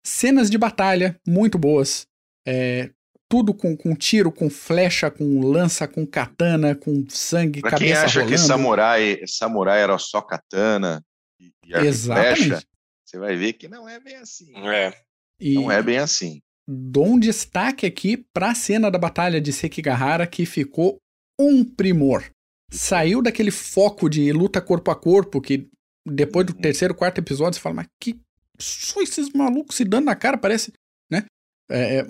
Cenas 0.05 0.51
de 0.51 0.59
batalha 0.59 1.17
muito 1.27 1.59
boas. 1.59 2.07
É, 2.47 2.91
tudo 3.29 3.55
com, 3.55 3.77
com 3.77 3.95
tiro, 3.95 4.31
com 4.31 4.51
flecha, 4.51 5.11
com 5.11 5.41
lança, 5.41 5.89
com 5.89 6.07
katana, 6.07 6.75
com 6.75 7.05
sangue, 7.09 7.61
pra 7.61 7.71
cabeça 7.71 7.95
quem 7.95 8.05
acha 8.05 8.21
rolando. 8.21 8.37
que 8.37 8.47
samurai, 8.47 9.21
samurai 9.27 9.81
era 9.81 9.97
só 9.97 10.21
katana 10.21 11.03
e, 11.41 11.51
e 11.65 11.75
Exatamente. 11.75 12.45
flecha, 12.45 12.67
você 13.05 13.19
vai 13.19 13.37
ver 13.37 13.55
que 13.55 13.69
não 13.69 13.89
é 13.89 13.99
bem 13.99 14.17
assim. 14.17 14.53
É. 14.69 14.93
E 15.41 15.55
não 15.55 15.73
é 15.73 15.83
bem 15.83 15.99
assim. 15.99 16.43
Dou 16.69 17.07
um 17.07 17.19
destaque 17.19 17.87
aqui 17.87 18.19
para 18.35 18.51
a 18.51 18.55
cena 18.55 18.91
da 18.91 18.99
batalha 18.99 19.41
de 19.41 19.53
Sekigahara 19.53 20.27
que 20.27 20.45
ficou 20.45 20.99
um 21.39 21.65
primor. 21.65 22.31
Saiu 22.71 23.23
daquele 23.23 23.51
foco 23.51 24.09
de 24.09 24.33
luta 24.33 24.61
corpo 24.61 24.91
a 24.91 24.97
corpo 24.97 25.41
que 25.41 25.69
depois 26.07 26.47
do 26.47 26.55
uhum. 26.55 26.61
terceiro, 26.61 26.95
quarto 26.95 27.19
episódio 27.19 27.55
você 27.55 27.61
fala, 27.61 27.77
mas 27.77 27.87
que 28.01 28.21
só 28.63 29.01
esses 29.03 29.31
malucos 29.33 29.77
se 29.77 29.85
dando 29.85 30.07
na 30.07 30.15
cara, 30.15 30.39
parece, 30.39 30.73
né? 31.11 31.25
É, 31.71 31.99
é, 31.99 32.07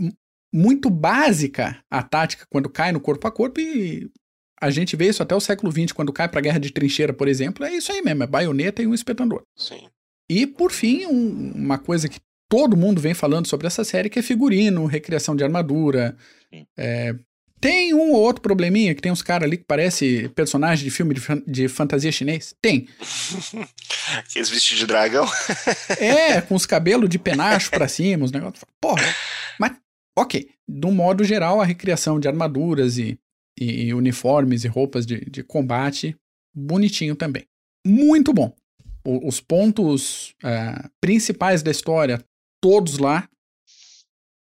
muito 0.53 0.91
básica 0.91 1.83
a 1.91 2.03
tática 2.03 2.47
quando 2.51 2.69
cai 2.69 2.93
no 2.93 3.01
corpo 3.01 3.27
a 3.27 3.33
corpo 3.33 3.61
e 3.61 4.11
a 4.61 4.71
gente 4.71 4.95
vê 4.95 5.09
isso 5.09 5.23
até 5.23 5.35
o 5.35 5.41
século 5.41 5.73
XX, 5.73 5.91
quando 5.93 6.13
cai 6.13 6.29
pra 6.29 6.41
guerra 6.41 6.61
de 6.61 6.73
trincheira, 6.73 7.13
por 7.13 7.27
exemplo, 7.27 7.65
é 7.65 7.75
isso 7.75 7.91
aí 7.91 8.01
mesmo, 8.01 8.23
é 8.23 8.27
baioneta 8.27 8.81
e 8.81 8.87
um 8.87 8.95
espetador. 8.95 9.43
Sim. 9.57 9.89
E, 10.31 10.47
por 10.47 10.71
fim, 10.71 11.05
um, 11.07 11.53
uma 11.53 11.79
coisa 11.79 12.09
que 12.09 12.21
todo 12.49 12.77
mundo 12.77 13.01
vem 13.01 13.13
falando 13.13 13.49
sobre 13.49 13.67
essa 13.67 13.83
série, 13.83 14.09
que 14.09 14.21
é 14.21 14.23
figurino, 14.23 14.87
recriação 14.87 15.35
de 15.35 15.43
armadura, 15.43 16.17
é, 16.79 17.15
tem 17.63 17.95
um 17.95 18.11
ou 18.11 18.21
outro 18.21 18.43
probleminha 18.43 18.93
que 18.93 19.01
tem 19.01 19.13
uns 19.13 19.23
caras 19.23 19.47
ali 19.47 19.57
que 19.57 19.65
parece 19.65 20.29
personagem 20.31 20.85
de 20.85 20.91
filme 20.91 21.15
de, 21.15 21.21
fan 21.21 21.41
de 21.47 21.69
fantasia 21.69 22.11
chinês? 22.11 22.53
Tem. 22.61 22.89
Aqueles 24.19 24.51
vestidos 24.51 24.81
de 24.81 24.87
dragão? 24.87 25.25
é, 26.01 26.41
com 26.41 26.57
os 26.57 26.67
cabelos 26.67 27.09
de 27.09 27.21
penacho 27.21 27.71
pra 27.71 27.87
cima, 27.87 28.25
os 28.25 28.33
negócios. 28.33 28.65
Porra, 28.81 29.05
mas, 29.61 29.77
ok. 30.19 30.51
Do 30.67 30.91
modo 30.91 31.23
geral, 31.23 31.61
a 31.61 31.65
recriação 31.65 32.19
de 32.19 32.27
armaduras 32.27 32.99
e, 32.99 33.17
e, 33.57 33.85
e 33.85 33.95
uniformes 33.95 34.65
e 34.65 34.69
roupas 34.69 35.07
de, 35.07 35.21
de 35.31 35.45
combate, 35.45 36.17
bonitinho 36.53 37.15
também. 37.15 37.47
Muito 37.87 38.33
bom. 38.33 38.53
O, 39.05 39.29
os 39.29 39.41
pontos 39.41 40.35
uh, 40.43 40.91
principais 41.01 41.63
da 41.63 41.71
história, 41.71 42.21
todos 42.61 42.99
lá, 42.99 43.29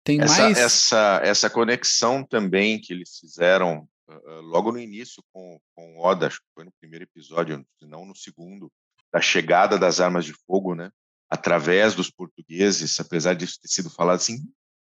tem 0.04 0.20
essa, 0.20 0.42
mais. 0.42 0.58
Essa, 0.58 1.20
essa 1.22 1.50
conexão 1.50 2.24
também 2.24 2.80
que 2.80 2.92
eles 2.92 3.18
fizeram 3.18 3.88
uh, 4.08 4.40
logo 4.40 4.72
no 4.72 4.78
início 4.78 5.22
com, 5.32 5.58
com 5.74 5.98
Oda, 6.00 6.26
acho 6.26 6.38
que 6.38 6.48
foi 6.54 6.64
no 6.64 6.72
primeiro 6.80 7.04
episódio, 7.04 7.64
se 7.78 7.86
não 7.86 8.04
no 8.04 8.16
segundo, 8.16 8.70
da 9.12 9.20
chegada 9.20 9.78
das 9.78 10.00
armas 10.00 10.24
de 10.24 10.34
fogo, 10.46 10.74
né? 10.74 10.90
Através 11.30 11.94
dos 11.94 12.10
portugueses, 12.10 12.98
apesar 12.98 13.34
disso 13.34 13.58
ter 13.60 13.68
sido 13.68 13.90
falado 13.90 14.16
assim, 14.16 14.38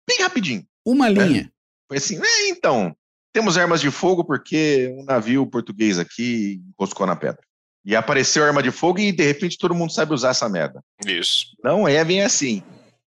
bem 0.07 0.19
rapidinho. 0.19 0.65
uma 0.85 1.07
é. 1.07 1.11
linha. 1.11 1.41
É. 1.41 1.51
Foi 1.87 1.97
assim, 1.97 2.17
é, 2.17 2.49
então, 2.49 2.95
temos 3.33 3.57
armas 3.57 3.81
de 3.81 3.91
fogo 3.91 4.23
porque 4.23 4.93
um 4.97 5.03
navio 5.03 5.45
português 5.45 5.99
aqui 5.99 6.61
enroscou 6.77 7.05
na 7.05 7.15
pedra. 7.15 7.41
E 7.83 7.95
apareceu 7.95 8.43
arma 8.43 8.61
de 8.61 8.71
fogo 8.71 8.99
e 8.99 9.11
de 9.11 9.23
repente 9.23 9.57
todo 9.57 9.73
mundo 9.73 9.91
sabe 9.91 10.13
usar 10.13 10.29
essa 10.29 10.47
merda. 10.47 10.83
Isso. 11.05 11.47
Não 11.63 11.87
é 11.87 12.03
bem 12.03 12.21
assim. 12.21 12.61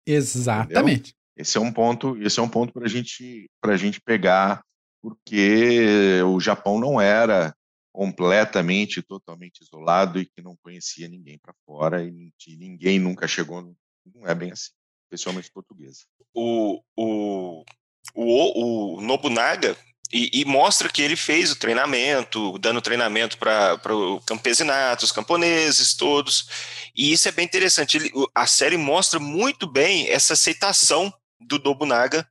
Exatamente. 0.07 1.11
Entendeu? 1.11 1.18
Esse 1.39 1.57
é 1.57 1.61
um 1.61 1.73
ponto, 1.73 2.21
esse 2.21 2.41
é 2.41 2.43
um 2.43 2.49
ponto 2.49 2.73
para 2.73 2.89
gente, 2.89 3.49
a 3.63 3.77
gente 3.77 4.01
pegar, 4.01 4.61
porque 5.01 6.21
o 6.27 6.41
Japão 6.41 6.81
não 6.81 7.01
era 7.01 7.55
completamente, 7.93 9.01
totalmente 9.03 9.61
isolado 9.63 10.21
e 10.21 10.27
que 10.27 10.43
não 10.43 10.57
conhecia 10.61 11.07
ninguém 11.07 11.39
para 11.39 11.55
fora 11.65 12.03
e 12.03 12.33
ninguém 12.57 12.99
nunca 12.99 13.29
chegou. 13.29 13.73
Não 14.15 14.27
é 14.27 14.35
bem 14.35 14.51
assim, 14.51 14.71
especialmente 15.05 15.53
portuguesa. 15.53 16.01
O, 16.35 16.83
o, 16.97 17.65
o, 18.17 18.97
o 18.97 19.01
Nobunaga 19.01 19.77
e, 20.13 20.41
e, 20.41 20.45
mostra 20.45 20.89
que 20.89 21.03
ele 21.03 21.17
fez 21.17 21.53
o 21.53 21.59
treinamento, 21.59 22.59
dando 22.59 22.81
treinamento 22.81 23.37
para 23.39 23.95
o 23.95 24.21
campesinato, 24.23 25.05
os 25.05 25.13
camponeses, 25.13 25.95
todos. 25.95 26.49
E 26.97 27.13
isso 27.13 27.29
é 27.29 27.33
bem 27.33 27.45
interessante. 27.45 27.99
Ele, 27.99 28.11
a 28.35 28.47
série 28.47 28.77
mostra 28.77 29.21
muito 29.21 29.71
bem 29.71 30.09
essa 30.09 30.33
aceitação 30.33 31.13
do 31.41 31.59
Nobunaga 31.59 32.29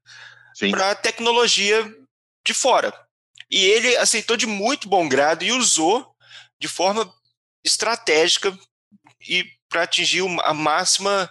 para 0.71 0.91
a 0.91 0.95
tecnologia 0.95 1.83
de 2.45 2.53
fora. 2.53 2.93
E 3.49 3.65
ele 3.65 3.95
aceitou 3.97 4.35
de 4.35 4.45
muito 4.45 4.89
bom 4.89 5.07
grado 5.07 5.43
e 5.43 5.51
usou 5.51 6.15
de 6.59 6.67
forma 6.67 7.13
estratégica 7.63 8.57
e 9.27 9.45
para 9.69 9.83
atingir 9.83 10.23
a 10.43 10.53
máxima 10.53 11.29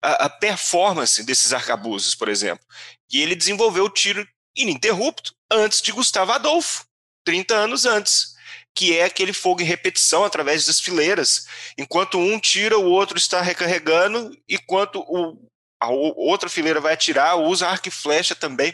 a, 0.00 0.26
a 0.26 0.30
performance 0.30 1.22
desses 1.24 1.52
arcabuzes, 1.52 2.14
por 2.14 2.28
exemplo. 2.28 2.64
E 3.10 3.20
ele 3.20 3.34
desenvolveu 3.34 3.84
o 3.84 3.90
tiro 3.90 4.26
ininterrupto 4.56 5.34
antes 5.50 5.80
de 5.80 5.92
Gustavo 5.92 6.32
Adolfo, 6.32 6.84
30 7.24 7.54
anos 7.54 7.86
antes, 7.86 8.34
que 8.74 8.96
é 8.96 9.04
aquele 9.04 9.32
fogo 9.32 9.62
em 9.62 9.66
repetição 9.66 10.24
através 10.24 10.66
das 10.66 10.80
fileiras. 10.80 11.46
Enquanto 11.78 12.18
um 12.18 12.38
tira, 12.38 12.78
o 12.78 12.90
outro 12.90 13.18
está 13.18 13.40
recarregando, 13.40 14.36
enquanto 14.48 15.00
o, 15.06 15.38
a 15.82 15.88
outra 15.90 16.48
fileira 16.48 16.80
vai 16.80 16.94
atirar, 16.94 17.36
usa 17.36 17.68
arco 17.68 17.88
e 17.88 17.90
flecha 17.90 18.34
também. 18.34 18.72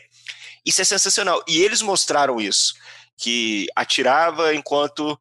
Isso 0.64 0.82
é 0.82 0.84
sensacional. 0.84 1.42
E 1.48 1.62
eles 1.62 1.80
mostraram 1.80 2.38
isso, 2.38 2.74
que 3.16 3.66
atirava 3.74 4.54
enquanto 4.54 5.18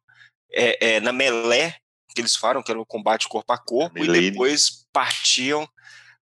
é, 0.52 0.96
é, 0.96 1.00
na 1.00 1.12
melé, 1.12 1.76
que 2.14 2.20
eles 2.20 2.36
falam, 2.36 2.62
que 2.62 2.70
era 2.70 2.80
um 2.80 2.84
combate 2.84 3.28
corpo 3.28 3.52
a 3.52 3.58
corpo, 3.58 3.98
e 3.98 4.08
depois 4.08 4.86
partiam 4.92 5.66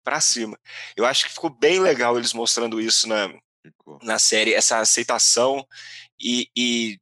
para 0.02 0.20
cima. 0.20 0.58
Eu 0.96 1.04
acho 1.04 1.26
que 1.26 1.32
ficou 1.32 1.50
bem 1.50 1.78
legal 1.78 2.16
eles 2.16 2.32
mostrando 2.32 2.80
isso 2.80 3.06
na, 3.06 3.30
na 4.02 4.18
série, 4.18 4.54
essa 4.54 4.78
aceitação 4.78 5.66
e, 6.18 6.48
e, 6.56 6.98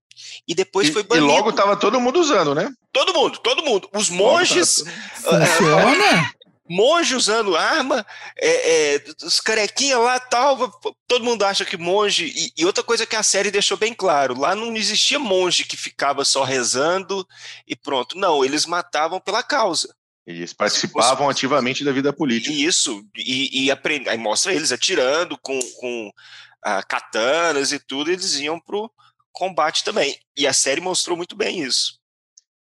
e 0.49 0.55
depois 0.55 0.89
e, 0.89 0.93
foi 0.93 1.05
banido. 1.05 1.27
E 1.27 1.31
logo 1.31 1.53
tava 1.53 1.77
todo 1.77 2.01
mundo 2.01 2.19
usando, 2.19 2.55
né? 2.55 2.73
Todo 2.93 3.15
mundo, 3.15 3.39
todo 3.39 3.63
mundo. 3.63 3.89
Os 3.95 4.11
monges. 4.11 4.83
Funciona? 5.15 6.35
Monge 6.69 7.15
usando 7.15 7.57
arma, 7.57 8.05
é, 8.37 8.95
é, 8.95 9.05
os 9.23 9.41
carequinha 9.41 9.99
lá 9.99 10.21
tal, 10.21 10.71
todo 11.07 11.25
mundo 11.25 11.45
acha 11.45 11.65
que 11.65 11.77
monge. 11.77 12.27
E, 12.27 12.63
e, 12.63 12.67
outra 12.67 12.85
coisa 12.85 13.07
que 13.07 13.17
a 13.17 13.23
série 13.23 13.51
deixou 13.51 13.77
bem 13.77 13.95
claro: 13.95 14.39
lá 14.39 14.55
não 14.55 14.77
existia 14.77 15.19
monge 15.19 15.65
que 15.65 15.77
ficava 15.77 16.25
só 16.25 16.45
rezando 16.45 17.27
e 17.67 17.75
pronto. 17.75 18.17
Não, 18.19 18.45
eles 18.45 18.67
matavam 18.67 19.21
pela 19.21 19.43
causa. 19.43 19.95
Eles 20.27 20.53
participavam 20.53 21.29
ativamente 21.31 21.83
da 21.83 21.91
vida 21.91 22.13
política. 22.13 22.53
Isso, 22.53 23.03
e, 23.17 23.65
e 23.65 23.71
aprend... 23.71 24.07
aí 24.09 24.19
mostra 24.19 24.53
eles 24.53 24.71
atirando 24.71 25.39
com, 25.39 25.59
com 25.81 26.09
uh, 26.09 26.87
katanas 26.87 27.73
e 27.73 27.79
tudo, 27.79 28.11
eles 28.11 28.39
iam 28.39 28.61
pro 28.61 28.91
combate 29.33 29.83
também. 29.83 30.19
E 30.37 30.47
a 30.47 30.53
série 30.53 30.83
mostrou 30.83 31.17
muito 31.17 31.35
bem 31.35 31.63
isso. 31.63 31.99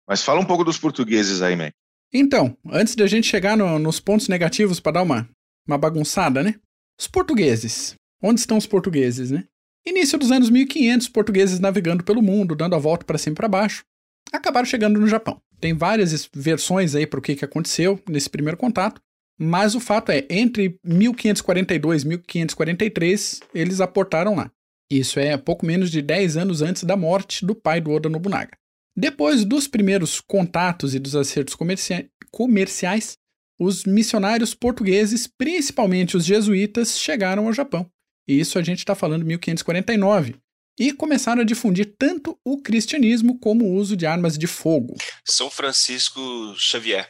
Mas 0.07 0.23
fala 0.23 0.39
um 0.39 0.45
pouco 0.45 0.63
dos 0.63 0.79
portugueses 0.79 1.41
aí, 1.41 1.55
Mac. 1.55 1.73
Então, 2.13 2.57
antes 2.69 2.95
de 2.95 3.03
a 3.03 3.07
gente 3.07 3.27
chegar 3.27 3.55
no, 3.55 3.79
nos 3.79 3.99
pontos 3.99 4.27
negativos 4.27 4.79
para 4.79 4.93
dar 4.93 5.03
uma, 5.03 5.29
uma 5.67 5.77
bagunçada, 5.77 6.43
né? 6.43 6.55
Os 6.99 7.07
portugueses. 7.07 7.95
Onde 8.21 8.39
estão 8.39 8.57
os 8.57 8.67
portugueses, 8.67 9.31
né? 9.31 9.45
Início 9.85 10.17
dos 10.17 10.31
anos 10.31 10.49
1500, 10.49 11.07
portugueses 11.07 11.59
navegando 11.59 12.03
pelo 12.03 12.21
mundo, 12.21 12.55
dando 12.55 12.75
a 12.75 12.79
volta 12.79 13.05
para 13.05 13.17
cima 13.17 13.33
e 13.33 13.35
para 13.35 13.47
baixo, 13.47 13.83
acabaram 14.31 14.65
chegando 14.65 14.99
no 14.99 15.07
Japão. 15.07 15.41
Tem 15.59 15.73
várias 15.73 16.29
versões 16.33 16.93
aí 16.93 17.07
para 17.07 17.19
o 17.19 17.21
que, 17.21 17.35
que 17.35 17.45
aconteceu 17.45 17.99
nesse 18.07 18.29
primeiro 18.29 18.57
contato, 18.57 19.01
mas 19.39 19.73
o 19.73 19.79
fato 19.79 20.11
é, 20.11 20.25
entre 20.29 20.77
1542 20.83 22.03
e 22.03 22.07
1543, 22.07 23.39
eles 23.55 23.81
aportaram 23.81 24.35
lá. 24.35 24.51
Isso 24.91 25.19
é 25.19 25.35
pouco 25.37 25.65
menos 25.65 25.89
de 25.89 26.01
10 26.01 26.37
anos 26.37 26.61
antes 26.61 26.83
da 26.83 26.95
morte 26.95 27.45
do 27.45 27.55
pai 27.55 27.81
do 27.81 27.91
Oda 27.91 28.09
Nobunaga. 28.09 28.57
Depois 28.95 29.45
dos 29.45 29.67
primeiros 29.67 30.19
contatos 30.19 30.93
e 30.93 30.99
dos 30.99 31.15
acertos 31.15 31.55
comercia 31.55 32.09
comerciais, 32.29 33.17
os 33.59 33.85
missionários 33.85 34.53
portugueses, 34.53 35.27
principalmente 35.27 36.17
os 36.17 36.25
jesuítas, 36.25 36.99
chegaram 36.99 37.47
ao 37.47 37.53
Japão. 37.53 37.89
E 38.27 38.39
isso 38.39 38.57
a 38.57 38.61
gente 38.61 38.79
está 38.79 38.95
falando 38.95 39.25
1549, 39.25 40.35
e 40.79 40.93
começaram 40.93 41.41
a 41.41 41.45
difundir 41.45 41.93
tanto 41.97 42.37
o 42.45 42.61
cristianismo 42.61 43.37
como 43.39 43.65
o 43.65 43.75
uso 43.75 43.95
de 43.95 44.05
armas 44.05 44.37
de 44.37 44.47
fogo. 44.47 44.95
São 45.25 45.49
Francisco 45.49 46.19
Xavier. 46.57 47.09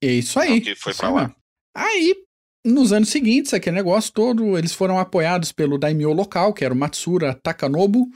É 0.00 0.12
isso 0.12 0.38
aí. 0.38 0.60
Que 0.60 0.76
foi 0.76 0.94
para 0.94 1.10
lá. 1.10 1.36
Aí, 1.74 2.14
nos 2.64 2.92
anos 2.92 3.08
seguintes, 3.08 3.52
aquele 3.54 3.76
negócio 3.76 4.12
todo, 4.12 4.56
eles 4.56 4.72
foram 4.72 4.98
apoiados 4.98 5.52
pelo 5.52 5.78
daimyo 5.78 6.12
local, 6.12 6.52
que 6.52 6.64
era 6.64 6.72
o 6.72 6.76
Matsura 6.76 7.34
Takanobu. 7.34 8.08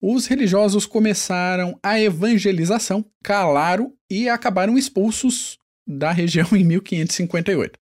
Os 0.00 0.26
religiosos 0.26 0.86
começaram 0.86 1.78
a 1.82 1.98
evangelização, 1.98 3.04
calaram 3.22 3.94
e 4.10 4.28
acabaram 4.28 4.76
expulsos 4.76 5.58
da 5.86 6.12
região 6.12 6.48
em 6.52 6.64
1558. 6.64 7.78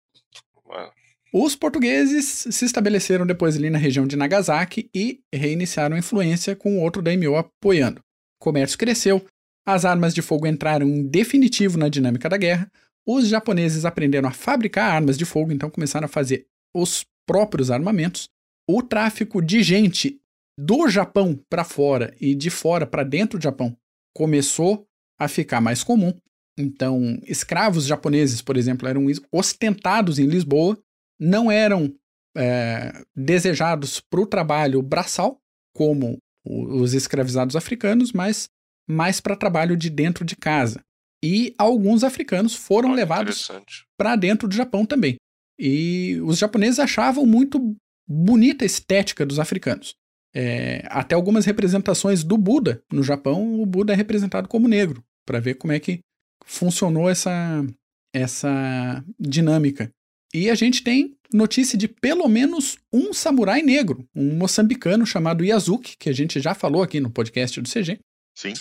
Os 1.32 1.56
portugueses 1.56 2.46
se 2.48 2.64
estabeleceram 2.64 3.26
depois 3.26 3.56
ali 3.56 3.68
na 3.68 3.78
região 3.78 4.06
de 4.06 4.14
Nagasaki 4.14 4.88
e 4.94 5.20
reiniciaram 5.34 5.96
a 5.96 5.98
influência 5.98 6.54
com 6.54 6.80
outro 6.80 7.02
daimyo 7.02 7.36
apoiando. 7.36 8.00
O 8.40 8.44
comércio 8.44 8.78
cresceu, 8.78 9.26
as 9.66 9.84
armas 9.84 10.14
de 10.14 10.22
fogo 10.22 10.46
entraram 10.46 10.86
em 10.86 11.08
definitivo 11.08 11.76
na 11.76 11.88
dinâmica 11.88 12.28
da 12.28 12.36
guerra, 12.36 12.70
os 13.06 13.28
japoneses 13.28 13.84
aprenderam 13.84 14.28
a 14.28 14.32
fabricar 14.32 14.94
armas 14.94 15.18
de 15.18 15.24
fogo, 15.24 15.52
então 15.52 15.68
começaram 15.68 16.06
a 16.06 16.08
fazer 16.08 16.46
os 16.74 17.04
próprios 17.26 17.70
armamentos. 17.70 18.28
O 18.68 18.82
tráfico 18.82 19.42
de 19.42 19.62
gente 19.62 20.20
do 20.58 20.88
Japão 20.88 21.38
para 21.48 21.64
fora 21.64 22.14
e 22.20 22.34
de 22.34 22.50
fora 22.50 22.86
para 22.86 23.02
dentro 23.02 23.38
do 23.38 23.42
Japão 23.42 23.76
começou 24.14 24.86
a 25.18 25.28
ficar 25.28 25.60
mais 25.60 25.82
comum. 25.82 26.12
Então, 26.56 27.18
escravos 27.24 27.84
japoneses, 27.84 28.40
por 28.40 28.56
exemplo, 28.56 28.86
eram 28.86 29.06
ostentados 29.32 30.18
em 30.18 30.26
Lisboa 30.26 30.78
não 31.18 31.50
eram 31.50 31.94
é, 32.36 33.02
desejados 33.14 34.00
para 34.00 34.20
o 34.20 34.26
trabalho 34.26 34.82
braçal, 34.82 35.38
como 35.74 36.18
os 36.44 36.92
escravizados 36.92 37.56
africanos, 37.56 38.12
mas 38.12 38.48
mais 38.88 39.20
para 39.20 39.36
trabalho 39.36 39.76
de 39.76 39.88
dentro 39.88 40.24
de 40.24 40.36
casa. 40.36 40.80
E 41.24 41.54
alguns 41.56 42.04
africanos 42.04 42.54
foram 42.54 42.92
ah, 42.92 42.94
levados 42.94 43.50
para 43.96 44.14
dentro 44.14 44.46
do 44.46 44.54
Japão 44.54 44.84
também. 44.84 45.16
E 45.58 46.20
os 46.22 46.38
japoneses 46.38 46.78
achavam 46.78 47.24
muito 47.24 47.74
bonita 48.06 48.64
a 48.64 48.66
estética 48.66 49.24
dos 49.24 49.38
africanos. 49.38 49.94
É, 50.34 50.84
até 50.90 51.14
algumas 51.14 51.44
representações 51.44 52.24
do 52.24 52.36
Buda 52.36 52.82
no 52.92 53.02
Japão, 53.02 53.60
o 53.60 53.64
Buda 53.64 53.92
é 53.92 53.96
representado 53.96 54.48
como 54.48 54.66
negro, 54.66 55.04
para 55.24 55.38
ver 55.38 55.54
como 55.54 55.72
é 55.72 55.78
que 55.78 56.00
funcionou 56.44 57.08
essa, 57.08 57.64
essa 58.12 59.04
dinâmica. 59.18 59.90
E 60.34 60.50
a 60.50 60.54
gente 60.56 60.82
tem 60.82 61.16
notícia 61.32 61.78
de 61.78 61.86
pelo 61.86 62.28
menos 62.28 62.76
um 62.92 63.12
samurai 63.12 63.62
negro, 63.62 64.04
um 64.14 64.36
moçambicano 64.36 65.06
chamado 65.06 65.44
Yazuki, 65.44 65.96
que 65.96 66.08
a 66.08 66.12
gente 66.12 66.40
já 66.40 66.54
falou 66.54 66.82
aqui 66.82 66.98
no 66.98 67.10
podcast 67.10 67.60
do 67.60 67.68
CG. 67.68 68.00
Sim. 68.36 68.52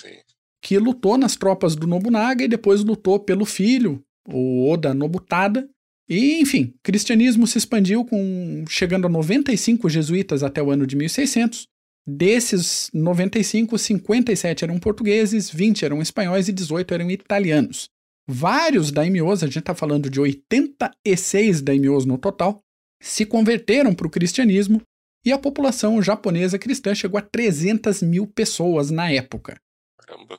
Que 0.62 0.78
lutou 0.78 1.18
nas 1.18 1.36
tropas 1.36 1.76
do 1.76 1.88
Nobunaga 1.88 2.44
e 2.44 2.48
depois 2.48 2.84
lutou 2.84 3.20
pelo 3.20 3.46
filho, 3.46 4.04
o 4.28 4.70
Oda 4.70 4.94
Nobutada. 4.94 5.68
E, 6.10 6.40
enfim, 6.42 6.74
cristianismo 6.84 7.48
se 7.48 7.58
expandiu 7.58 8.04
com 8.04 8.66
chegando 8.68 9.08
a 9.08 9.10
95 9.10 9.90
jesuítas 9.90 10.44
até 10.44 10.62
o 10.62 10.70
ano 10.70 10.86
de 10.86 10.96
1600. 10.96 11.68
Desses 12.06 12.90
95, 12.94 13.78
57 13.78 14.66
eram 14.66 14.78
portugueses, 14.78 15.50
20 15.50 15.86
eram 15.86 16.02
espanhóis 16.02 16.50
e 16.50 16.52
18 16.52 16.94
eram 16.94 17.10
italianos. 17.10 17.90
Vários 18.28 18.92
daimyos, 18.92 19.42
a 19.42 19.48
gente 19.48 19.60
está 19.60 19.74
falando 19.74 20.10
de 20.10 20.20
86 20.20 21.62
daimyos 21.62 22.06
no 22.06 22.18
total, 22.18 22.60
se 23.02 23.26
converteram 23.26 23.94
para 23.94 24.08
o 24.08 24.10
cristianismo 24.10 24.82
e 25.26 25.32
a 25.32 25.38
população 25.38 26.02
japonesa 26.02 26.60
cristã 26.60 26.94
chegou 26.94 27.18
a 27.18 27.22
300 27.22 28.02
mil 28.02 28.28
pessoas 28.28 28.92
na 28.92 29.10
época. 29.10 29.58
Caramba. 29.98 30.38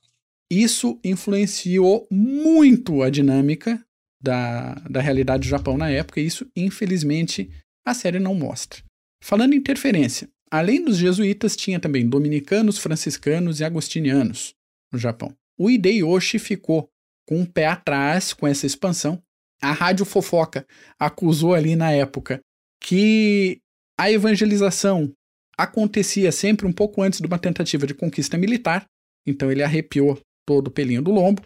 Isso 0.50 0.98
influenciou 1.03 2.07
muito 2.11 3.03
a 3.03 3.09
dinâmica 3.09 3.83
da, 4.24 4.74
da 4.90 5.00
realidade 5.00 5.46
do 5.46 5.50
Japão 5.50 5.76
na 5.76 5.90
época, 5.90 6.20
e 6.20 6.26
isso, 6.26 6.46
infelizmente, 6.56 7.50
a 7.87 7.94
série 7.94 8.18
não 8.18 8.34
mostra. 8.34 8.82
Falando 9.22 9.54
em 9.54 9.58
interferência, 9.58 10.28
Além 10.54 10.84
dos 10.84 10.98
jesuítas, 10.98 11.56
tinha 11.56 11.80
também 11.80 12.08
dominicanos, 12.08 12.78
franciscanos 12.78 13.58
e 13.58 13.64
agostinianos 13.64 14.54
no 14.92 14.96
Japão. 14.96 15.34
O 15.58 15.68
Hideyoshi 15.68 16.38
ficou 16.38 16.88
com 17.26 17.40
um 17.40 17.44
pé 17.44 17.66
atrás 17.66 18.32
com 18.32 18.46
essa 18.46 18.64
expansão. 18.64 19.20
A 19.60 19.72
Rádio 19.72 20.04
Fofoca 20.04 20.64
acusou 20.96 21.54
ali 21.54 21.74
na 21.74 21.90
época 21.90 22.40
que 22.80 23.58
a 23.98 24.12
evangelização 24.12 25.12
acontecia 25.58 26.30
sempre 26.30 26.68
um 26.68 26.72
pouco 26.72 27.02
antes 27.02 27.20
de 27.20 27.26
uma 27.26 27.38
tentativa 27.38 27.84
de 27.84 27.94
conquista 27.94 28.38
militar, 28.38 28.87
então 29.26 29.50
ele 29.50 29.64
arrepiou 29.64 30.20
todo 30.46 30.68
o 30.68 30.70
pelinho 30.70 31.02
do 31.02 31.10
lombo. 31.10 31.42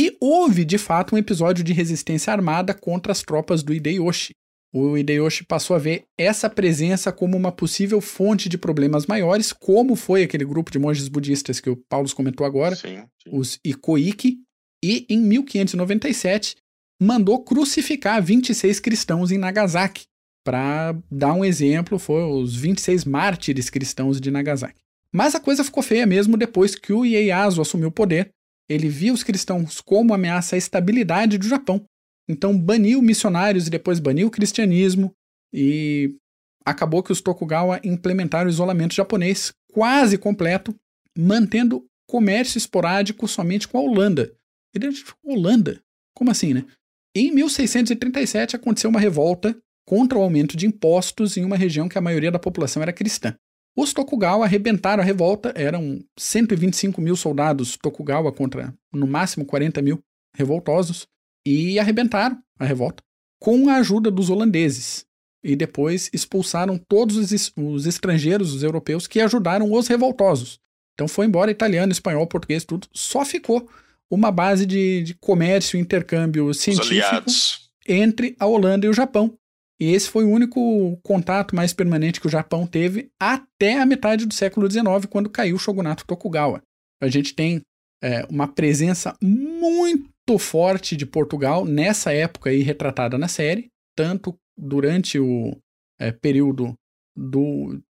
E 0.00 0.16
houve, 0.18 0.64
de 0.64 0.78
fato, 0.78 1.14
um 1.14 1.18
episódio 1.18 1.62
de 1.62 1.74
resistência 1.74 2.32
armada 2.32 2.72
contra 2.72 3.12
as 3.12 3.20
tropas 3.20 3.62
do 3.62 3.74
Hideyoshi. 3.74 4.34
O 4.72 4.96
Hideyoshi 4.96 5.44
passou 5.44 5.76
a 5.76 5.78
ver 5.78 6.04
essa 6.16 6.48
presença 6.48 7.12
como 7.12 7.36
uma 7.36 7.52
possível 7.52 8.00
fonte 8.00 8.48
de 8.48 8.56
problemas 8.56 9.04
maiores, 9.04 9.52
como 9.52 9.94
foi 9.94 10.22
aquele 10.22 10.46
grupo 10.46 10.70
de 10.70 10.78
monges 10.78 11.06
budistas 11.06 11.60
que 11.60 11.68
o 11.68 11.76
Paulo 11.76 12.08
comentou 12.14 12.46
agora, 12.46 12.74
sim, 12.74 12.96
sim. 13.22 13.30
os 13.30 13.60
Ikoiki, 13.62 14.38
e 14.82 15.04
em 15.10 15.18
1597 15.18 16.56
mandou 16.98 17.44
crucificar 17.44 18.22
26 18.22 18.80
cristãos 18.80 19.30
em 19.30 19.36
Nagasaki. 19.36 20.04
Para 20.42 20.96
dar 21.10 21.34
um 21.34 21.44
exemplo, 21.44 21.98
foram 21.98 22.40
os 22.40 22.56
26 22.56 23.04
mártires 23.04 23.68
cristãos 23.68 24.18
de 24.18 24.30
Nagasaki. 24.30 24.80
Mas 25.12 25.34
a 25.34 25.40
coisa 25.40 25.62
ficou 25.62 25.82
feia 25.82 26.06
mesmo 26.06 26.38
depois 26.38 26.74
que 26.74 26.90
o 26.90 27.04
Ieyasu 27.04 27.60
assumiu 27.60 27.88
o 27.88 27.92
poder. 27.92 28.30
Ele 28.70 28.88
via 28.88 29.12
os 29.12 29.24
cristãos 29.24 29.80
como 29.80 30.14
ameaça 30.14 30.54
à 30.54 30.58
estabilidade 30.58 31.36
do 31.36 31.48
Japão 31.48 31.84
então 32.30 32.56
baniu 32.56 33.02
missionários 33.02 33.66
e 33.66 33.70
depois 33.70 33.98
baniu 33.98 34.28
o 34.28 34.30
cristianismo 34.30 35.12
e 35.52 36.14
acabou 36.64 37.02
que 37.02 37.10
os 37.10 37.20
Tokugawa 37.20 37.80
implementaram 37.82 38.46
o 38.46 38.50
isolamento 38.52 38.94
japonês 38.94 39.52
quase 39.72 40.16
completo, 40.16 40.72
mantendo 41.18 41.84
comércio 42.08 42.56
esporádico 42.56 43.26
somente 43.26 43.66
com 43.66 43.78
a 43.78 43.80
Holanda. 43.80 44.32
Ele 44.72 44.90
Holanda? 45.24 45.82
Como 46.14 46.30
assim, 46.30 46.54
né? 46.54 46.64
Em 47.16 47.32
1637 47.32 48.54
aconteceu 48.54 48.88
uma 48.88 49.00
revolta 49.00 49.56
contra 49.84 50.16
o 50.16 50.22
aumento 50.22 50.56
de 50.56 50.66
impostos 50.66 51.36
em 51.36 51.44
uma 51.44 51.56
região 51.56 51.88
que 51.88 51.98
a 51.98 52.02
maioria 52.02 52.30
da 52.30 52.38
população 52.38 52.80
era 52.80 52.92
cristã. 52.92 53.34
Os 53.76 53.92
Tokugawa 53.92 54.44
arrebentaram 54.44 55.02
a 55.02 55.06
revolta, 55.06 55.52
eram 55.56 56.02
125 56.18 57.00
mil 57.00 57.16
soldados 57.16 57.76
Tokugawa 57.76 58.32
contra 58.32 58.74
no 58.92 59.06
máximo 59.06 59.44
40 59.44 59.80
mil 59.80 60.00
revoltosos 60.34 61.06
e 61.46 61.78
arrebentaram 61.78 62.38
a 62.58 62.64
revolta 62.64 63.02
com 63.40 63.68
a 63.68 63.76
ajuda 63.76 64.10
dos 64.10 64.28
holandeses. 64.28 65.06
E 65.42 65.56
depois 65.56 66.10
expulsaram 66.12 66.76
todos 66.76 67.16
os, 67.16 67.52
os 67.56 67.86
estrangeiros, 67.86 68.52
os 68.52 68.62
europeus, 68.62 69.06
que 69.06 69.20
ajudaram 69.20 69.72
os 69.72 69.88
revoltosos. 69.88 70.60
Então 70.92 71.08
foi 71.08 71.24
embora 71.24 71.50
italiano, 71.50 71.90
espanhol, 71.90 72.26
português, 72.26 72.62
tudo. 72.62 72.86
Só 72.92 73.24
ficou 73.24 73.66
uma 74.10 74.30
base 74.30 74.66
de, 74.66 75.02
de 75.02 75.14
comércio 75.14 75.80
intercâmbio 75.80 76.52
científico 76.52 77.24
entre 77.88 78.36
a 78.38 78.46
Holanda 78.46 78.84
e 78.84 78.90
o 78.90 78.92
Japão. 78.92 79.34
E 79.80 79.92
esse 79.92 80.10
foi 80.10 80.24
o 80.24 80.30
único 80.30 80.98
contato 81.02 81.56
mais 81.56 81.72
permanente 81.72 82.20
que 82.20 82.26
o 82.26 82.30
Japão 82.30 82.66
teve 82.66 83.10
até 83.18 83.80
a 83.80 83.86
metade 83.86 84.26
do 84.26 84.34
século 84.34 84.70
XIX, 84.70 85.06
quando 85.08 85.30
caiu 85.30 85.56
o 85.56 85.58
shogunato 85.58 86.04
Tokugawa. 86.06 86.62
A 87.02 87.08
gente 87.08 87.34
tem 87.34 87.62
é, 88.02 88.26
uma 88.28 88.46
presença 88.46 89.16
muito 89.22 90.38
forte 90.38 90.94
de 90.94 91.06
Portugal 91.06 91.64
nessa 91.64 92.12
época 92.12 92.50
aí 92.50 92.60
retratada 92.60 93.16
na 93.16 93.26
série, 93.26 93.70
tanto 93.96 94.36
durante 94.56 95.18
o 95.18 95.56
é, 95.98 96.12
período 96.12 96.74
do 97.16 97.80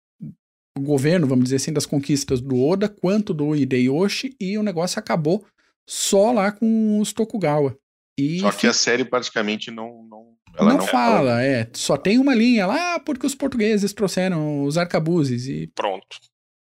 governo, 0.78 1.26
vamos 1.26 1.44
dizer 1.44 1.56
assim, 1.56 1.72
das 1.72 1.86
conquistas 1.86 2.40
do 2.40 2.62
Oda, 2.62 2.88
quanto 2.88 3.34
do 3.34 3.54
Hideyoshi, 3.54 4.34
e 4.40 4.56
o 4.56 4.62
negócio 4.62 4.98
acabou 4.98 5.44
só 5.88 6.30
lá 6.30 6.52
com 6.52 7.00
os 7.00 7.12
Tokugawa. 7.12 7.76
E 8.20 8.40
só 8.40 8.52
que 8.52 8.66
a 8.66 8.72
série 8.72 9.04
praticamente 9.04 9.70
não. 9.70 10.04
Não, 10.04 10.36
não, 10.58 10.78
não 10.78 10.86
fala, 10.86 11.42
é. 11.42 11.68
Só 11.72 11.96
tem 11.96 12.18
uma 12.18 12.34
linha 12.34 12.66
lá, 12.66 12.98
porque 13.00 13.26
os 13.26 13.34
portugueses 13.34 13.92
trouxeram 13.92 14.64
os 14.64 14.76
arcabuzes 14.76 15.46
e. 15.46 15.66
Pronto. 15.74 16.18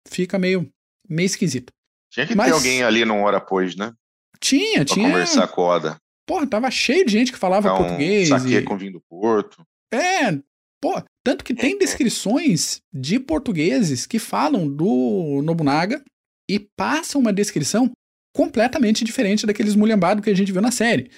Fica 0.07 0.39
meio, 0.39 0.71
meio 1.09 1.27
esquisito. 1.27 1.73
Tinha 2.11 2.27
que 2.27 2.35
Mas... 2.35 2.47
ter 2.47 2.53
alguém 2.53 2.83
ali 2.83 3.05
num 3.05 3.23
hora 3.23 3.41
pois, 3.41 3.77
né? 3.77 3.93
Tinha, 4.41 4.85
pra 4.85 4.95
tinha. 4.95 5.09
conversar 5.09 5.49
com 5.49 5.63
o 5.63 5.65
Oda. 5.65 5.97
Porra, 6.27 6.47
tava 6.47 6.71
cheio 6.71 7.05
de 7.05 7.13
gente 7.13 7.33
que 7.33 7.39
falava 7.39 7.73
um 7.73 7.77
português. 7.79 8.29
Saque 8.29 8.55
e... 8.55 8.63
com 8.63 8.77
vinho 8.77 8.93
do 8.93 9.01
Porto. 9.09 9.63
É, 9.93 10.39
pô, 10.81 11.03
tanto 11.25 11.45
que 11.45 11.55
tem 11.55 11.77
descrições 11.79 12.81
de 12.93 13.19
portugueses 13.19 14.07
que 14.07 14.19
falam 14.19 14.69
do 14.69 15.41
Nobunaga 15.43 16.03
e 16.49 16.59
passam 16.59 17.21
uma 17.21 17.33
descrição 17.33 17.91
completamente 18.35 19.05
diferente 19.05 19.47
daqueles 19.47 19.75
mulhambados 19.75 20.23
que 20.23 20.31
a 20.31 20.35
gente 20.35 20.53
viu 20.53 20.63
na 20.63 20.71
série. 20.71 21.11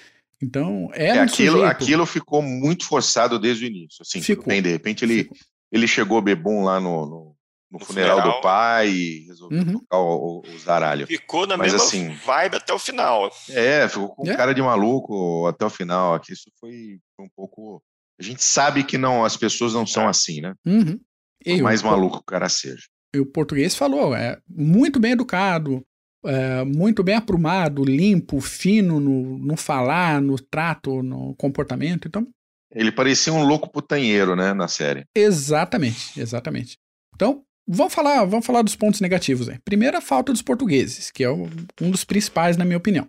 Então, 0.42 0.88
era 0.92 1.18
é, 1.18 1.20
um 1.20 1.24
aquilo, 1.24 1.59
sujeito... 1.59 1.70
aquilo 1.70 2.07
ficou 2.07 2.40
muito 2.40 2.87
forçado 2.87 3.38
desde 3.38 3.64
o 3.64 3.68
início. 3.68 3.98
Assim, 4.00 4.22
ficou. 4.22 4.46
Bem, 4.46 4.62
de 4.62 4.70
repente 4.70 5.05
ele, 5.05 5.29
ele 5.70 5.87
chegou 5.87 6.22
bebum 6.22 6.64
lá 6.64 6.81
no, 6.81 7.05
no, 7.05 7.37
no, 7.70 7.79
no 7.79 7.85
funeral, 7.85 8.18
funeral, 8.18 8.37
do 8.37 8.40
pai 8.40 8.88
e 8.88 9.26
resolveu 9.26 9.59
uhum. 9.59 9.72
tocar 9.81 9.98
o, 9.98 10.40
o, 10.40 10.59
zaralho. 10.59 11.07
Ficou 11.07 11.46
na 11.46 11.59
Mas, 11.59 11.72
mesma 11.72 11.87
assim, 11.87 12.09
vibe 12.24 12.57
até 12.57 12.72
o 12.72 12.79
final. 12.79 13.31
É, 13.50 13.87
ficou 13.87 14.09
com 14.09 14.31
é. 14.31 14.37
cara 14.37 14.55
de 14.55 14.62
maluco 14.62 15.46
até 15.46 15.64
o 15.66 15.70
final. 15.70 16.14
Aqui 16.14 16.33
isso 16.33 16.50
foi, 16.59 16.98
foi, 17.14 17.26
um 17.26 17.31
pouco. 17.37 17.83
A 18.18 18.22
gente 18.22 18.42
sabe 18.42 18.83
que 18.83 18.96
não, 18.96 19.24
as 19.24 19.37
pessoas 19.37 19.74
não 19.74 19.87
são 19.87 20.05
é. 20.05 20.09
assim, 20.09 20.40
né? 20.40 20.55
Uhum. 20.66 20.98
Por 21.44 21.62
mais 21.62 21.83
maluco 21.83 22.18
o 22.18 22.24
cara 22.24 22.48
seja. 22.48 22.85
E 23.14 23.18
o 23.18 23.26
português 23.26 23.74
falou, 23.74 24.14
é 24.14 24.38
muito 24.48 25.00
bem 25.00 25.12
educado, 25.12 25.85
é, 26.24 26.64
muito 26.64 27.02
bem 27.02 27.14
aprumado, 27.14 27.85
limpo, 27.85 28.40
fino 28.40 29.00
no, 29.00 29.38
no 29.38 29.56
falar, 29.56 30.20
no 30.20 30.37
trato, 30.38 31.02
no 31.02 31.35
comportamento. 31.37 32.09
Então, 32.09 32.26
ele 32.72 32.92
parecia 32.92 33.33
um 33.33 33.44
louco 33.44 33.68
putanheiro, 33.70 34.37
né, 34.37 34.52
na 34.52 34.68
série. 34.68 35.04
Exatamente, 35.14 36.20
exatamente. 36.20 36.76
Então, 37.14 37.42
Vamos 37.72 37.94
falar, 37.94 38.24
vamos 38.24 38.44
falar 38.44 38.62
dos 38.62 38.74
pontos 38.74 39.00
negativos 39.00 39.48
aí. 39.48 39.56
Primeiro, 39.64 39.96
a 39.96 40.00
falta 40.00 40.33
dos 40.33 40.42
portugueses, 40.42 41.09
que 41.09 41.22
é 41.22 41.30
um 41.30 41.90
dos 41.90 42.02
principais, 42.02 42.56
na 42.56 42.64
minha 42.64 42.76
opinião. 42.76 43.09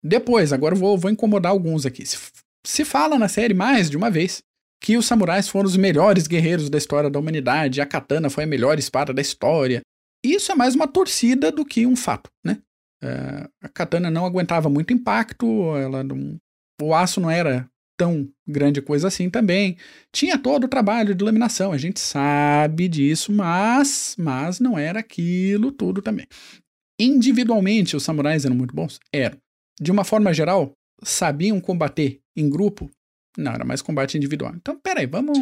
Depois, 0.00 0.52
agora 0.52 0.76
vou, 0.76 0.96
vou 0.96 1.10
incomodar 1.10 1.50
alguns 1.50 1.84
aqui. 1.84 2.06
Se, 2.06 2.16
se 2.64 2.84
fala 2.84 3.18
na 3.18 3.26
série 3.26 3.52
mais 3.52 3.90
de 3.90 3.96
uma 3.96 4.12
vez 4.12 4.42
que 4.80 4.96
os 4.96 5.06
samurais 5.06 5.48
foram 5.48 5.66
os 5.66 5.76
melhores 5.76 6.28
guerreiros 6.28 6.70
da 6.70 6.78
história 6.78 7.10
da 7.10 7.18
humanidade, 7.18 7.80
a 7.80 7.86
katana 7.86 8.30
foi 8.30 8.44
a 8.44 8.46
melhor 8.46 8.78
espada 8.78 9.12
da 9.12 9.20
história. 9.20 9.80
Isso 10.24 10.50
é 10.50 10.54
mais 10.54 10.74
uma 10.74 10.88
torcida 10.88 11.52
do 11.52 11.64
que 11.64 11.86
um 11.86 11.94
fato, 11.94 12.30
né? 12.42 12.58
É, 13.02 13.46
a 13.62 13.68
katana 13.68 14.10
não 14.10 14.24
aguentava 14.24 14.70
muito 14.70 14.94
impacto, 14.94 15.46
ela 15.76 16.02
não, 16.02 16.38
o 16.80 16.94
aço 16.94 17.20
não 17.20 17.30
era 17.30 17.68
tão 17.98 18.28
grande 18.48 18.80
coisa 18.80 19.08
assim 19.08 19.28
também. 19.28 19.76
Tinha 20.10 20.38
todo 20.38 20.64
o 20.64 20.68
trabalho 20.68 21.14
de 21.14 21.22
laminação, 21.22 21.72
a 21.72 21.76
gente 21.76 22.00
sabe 22.00 22.88
disso, 22.88 23.30
mas, 23.30 24.16
mas 24.18 24.58
não 24.58 24.78
era 24.78 25.00
aquilo 25.00 25.70
tudo 25.70 26.00
também. 26.00 26.26
Individualmente, 26.98 27.94
os 27.94 28.02
samurais 28.02 28.46
eram 28.46 28.56
muito 28.56 28.74
bons? 28.74 28.98
Eram. 29.12 29.36
De 29.78 29.92
uma 29.92 30.04
forma 30.04 30.32
geral, 30.32 30.72
sabiam 31.02 31.60
combater 31.60 32.20
em 32.34 32.48
grupo? 32.48 32.90
Não, 33.36 33.52
era 33.52 33.64
mais 33.64 33.82
combate 33.82 34.16
individual. 34.16 34.54
Então, 34.54 34.78
peraí, 34.80 35.06
vamos 35.06 35.36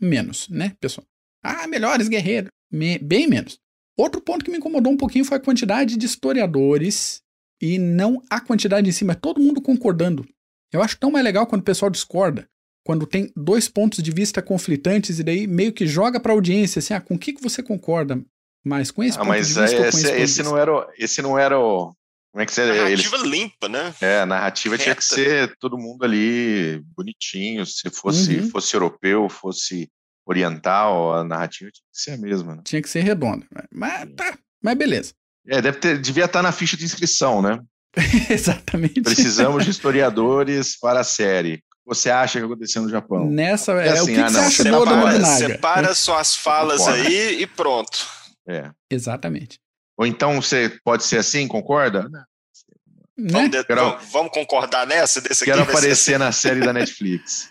menos, 0.00 0.48
né, 0.48 0.74
pessoal? 0.80 1.06
Ah, 1.42 1.66
melhores 1.68 2.08
guerreiros. 2.08 2.50
Me... 2.72 2.98
Bem 2.98 3.28
menos. 3.28 3.58
Outro 3.96 4.20
ponto 4.20 4.44
que 4.44 4.50
me 4.50 4.58
incomodou 4.58 4.92
um 4.92 4.96
pouquinho 4.96 5.24
foi 5.24 5.36
a 5.36 5.40
quantidade 5.40 5.96
de 5.96 6.06
historiadores 6.06 7.22
e 7.60 7.78
não 7.78 8.22
a 8.28 8.40
quantidade 8.40 8.88
em 8.88 8.92
si, 8.92 9.04
mas 9.04 9.16
todo 9.20 9.40
mundo 9.40 9.62
concordando 9.62 10.26
eu 10.74 10.82
acho 10.82 10.98
tão 10.98 11.10
mais 11.10 11.24
legal 11.24 11.46
quando 11.46 11.60
o 11.60 11.64
pessoal 11.64 11.88
discorda, 11.88 12.48
quando 12.84 13.06
tem 13.06 13.32
dois 13.36 13.68
pontos 13.68 14.02
de 14.02 14.10
vista 14.10 14.42
conflitantes 14.42 15.20
e 15.20 15.22
daí 15.22 15.46
meio 15.46 15.72
que 15.72 15.86
joga 15.86 16.18
para 16.18 16.32
a 16.32 16.34
audiência 16.34 16.80
assim, 16.80 16.92
ah, 16.92 17.00
com 17.00 17.14
o 17.14 17.18
que, 17.18 17.32
que 17.32 17.42
você 17.42 17.62
concorda? 17.62 18.20
Mas 18.64 18.90
com 18.90 19.02
esse 19.04 19.16
ah, 19.16 19.20
ponto 19.20 19.28
mas 19.28 19.48
de 19.48 19.60
vista 19.60 19.86
esse, 19.86 20.06
esse, 20.06 20.20
esse 20.20 20.42
não 20.42 20.58
era, 20.58 20.88
esse 20.98 21.22
não 21.22 21.38
era 21.38 21.58
o 21.58 21.94
como 22.32 22.42
é 22.42 22.46
que 22.46 22.52
você 22.52 22.64
narrativa 22.64 23.16
eles... 23.16 23.30
limpa, 23.30 23.68
né? 23.68 23.94
É, 24.00 24.18
a 24.18 24.26
narrativa 24.26 24.74
Reta. 24.74 24.82
tinha 24.82 24.96
que 24.96 25.04
ser 25.04 25.56
todo 25.60 25.78
mundo 25.78 26.02
ali 26.02 26.82
bonitinho, 26.96 27.64
se 27.64 27.88
fosse 27.90 28.38
uhum. 28.38 28.50
fosse 28.50 28.74
europeu, 28.74 29.28
fosse 29.28 29.88
oriental, 30.26 31.14
a 31.14 31.24
narrativa 31.24 31.70
tinha 31.70 31.86
que 31.92 32.00
ser 32.00 32.10
a 32.12 32.16
mesma, 32.16 32.56
né? 32.56 32.62
Tinha 32.64 32.82
que 32.82 32.88
ser 32.88 33.00
redonda, 33.00 33.46
mas 33.70 34.08
tá, 34.16 34.38
mas 34.62 34.76
beleza. 34.76 35.12
É, 35.46 35.60
deve 35.60 35.78
ter, 35.78 36.00
devia 36.00 36.24
estar 36.24 36.42
na 36.42 36.52
ficha 36.52 36.76
de 36.76 36.84
inscrição, 36.84 37.42
né? 37.42 37.60
Exatamente. 38.30 39.02
Precisamos 39.02 39.64
de 39.64 39.70
historiadores 39.70 40.78
para 40.78 41.00
a 41.00 41.04
série. 41.04 41.62
Você 41.86 42.10
acha 42.10 42.38
que 42.38 42.44
aconteceu 42.44 42.82
no 42.82 42.88
Japão? 42.88 43.30
Nessa 43.30 43.72
é, 43.72 43.90
assim, 43.90 44.12
o 44.12 44.14
que, 44.14 44.20
ah, 44.20 44.24
que 44.24 44.32
você 44.32 44.38
acha 44.38 44.64
do 44.64 44.70
Nobunaga? 44.70 45.24
Separa 45.24 45.90
é. 45.90 45.94
suas 45.94 46.34
falas 46.34 46.88
aí 46.88 47.42
e 47.42 47.46
pronto. 47.46 48.06
É. 48.48 48.70
Exatamente. 48.90 49.60
Ou 49.96 50.06
então 50.06 50.40
você 50.40 50.78
pode 50.82 51.04
ser 51.04 51.18
assim, 51.18 51.46
concorda? 51.46 52.08
Né? 52.08 52.24
Vamos, 53.16 53.50
de, 53.50 53.64
quero, 53.64 53.98
vamos, 54.10 54.32
concordar 54.32 54.86
nessa? 54.86 55.20
Desse 55.20 55.44
quero 55.44 55.62
aparecer 55.62 56.14
assim. 56.14 56.24
na 56.24 56.32
série 56.32 56.60
da 56.60 56.72
Netflix. 56.74 57.50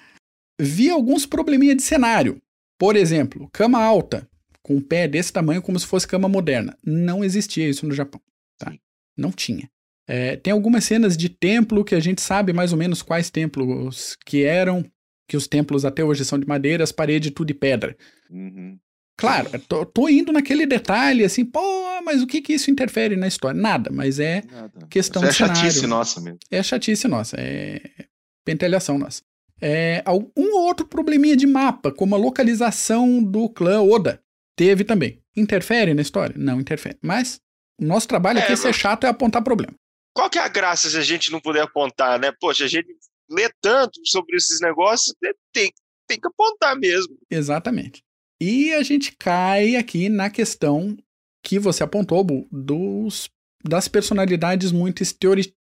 Vi 0.59 0.89
alguns 0.89 1.25
probleminha 1.25 1.75
de 1.75 1.81
cenário. 1.81 2.41
Por 2.83 2.97
exemplo, 2.97 3.49
cama 3.53 3.81
alta. 3.81 4.27
com 4.61 4.75
um 4.75 4.81
pé 4.81 5.07
desse 5.07 5.31
tamanho 5.31 5.61
como 5.61 5.79
se 5.79 5.87
fosse 5.87 6.05
cama 6.05 6.27
moderna. 6.27 6.77
Não 6.85 7.23
existia 7.23 7.69
isso 7.69 7.87
no 7.87 7.93
Japão, 7.93 8.19
tá? 8.57 8.73
Não 9.17 9.31
tinha. 9.31 9.69
É, 10.05 10.35
tem 10.35 10.51
algumas 10.51 10.83
cenas 10.83 11.15
de 11.15 11.29
templo 11.29 11.85
que 11.85 11.95
a 11.95 11.99
gente 12.01 12.21
sabe 12.21 12.51
mais 12.51 12.73
ou 12.73 12.77
menos 12.77 13.01
quais 13.01 13.29
templos 13.29 14.17
que 14.25 14.43
eram, 14.43 14.83
que 15.29 15.37
os 15.37 15.47
templos 15.47 15.85
até 15.85 16.03
hoje 16.03 16.25
são 16.25 16.37
de 16.37 16.45
madeira, 16.45 16.83
as 16.83 16.91
paredes 16.91 17.31
tudo 17.31 17.47
de 17.47 17.53
pedra. 17.53 17.95
Uhum. 18.29 18.77
Claro, 19.15 19.49
tô, 19.61 19.85
tô, 19.85 20.09
indo 20.09 20.33
naquele 20.33 20.65
detalhe 20.65 21.23
assim, 21.23 21.45
pô, 21.45 21.61
mas 22.03 22.21
o 22.21 22.27
que 22.27 22.41
que 22.41 22.51
isso 22.51 22.69
interfere 22.69 23.15
na 23.15 23.29
história? 23.29 23.61
Nada, 23.61 23.89
mas 23.93 24.19
é 24.19 24.43
Nada. 24.51 24.87
questão 24.89 25.21
isso 25.21 25.29
é 25.29 25.31
de 25.31 25.37
cenário. 25.37 25.55
chatice 25.55 25.87
nossa 25.87 26.19
mesmo. 26.19 26.39
É 26.51 26.61
chatice 26.61 27.07
nossa, 27.07 27.37
é 27.39 27.79
pentelhação 28.43 28.97
nossa. 28.97 29.21
É, 29.65 30.03
um 30.35 30.55
ou 30.55 30.63
outro 30.63 30.85
probleminha 30.85 31.37
de 31.37 31.47
mapa, 31.47 31.89
como 31.89 32.15
a 32.15 32.17
localização 32.17 33.23
do 33.23 33.47
clã 33.47 33.81
Oda, 33.81 34.21
teve 34.57 34.83
também. 34.83 35.23
Interfere 35.37 35.93
na 35.93 36.01
história? 36.01 36.35
Não 36.37 36.59
interfere. 36.59 36.97
Mas 37.01 37.39
o 37.79 37.85
nosso 37.85 38.05
trabalho 38.05 38.39
aqui 38.39 38.51
é, 38.51 38.55
ser 38.57 38.73
chato 38.73 39.05
é 39.05 39.09
apontar 39.09 39.41
problema. 39.41 39.73
Qual 40.13 40.29
que 40.29 40.37
é 40.37 40.41
a 40.41 40.49
graça 40.49 40.89
se 40.89 40.97
a 40.97 41.01
gente 41.01 41.31
não 41.31 41.39
puder 41.39 41.61
apontar, 41.61 42.19
né? 42.19 42.33
Poxa, 42.41 42.65
a 42.65 42.67
gente 42.67 42.93
lê 43.29 43.49
tanto 43.61 44.01
sobre 44.03 44.35
esses 44.35 44.59
negócios, 44.59 45.15
né? 45.23 45.31
tem, 45.53 45.71
tem 46.07 46.19
que 46.19 46.27
apontar 46.27 46.77
mesmo. 46.77 47.17
Exatamente. 47.31 48.03
E 48.41 48.73
a 48.73 48.83
gente 48.83 49.15
cai 49.15 49.77
aqui 49.77 50.09
na 50.09 50.29
questão 50.29 50.97
que 51.41 51.57
você 51.57 51.83
apontou, 51.83 52.21
Bu, 52.21 52.45
dos, 52.51 53.29
das 53.63 53.87
personalidades 53.87 54.73
muito 54.73 55.01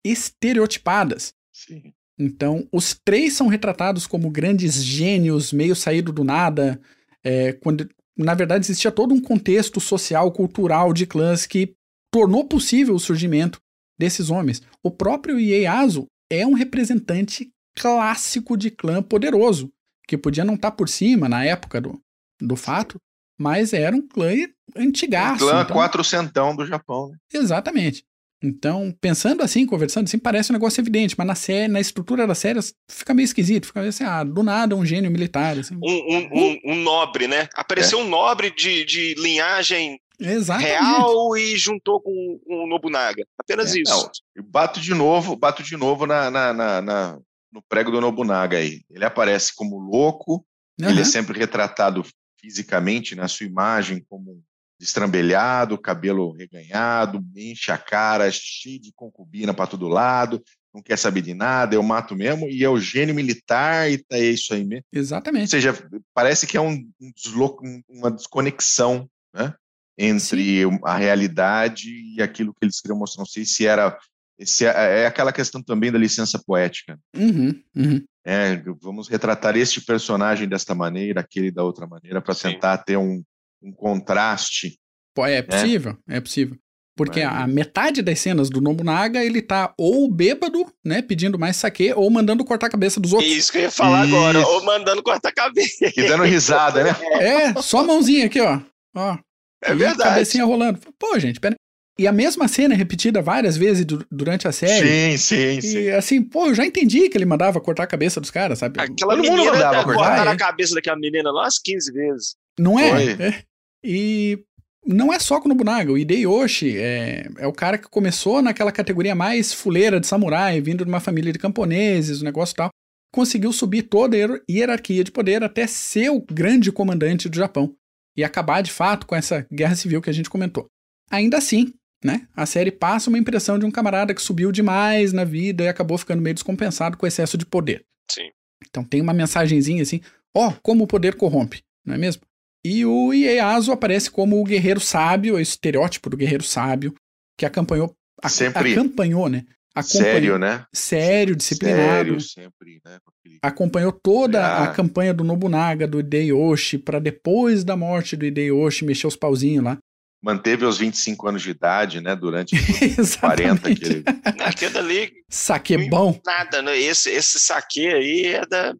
estereotipadas. 0.06 1.34
Sim. 1.52 1.92
Então, 2.20 2.68
os 2.72 2.94
três 2.94 3.34
são 3.34 3.48
retratados 3.48 4.06
como 4.06 4.30
grandes 4.30 4.84
gênios, 4.84 5.54
meio 5.54 5.74
saído 5.74 6.12
do 6.12 6.26
nada, 6.26 6.80
é, 7.24 7.54
quando 7.54 7.90
na 8.18 8.34
verdade 8.34 8.66
existia 8.66 8.92
todo 8.92 9.14
um 9.14 9.22
contexto 9.22 9.80
social, 9.80 10.30
cultural 10.34 10.92
de 10.92 11.06
clãs 11.06 11.46
que 11.46 11.74
tornou 12.12 12.44
possível 12.44 12.94
o 12.94 13.00
surgimento 13.00 13.60
desses 13.98 14.30
homens. 14.30 14.62
O 14.84 14.92
próprio 14.92 15.40
Ieyasu 15.40 16.06
é 16.30 16.46
um 16.46 16.54
representante 16.54 17.50
clássico 17.78 18.58
de 18.58 18.70
clã 18.70 19.02
poderoso, 19.02 19.72
que 20.06 20.18
podia 20.18 20.44
não 20.44 20.56
estar 20.56 20.72
tá 20.72 20.76
por 20.76 20.90
cima 20.90 21.30
na 21.30 21.46
época 21.46 21.80
do, 21.80 21.98
do 22.42 22.58
fato, 22.58 22.98
mas 23.40 23.72
era 23.72 23.96
um 23.96 24.06
clã 24.06 24.34
antigaço. 24.76 25.46
Um 25.46 25.48
clã 25.48 25.62
então... 25.62 25.78
quatrocentão 25.78 26.54
do 26.54 26.66
Japão. 26.66 27.10
Né? 27.10 27.18
Exatamente. 27.34 28.04
Então, 28.42 28.96
pensando 29.02 29.44
assim, 29.44 29.66
conversando 29.66 30.06
assim, 30.06 30.18
parece 30.18 30.52
um 30.52 30.54
negócio 30.54 30.80
evidente, 30.80 31.16
mas 31.18 31.28
na 31.28 31.36
série, 31.36 31.68
na 31.68 31.80
estrutura 31.80 32.26
da 32.26 32.34
série 32.34 32.60
fica 32.90 33.14
meio 33.14 33.26
esquisito, 33.26 33.68
fica 33.68 33.82
meio 33.82 33.90
assim, 33.90 34.06
ah, 34.06 34.24
do 34.24 34.42
nada 34.42 34.76
um 34.76 34.86
gênio 34.86 35.12
militar. 35.12 35.58
Assim. 35.58 35.76
Um, 35.76 36.16
um, 36.16 36.30
um, 36.32 36.60
um 36.68 36.76
nobre, 36.76 37.28
né? 37.28 37.50
Apareceu 37.54 38.00
é. 38.00 38.04
um 38.04 38.08
nobre 38.08 38.50
de, 38.50 38.86
de 38.86 39.14
linhagem 39.16 40.00
Exatamente. 40.20 40.70
real 40.70 41.38
e 41.38 41.58
juntou 41.58 42.02
com, 42.02 42.40
com 42.46 42.64
o 42.64 42.68
Nobunaga. 42.68 43.26
Apenas 43.38 43.76
é, 43.76 43.80
isso. 43.80 43.92
Não, 43.94 44.12
eu 44.36 44.44
bato 44.44 44.80
de 44.80 44.94
novo, 44.94 45.36
bato 45.36 45.62
de 45.62 45.76
novo 45.76 46.06
na, 46.06 46.32
na, 46.32 46.54
na, 46.54 46.82
na, 46.82 47.20
no 47.52 47.62
prego 47.68 47.92
do 47.92 48.00
Nobunaga 48.00 48.58
aí. 48.58 48.82
Ele 48.90 49.04
aparece 49.04 49.54
como 49.54 49.78
louco, 49.78 50.46
uhum. 50.80 50.90
ele 50.90 51.02
é 51.02 51.06
sempre 51.06 51.38
retratado 51.38 52.06
fisicamente 52.40 53.16
na 53.16 53.28
sua 53.28 53.46
imagem 53.46 54.06
como 54.10 54.42
destrambelhado, 54.80 55.78
cabelo 55.78 56.32
reganhado, 56.32 57.24
enche 57.36 57.72
a 57.72 57.78
cara, 57.78 58.32
cheio 58.32 58.80
de 58.80 58.94
concubina 58.94 59.54
para 59.54 59.68
todo 59.68 59.90
lado, 59.90 60.42
não 60.74 60.82
quer 60.82 60.98
saber 60.98 61.22
de 61.22 61.34
nada, 61.34 61.76
eu 61.76 61.84
mato 61.84 62.16
mesmo, 62.16 62.48
e 62.48 62.64
é 62.64 62.70
o 62.70 62.80
gênio 62.80 63.14
militar, 63.14 63.92
e 63.92 63.98
tá 63.98 64.18
é 64.18 64.26
isso 64.26 64.54
aí 64.54 64.64
mesmo. 64.64 64.86
Exatamente. 64.94 65.44
Ou 65.44 65.62
seja, 65.62 65.90
parece 66.14 66.48
que 66.48 66.56
é 66.56 66.62
um, 66.62 66.90
um 67.02 67.12
desloco, 67.16 67.64
uma 67.90 68.12
desconexão 68.12 69.10
né, 69.34 69.54
entre 69.98 70.64
Sim. 70.64 70.80
a 70.84 70.96
realidade 70.96 71.90
e 72.16 72.22
aquilo 72.22 72.54
que 72.54 72.64
eles 72.64 72.80
queriam 72.80 72.98
mostrar. 72.98 73.22
Não 73.22 73.26
sei 73.26 73.46
se 73.46 73.66
era. 73.66 73.98
Se 74.42 74.66
é, 74.66 75.02
é 75.02 75.06
aquela 75.06 75.34
questão 75.34 75.62
também 75.62 75.92
da 75.92 75.98
licença 75.98 76.40
poética. 76.40 76.98
Uhum, 77.14 77.62
uhum. 77.76 78.06
É, 78.24 78.62
vamos 78.82 79.10
retratar 79.10 79.58
este 79.58 79.82
personagem 79.82 80.48
desta 80.48 80.74
maneira, 80.74 81.20
aquele 81.20 81.52
da 81.52 81.64
outra 81.64 81.86
maneira, 81.86 82.22
para 82.22 82.36
tentar 82.36 82.78
ter 82.78 82.96
um, 82.96 83.22
um 83.62 83.72
contraste. 83.72 84.78
Pô, 85.14 85.26
é 85.26 85.36
né? 85.36 85.42
possível, 85.42 85.98
né? 86.08 86.18
é 86.18 86.22
possível. 86.22 86.58
Porque 86.96 87.24
Mas... 87.24 87.44
a 87.44 87.48
metade 87.48 88.02
das 88.02 88.20
cenas 88.20 88.50
do 88.50 88.60
Nobunaga, 88.60 89.24
ele 89.24 89.42
tá 89.42 89.74
ou 89.78 90.12
bêbado, 90.12 90.66
né, 90.84 91.02
pedindo 91.02 91.40
mais 91.40 91.56
saque, 91.56 91.94
ou 91.94 92.10
mandando 92.10 92.44
cortar 92.44 92.68
a 92.68 92.70
cabeça 92.70 93.00
dos 93.00 93.14
outros. 93.14 93.32
Isso 93.32 93.52
que 93.54 93.58
eu 93.60 93.62
ia 93.64 93.72
falar 93.72 94.06
Isso. 94.06 94.16
agora, 94.16 94.46
ou 94.46 94.66
mandando 94.66 95.02
cortar 95.02 95.30
a 95.30 95.34
cabeça. 95.34 95.92
E 95.96 96.08
dando 96.08 96.24
risada, 96.24 96.84
né? 96.84 96.96
É, 97.22 97.62
só 97.62 97.80
a 97.80 97.84
mãozinha 97.84 98.26
aqui, 98.26 98.42
ó. 98.42 98.60
ó. 98.96 99.18
É 99.64 99.74
verdade. 99.74 100.10
Cabecinha 100.10 100.44
rolando. 100.44 100.80
Pô, 100.98 101.18
gente, 101.18 101.40
pera. 101.40 101.56
E 101.98 102.08
a 102.08 102.14
mesma 102.14 102.48
cena 102.48 102.74
é 102.74 102.78
repetida 102.78 103.22
várias 103.22 103.58
vezes 103.58 103.86
durante 104.10 104.48
a 104.48 104.54
série. 104.54 105.18
Sim, 105.18 105.18
sim, 105.18 105.58
e, 105.58 105.62
sim. 105.62 105.90
assim, 105.90 106.22
pô, 106.22 106.48
eu 106.48 106.56
já 106.56 106.66
entendi 106.66 107.10
que 107.10 107.18
ele 107.18 107.26
mandava 107.26 107.60
cortar 107.60 107.84
a 107.84 107.88
cabeça 107.88 108.22
dos 108.22 108.32
caras, 108.32 108.60
sabe? 108.60 108.80
Aquela 108.80 109.16
Todo 109.16 109.22
menina 109.22 109.52
mandava 109.52 109.84
cortar 109.84 110.28
a 110.28 110.38
cabeça 110.38 110.76
daquela 110.76 110.98
menina 110.98 111.30
lá 111.30 111.44
umas 111.44 111.60
15 111.60 111.92
vezes. 111.92 112.36
Não 112.60 112.78
é? 112.78 113.12
é? 113.14 113.44
E 113.84 114.44
não 114.86 115.14
é 115.14 115.20
só 115.20 115.40
com 115.40 115.46
o 115.46 115.50
Nobunaga, 115.50 115.92
o 115.92 115.98
Hideyoshi 115.98 116.78
é, 116.78 117.30
é 117.38 117.48
o 117.48 117.54
cara 117.54 117.78
que 117.78 117.90
começou 117.90 118.42
naquela 118.42 118.72
categoria 118.72 119.16
mais 119.16 119.54
fuleira 119.54 120.00
de 120.00 120.08
samurai, 120.08 120.62
vindo 120.62 120.84
de 120.84 120.90
uma 120.90 121.00
família 121.00 121.32
de 121.32 121.40
camponeses, 121.40 122.22
o 122.22 122.26
negócio 122.26 122.56
tal. 122.56 122.70
Conseguiu 123.12 123.52
subir 123.52 123.84
toda 123.84 124.16
a 124.18 124.40
hierarquia 124.50 125.04
de 125.04 125.12
poder 125.12 125.44
até 125.44 125.66
ser 125.68 126.10
o 126.10 126.22
grande 126.22 126.72
comandante 126.72 127.28
do 127.28 127.36
Japão 127.36 127.76
e 128.16 128.24
acabar 128.24 128.62
de 128.62 128.72
fato 128.72 129.08
com 129.08 129.16
essa 129.16 129.48
guerra 129.52 129.76
civil 129.76 130.02
que 130.02 130.10
a 130.10 130.14
gente 130.14 130.30
comentou. 130.30 130.68
Ainda 131.10 131.38
assim, 131.38 131.74
né, 132.04 132.28
a 132.36 132.46
série 132.46 132.72
passa 132.72 133.10
uma 133.10 133.18
impressão 133.18 133.58
de 133.58 133.66
um 133.66 133.72
camarada 133.72 134.14
que 134.14 134.22
subiu 134.22 134.52
demais 134.52 135.12
na 135.12 135.24
vida 135.24 135.64
e 135.64 135.68
acabou 135.68 135.98
ficando 135.98 136.22
meio 136.22 136.34
descompensado 136.34 136.98
com 136.98 137.06
o 137.06 137.08
excesso 137.08 137.38
de 137.38 137.46
poder. 137.46 137.84
Sim. 138.10 138.30
Então 138.68 138.84
tem 138.84 139.02
uma 139.02 139.14
mensagenzinha 139.14 139.82
assim, 139.82 140.02
ó, 140.36 140.50
oh, 140.50 140.54
como 140.62 140.84
o 140.84 140.88
poder 140.88 141.16
corrompe, 141.16 141.64
não 141.86 141.96
é 141.96 141.98
mesmo? 141.98 142.22
E 142.66 142.86
o 142.86 143.14
Ieyasu 143.14 143.72
aparece 143.72 144.12
como 144.12 144.40
o 144.40 144.44
guerreiro 144.44 144.80
sábio, 144.80 145.36
o 145.36 145.40
estereótipo 145.40 146.10
do 146.10 146.18
guerreiro 146.18 146.44
sábio, 146.44 146.94
que 147.38 147.46
acompanhou. 147.46 147.96
A, 148.22 148.28
sempre 148.28 148.74
acompanhou, 148.74 149.30
né? 149.30 149.46
Sério, 149.82 150.38
né? 150.38 150.66
Sério, 150.74 151.36
disciplinado. 151.36 152.20
Sério, 152.20 152.22
sempre, 152.22 152.82
né? 152.84 153.00
Acompanhou 153.42 153.92
toda 153.92 154.46
ah. 154.46 154.64
a 154.66 154.74
campanha 154.74 155.14
do 155.14 155.24
Nobunaga, 155.24 155.88
do 155.88 156.00
Hideyoshi, 156.00 156.78
para 156.78 157.00
depois 157.00 157.64
da 157.64 157.78
morte 157.78 158.18
do 158.18 158.26
Hideyoshi 158.26 158.84
mexer 158.84 159.08
os 159.08 159.16
pauzinhos 159.16 159.64
lá. 159.64 159.78
Manteve 160.22 160.66
aos 160.66 160.78
25 160.78 161.30
anos 161.30 161.42
de 161.42 161.52
idade, 161.52 162.02
né? 162.02 162.14
Durante 162.14 162.56
40 163.22 163.76
que 163.76 163.86
ele. 163.86 164.04
Aquilo 164.44 164.78
ali. 164.80 165.14
Saque 165.30 165.78
bom. 165.90 166.20
Nada, 166.26 166.62
né? 166.62 166.78
Esse, 166.78 167.10
esse 167.10 167.40
saque 167.40 167.88
aí 167.88 168.26
é 168.26 168.46
da, 168.46 168.76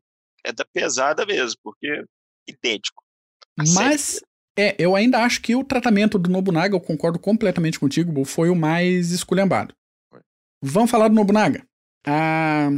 é 0.46 0.52
da 0.52 0.66
pesada 0.66 1.26
mesmo, 1.26 1.58
porque 1.64 2.04
idêntico. 2.46 3.02
Mas 3.74 4.22
é, 4.58 4.76
eu 4.78 4.96
ainda 4.96 5.24
acho 5.24 5.42
que 5.42 5.56
o 5.56 5.64
tratamento 5.64 6.20
do 6.20 6.30
Nobunaga, 6.30 6.76
eu 6.76 6.82
concordo 6.82 7.18
completamente 7.18 7.80
contigo, 7.80 8.26
foi 8.26 8.50
o 8.50 8.56
mais 8.56 9.12
esculhambado. 9.12 9.74
Vamos 10.62 10.92
falar 10.92 11.08
do 11.08 11.16
Nobunaga. 11.16 11.64
Ah, 12.06 12.70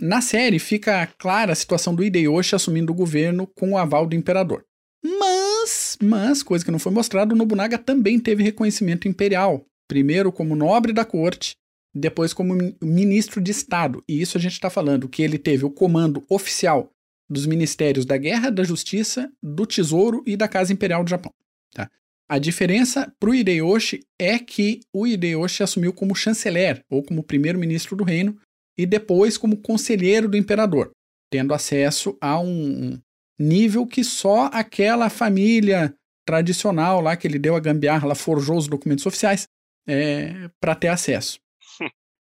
na 0.00 0.20
série 0.20 0.58
fica 0.58 1.06
clara 1.18 1.52
a 1.52 1.56
situação 1.56 1.94
do 1.94 2.04
Hideyoshi 2.04 2.54
assumindo 2.54 2.92
o 2.92 2.94
governo 2.94 3.46
com 3.46 3.72
o 3.72 3.78
aval 3.78 4.06
do 4.06 4.14
imperador. 4.14 4.64
Mas, 5.02 5.98
mas, 6.02 6.42
coisa 6.42 6.64
que 6.64 6.70
não 6.70 6.78
foi 6.78 6.92
mostrada, 6.92 7.34
o 7.34 7.36
Nobunaga 7.36 7.78
também 7.78 8.18
teve 8.18 8.42
reconhecimento 8.42 9.08
imperial. 9.08 9.66
Primeiro 9.88 10.32
como 10.32 10.56
nobre 10.56 10.92
da 10.92 11.04
corte, 11.04 11.56
depois 11.94 12.32
como 12.32 12.54
ministro 12.82 13.40
de 13.40 13.50
Estado. 13.50 14.02
E 14.08 14.20
isso 14.20 14.38
a 14.38 14.40
gente 14.40 14.52
está 14.52 14.70
falando, 14.70 15.08
que 15.08 15.22
ele 15.22 15.38
teve 15.38 15.64
o 15.64 15.70
comando 15.70 16.24
oficial 16.28 16.90
dos 17.28 17.46
ministérios 17.46 18.04
da 18.04 18.16
Guerra, 18.16 18.50
da 18.50 18.64
Justiça, 18.64 19.30
do 19.42 19.66
Tesouro 19.66 20.22
e 20.26 20.36
da 20.36 20.48
Casa 20.48 20.72
Imperial 20.72 21.02
do 21.02 21.10
Japão. 21.10 21.32
Tá? 21.72 21.90
A 22.28 22.38
diferença 22.38 23.12
para 23.18 23.30
o 23.30 23.34
Hideyoshi 23.34 24.04
é 24.18 24.38
que 24.38 24.80
o 24.92 25.06
Hideyoshi 25.06 25.62
assumiu 25.62 25.92
como 25.92 26.14
chanceler, 26.14 26.84
ou 26.90 27.02
como 27.02 27.22
primeiro-ministro 27.22 27.96
do 27.96 28.04
reino, 28.04 28.36
e 28.76 28.86
depois 28.86 29.38
como 29.38 29.56
conselheiro 29.56 30.28
do 30.28 30.36
imperador, 30.36 30.90
tendo 31.30 31.54
acesso 31.54 32.16
a 32.20 32.38
um 32.40 32.98
nível 33.38 33.86
que 33.86 34.04
só 34.04 34.46
aquela 34.52 35.08
família 35.08 35.94
tradicional 36.26 37.00
lá 37.00 37.16
que 37.16 37.26
ele 37.26 37.38
deu 37.38 37.54
a 37.54 37.60
gambiarra, 37.60 38.06
ela 38.06 38.14
forjou 38.14 38.56
os 38.56 38.66
documentos 38.66 39.04
oficiais 39.06 39.46
é, 39.86 40.48
para 40.60 40.74
ter 40.74 40.88
acesso. 40.88 41.38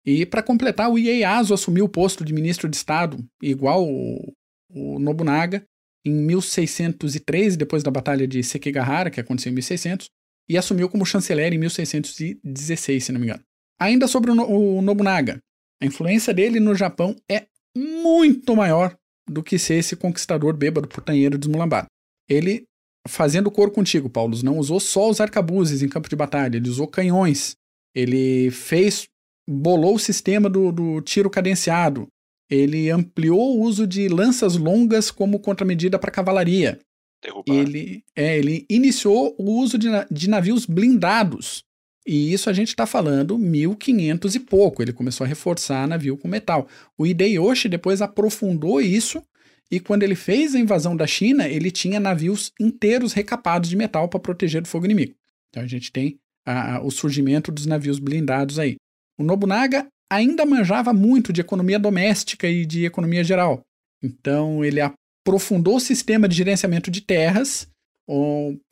e 0.05 0.25
para 0.25 0.43
completar, 0.43 0.89
o 0.89 0.97
Ieyasu 0.97 1.53
assumiu 1.53 1.85
o 1.85 1.89
posto 1.89 2.23
de 2.23 2.33
ministro 2.33 2.69
de 2.69 2.75
Estado, 2.75 3.17
igual 3.41 3.83
o, 3.83 4.33
o 4.69 4.99
Nobunaga 4.99 5.63
em 6.05 6.13
1603, 6.13 7.57
depois 7.57 7.83
da 7.83 7.91
Batalha 7.91 8.27
de 8.27 8.41
Sekigahara, 8.43 9.09
que 9.09 9.19
aconteceu 9.19 9.51
em 9.51 9.55
1600, 9.55 10.07
e 10.49 10.57
assumiu 10.57 10.87
como 10.89 11.05
chanceler 11.05 11.53
em 11.53 11.57
1616, 11.57 13.03
se 13.03 13.11
não 13.11 13.19
me 13.19 13.27
engano. 13.27 13.43
Ainda 13.79 14.07
sobre 14.07 14.31
o 14.31 14.81
Nobunaga, 14.81 15.39
a 15.81 15.85
influência 15.85 16.33
dele 16.33 16.59
no 16.59 16.73
Japão 16.73 17.15
é 17.29 17.45
muito 17.75 18.55
maior 18.55 18.95
do 19.29 19.43
que 19.43 19.59
ser 19.59 19.75
esse 19.75 19.95
conquistador 19.95 20.55
bêbado, 20.55 20.87
putanheiro, 20.87 21.37
desmulambado. 21.37 21.87
Ele 22.29 22.65
fazendo 23.07 23.51
cor 23.51 23.71
contigo, 23.71 24.09
Paulo. 24.09 24.37
Não 24.43 24.57
usou 24.57 24.79
só 24.79 25.09
os 25.09 25.21
arcabuzes 25.21 25.81
em 25.81 25.89
campo 25.89 26.09
de 26.09 26.15
batalha, 26.15 26.57
ele 26.57 26.69
usou 26.69 26.87
canhões. 26.87 27.55
Ele 27.95 28.51
fez, 28.51 29.07
bolou 29.47 29.95
o 29.95 29.99
sistema 29.99 30.49
do, 30.49 30.71
do 30.71 31.01
tiro 31.01 31.29
cadenciado. 31.29 32.07
Ele 32.49 32.89
ampliou 32.89 33.57
o 33.57 33.61
uso 33.61 33.85
de 33.85 34.07
lanças 34.07 34.55
longas 34.55 35.11
como 35.11 35.39
contramedida 35.39 35.99
para 35.99 36.11
cavalaria. 36.11 36.79
Derrubar. 37.21 37.55
Ele, 37.55 38.03
é, 38.15 38.37
ele 38.37 38.65
iniciou 38.69 39.35
o 39.37 39.59
uso 39.59 39.77
de, 39.77 39.89
de 40.09 40.29
navios 40.29 40.65
blindados. 40.65 41.63
E 42.05 42.31
isso 42.31 42.49
a 42.49 42.53
gente 42.53 42.69
está 42.69 42.85
falando 42.85 43.37
1500 43.37 44.35
e 44.35 44.39
pouco. 44.39 44.81
Ele 44.81 44.93
começou 44.93 45.25
a 45.25 45.27
reforçar 45.27 45.87
navio 45.87 46.17
com 46.17 46.27
metal. 46.27 46.67
O 46.97 47.05
Hideyoshi 47.05 47.67
depois 47.67 48.01
aprofundou 48.01 48.79
isso 48.79 49.21
e 49.69 49.79
quando 49.79 50.03
ele 50.03 50.15
fez 50.15 50.55
a 50.55 50.59
invasão 50.59 50.95
da 50.95 51.05
China, 51.05 51.47
ele 51.47 51.69
tinha 51.69 51.99
navios 51.99 52.53
inteiros 52.59 53.11
recapados 53.11 53.69
de 53.69 53.75
metal 53.75 54.07
para 54.07 54.19
proteger 54.19 54.61
do 54.61 54.67
fogo 54.67 54.85
inimigo. 54.85 55.13
Então 55.49 55.63
a 55.63 55.67
gente 55.67 55.91
tem 55.91 56.17
a, 56.45 56.75
a, 56.75 56.81
o 56.81 56.89
surgimento 56.89 57.51
dos 57.51 57.65
navios 57.65 57.99
blindados 57.99 58.57
aí. 58.57 58.77
O 59.17 59.23
Nobunaga 59.23 59.87
ainda 60.09 60.45
manjava 60.45 60.93
muito 60.93 61.33
de 61.33 61.41
economia 61.41 61.79
doméstica 61.79 62.47
e 62.47 62.65
de 62.65 62.85
economia 62.85 63.23
geral. 63.23 63.61
Então 64.01 64.63
ele 64.63 64.79
aprofundou 64.81 65.77
o 65.77 65.81
sistema 65.81 66.27
de 66.27 66.35
gerenciamento 66.35 66.89
de 66.89 67.01
terras, 67.01 67.67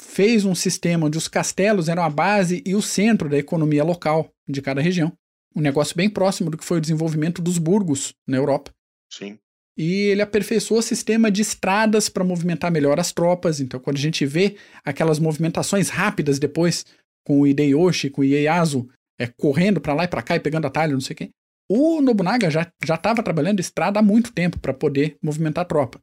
fez 0.01 0.45
um 0.45 0.55
sistema 0.55 1.07
onde 1.07 1.17
os 1.17 1.27
castelos 1.27 1.89
eram 1.89 2.03
a 2.03 2.09
base 2.09 2.63
e 2.65 2.75
o 2.75 2.81
centro 2.81 3.27
da 3.27 3.37
economia 3.37 3.83
local 3.83 4.29
de 4.47 4.61
cada 4.61 4.81
região. 4.81 5.11
Um 5.55 5.61
negócio 5.61 5.95
bem 5.95 6.09
próximo 6.09 6.49
do 6.49 6.57
que 6.57 6.65
foi 6.65 6.77
o 6.77 6.81
desenvolvimento 6.81 7.41
dos 7.41 7.57
burgos 7.57 8.13
na 8.27 8.37
Europa. 8.37 8.71
Sim. 9.11 9.37
E 9.77 10.07
ele 10.07 10.21
aperfeiçoou 10.21 10.79
o 10.79 10.83
sistema 10.83 11.29
de 11.29 11.41
estradas 11.41 12.07
para 12.07 12.23
movimentar 12.23 12.71
melhor 12.71 12.99
as 12.99 13.11
tropas. 13.11 13.59
Então, 13.59 13.79
quando 13.79 13.97
a 13.97 14.01
gente 14.01 14.25
vê 14.25 14.55
aquelas 14.85 15.19
movimentações 15.19 15.89
rápidas 15.89 16.39
depois, 16.39 16.85
com 17.25 17.41
o 17.41 17.47
Hideyoshi, 17.47 18.09
com 18.09 18.21
o 18.21 18.23
Ieyasu, 18.23 18.87
é, 19.19 19.27
correndo 19.27 19.79
para 19.79 19.93
lá 19.93 20.03
e 20.03 20.07
para 20.07 20.21
cá 20.21 20.35
e 20.35 20.39
pegando 20.39 20.67
atalho, 20.67 20.93
não 20.93 21.01
sei 21.01 21.13
o 21.13 21.17
quê, 21.17 21.31
o 21.69 22.01
Nobunaga 22.01 22.49
já 22.49 22.71
estava 22.83 23.23
trabalhando 23.23 23.59
estrada 23.59 23.99
há 23.99 24.03
muito 24.03 24.31
tempo 24.31 24.59
para 24.59 24.73
poder 24.73 25.17
movimentar 25.21 25.63
a 25.63 25.67
tropa. 25.67 25.99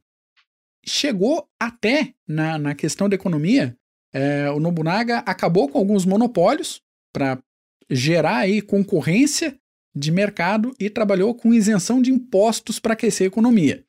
Chegou 0.85 1.47
até 1.59 2.13
na, 2.27 2.57
na 2.57 2.75
questão 2.75 3.07
da 3.07 3.15
economia, 3.15 3.77
é, 4.13 4.49
o 4.51 4.59
Nobunaga 4.59 5.19
acabou 5.19 5.69
com 5.69 5.77
alguns 5.77 6.05
monopólios 6.05 6.81
para 7.13 7.41
gerar 7.89 8.37
aí 8.37 8.61
concorrência 8.61 9.57
de 9.95 10.11
mercado 10.11 10.75
e 10.79 10.89
trabalhou 10.89 11.33
com 11.33 11.53
isenção 11.53 12.01
de 12.01 12.11
impostos 12.11 12.79
para 12.79 12.93
aquecer 12.93 13.25
a 13.25 13.27
economia. 13.27 13.85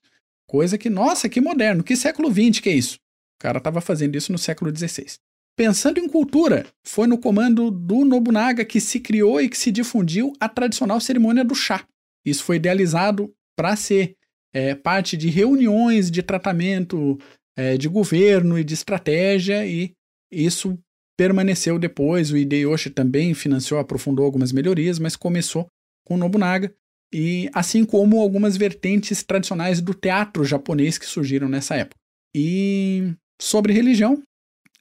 Coisa 0.46 0.78
que, 0.78 0.90
nossa, 0.90 1.28
que 1.28 1.40
moderno, 1.40 1.82
que 1.82 1.96
século 1.96 2.30
XX 2.30 2.60
que 2.60 2.68
é 2.68 2.74
isso? 2.74 2.96
O 2.96 3.40
cara 3.40 3.58
estava 3.58 3.80
fazendo 3.80 4.14
isso 4.16 4.30
no 4.30 4.38
século 4.38 4.74
XVI. 4.74 5.18
Pensando 5.56 6.00
em 6.00 6.08
cultura, 6.08 6.66
foi 6.82 7.06
no 7.06 7.16
comando 7.16 7.70
do 7.70 8.04
Nobunaga 8.04 8.64
que 8.64 8.80
se 8.80 8.98
criou 8.98 9.40
e 9.40 9.48
que 9.48 9.56
se 9.56 9.70
difundiu 9.70 10.32
a 10.40 10.48
tradicional 10.48 11.00
cerimônia 11.00 11.44
do 11.44 11.54
chá. 11.54 11.86
Isso 12.24 12.42
foi 12.42 12.56
idealizado 12.56 13.32
para 13.56 13.76
ser 13.76 14.16
é, 14.52 14.74
parte 14.74 15.16
de 15.16 15.28
reuniões 15.28 16.10
de 16.10 16.22
tratamento 16.22 17.18
é, 17.56 17.76
de 17.76 17.88
governo 17.88 18.58
e 18.58 18.64
de 18.64 18.74
estratégia, 18.74 19.64
e 19.64 19.92
isso 20.32 20.76
permaneceu 21.16 21.78
depois. 21.78 22.32
O 22.32 22.36
Hideyoshi 22.36 22.90
também 22.90 23.32
financiou, 23.32 23.78
aprofundou 23.78 24.24
algumas 24.24 24.50
melhorias, 24.50 24.98
mas 24.98 25.14
começou 25.14 25.66
com 26.04 26.16
Nobunaga, 26.16 26.74
e 27.12 27.48
assim 27.54 27.84
como 27.84 28.20
algumas 28.20 28.56
vertentes 28.56 29.22
tradicionais 29.22 29.80
do 29.80 29.94
teatro 29.94 30.44
japonês 30.44 30.98
que 30.98 31.06
surgiram 31.06 31.48
nessa 31.48 31.76
época. 31.76 31.96
E 32.34 33.14
sobre 33.40 33.72
religião, 33.72 34.20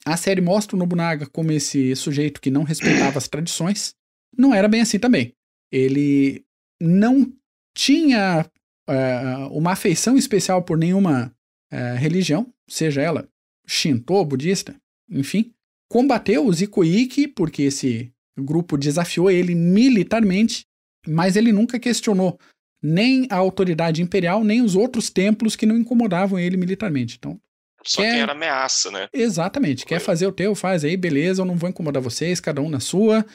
a 0.05 0.17
série 0.17 0.41
mostra 0.41 0.75
o 0.75 0.79
Nobunaga 0.79 1.25
como 1.27 1.51
esse 1.51 1.95
sujeito 1.95 2.41
que 2.41 2.51
não 2.51 2.63
respeitava 2.63 3.17
as 3.17 3.27
tradições. 3.27 3.95
Não 4.37 4.53
era 4.53 4.67
bem 4.67 4.81
assim 4.81 4.99
também. 4.99 5.33
Ele 5.71 6.43
não 6.81 7.31
tinha 7.75 8.45
uh, 8.89 9.57
uma 9.57 9.71
afeição 9.71 10.17
especial 10.17 10.63
por 10.63 10.77
nenhuma 10.77 11.33
uh, 11.71 11.97
religião, 11.97 12.51
seja 12.69 13.01
ela 13.01 13.27
Shinto, 13.65 14.25
budista, 14.25 14.75
enfim. 15.09 15.53
Combateu 15.89 16.45
os 16.45 16.61
Ikuiki, 16.61 17.27
porque 17.27 17.63
esse 17.63 18.11
grupo 18.37 18.77
desafiou 18.77 19.31
ele 19.31 19.55
militarmente 19.55 20.65
mas 21.07 21.35
ele 21.35 21.51
nunca 21.51 21.79
questionou 21.79 22.39
nem 22.81 23.27
a 23.29 23.35
autoridade 23.35 24.01
imperial, 24.01 24.43
nem 24.43 24.61
os 24.61 24.75
outros 24.75 25.09
templos 25.09 25.55
que 25.55 25.65
não 25.65 25.77
incomodavam 25.77 26.39
ele 26.39 26.57
militarmente. 26.57 27.15
Então, 27.17 27.39
só 27.85 28.01
quer... 28.01 28.11
quem 28.11 28.21
era 28.21 28.31
ameaça, 28.31 28.91
né? 28.91 29.07
Exatamente. 29.13 29.85
Quer 29.85 29.99
fazer 29.99 30.27
o 30.27 30.31
teu, 30.31 30.55
faz 30.55 30.83
aí, 30.83 30.97
beleza, 30.97 31.41
eu 31.41 31.45
não 31.45 31.55
vou 31.55 31.69
incomodar 31.69 32.01
vocês, 32.01 32.39
cada 32.39 32.61
um 32.61 32.69
na 32.69 32.79
sua, 32.79 33.25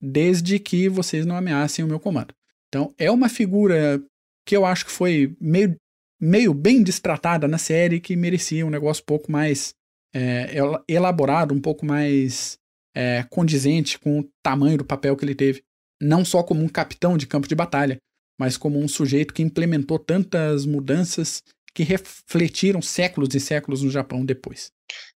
desde 0.00 0.58
que 0.58 0.88
vocês 0.88 1.26
não 1.26 1.36
ameacem 1.36 1.84
o 1.84 1.88
meu 1.88 2.00
comando. 2.00 2.34
Então, 2.68 2.94
é 2.98 3.10
uma 3.10 3.28
figura 3.28 4.02
que 4.46 4.56
eu 4.56 4.64
acho 4.64 4.86
que 4.86 4.92
foi 4.92 5.36
meio, 5.40 5.76
meio 6.20 6.54
bem 6.54 6.82
destratada 6.82 7.46
na 7.48 7.58
série, 7.58 8.00
que 8.00 8.16
merecia 8.16 8.66
um 8.66 8.70
negócio 8.70 9.02
um 9.02 9.06
pouco 9.06 9.30
mais 9.30 9.74
é, 10.14 10.54
elaborado, 10.88 11.54
um 11.54 11.60
pouco 11.60 11.84
mais 11.84 12.58
é, 12.94 13.24
condizente 13.30 13.98
com 13.98 14.20
o 14.20 14.28
tamanho 14.42 14.78
do 14.78 14.84
papel 14.84 15.16
que 15.16 15.24
ele 15.24 15.34
teve 15.34 15.62
não 16.00 16.24
só 16.24 16.42
como 16.42 16.62
um 16.62 16.68
capitão 16.68 17.16
de 17.16 17.26
campo 17.26 17.48
de 17.48 17.54
batalha, 17.54 17.98
mas 18.38 18.56
como 18.56 18.78
um 18.78 18.88
sujeito 18.88 19.34
que 19.34 19.42
implementou 19.42 19.98
tantas 19.98 20.64
mudanças 20.64 21.42
que 21.74 21.82
refletiram 21.82 22.82
séculos 22.82 23.34
e 23.34 23.40
séculos 23.40 23.82
no 23.82 23.90
Japão 23.90 24.24
depois. 24.24 24.72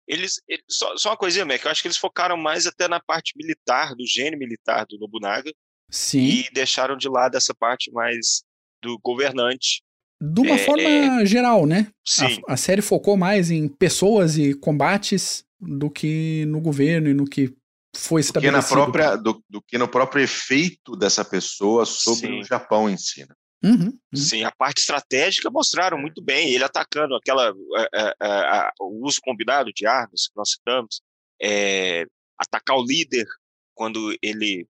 Eles, 0.08 0.41
eles 0.47 0.66
só, 0.68 0.97
só, 0.97 1.10
uma 1.10 1.18
coisinha, 1.18 1.45
Mac, 1.45 1.64
eu 1.64 1.72
acho 1.72 1.82
que 1.82 1.88
eles 1.88 1.97
focaram 1.97 2.36
mais 2.36 2.66
até 2.66 2.88
na 2.88 3.00
parte 3.00 3.34
militar, 3.38 3.95
do 3.95 4.06
gênio 4.06 4.39
militar 4.39 4.86
do 4.89 4.97
Nobunaga. 4.97 5.52
Sim. 5.89 6.26
E 6.26 6.50
deixaram 6.52 6.97
de 6.97 7.08
lado 7.08 7.36
essa 7.36 7.54
parte 7.54 7.91
mais 7.91 8.43
do 8.82 8.97
governante. 9.00 9.82
De 10.22 10.41
uma 10.41 10.56
é, 10.56 10.58
forma 10.58 11.22
é... 11.22 11.26
geral, 11.26 11.66
né? 11.66 11.91
Sim. 12.06 12.41
A, 12.47 12.54
a 12.54 12.58
série 12.58 12.82
focou 12.82 13.16
mais 13.16 13.52
em 13.52 13.68
pessoas 13.68 14.38
e 14.38 14.54
combates 14.54 15.45
do 15.60 15.89
que 15.89 16.45
no 16.47 16.60
governo 16.60 17.10
e 17.10 17.14
no 17.14 17.26
que 17.26 17.54
foi 17.95 18.22
estabelecido. 18.22 18.62
Do 18.62 18.68
que, 18.68 18.76
na 18.76 18.84
própria, 18.84 19.16
do, 19.16 19.43
do 19.50 19.62
que 19.62 19.78
no 19.78 19.88
próprio 19.88 20.24
efeito 20.24 20.95
dessa 20.95 21.24
pessoa 21.24 21.86
sobre 21.86 22.28
Sim. 22.28 22.39
o 22.39 22.43
Japão 22.43 22.89
em 22.89 22.97
si. 22.97 23.22
Né? 23.22 23.36
Uhum, 23.64 23.88
uhum. 23.88 24.16
Sim, 24.16 24.43
a 24.43 24.51
parte 24.51 24.80
estratégica 24.80 25.49
mostraram 25.51 25.97
muito 25.97 26.22
bem, 26.22 26.53
ele 26.53 26.64
atacando 26.64 27.16
aquela 27.16 27.53
é, 27.93 28.16
é, 28.22 28.72
o 28.80 29.05
uso 29.05 29.20
combinado 29.22 29.72
de 29.74 29.86
armas 29.86 30.28
que 30.28 30.38
nós 30.38 30.51
citamos, 30.51 31.01
é, 31.41 32.05
atacar 32.38 32.78
o 32.78 32.86
líder 32.86 33.28
quando 33.76 34.16
ele 34.22 34.66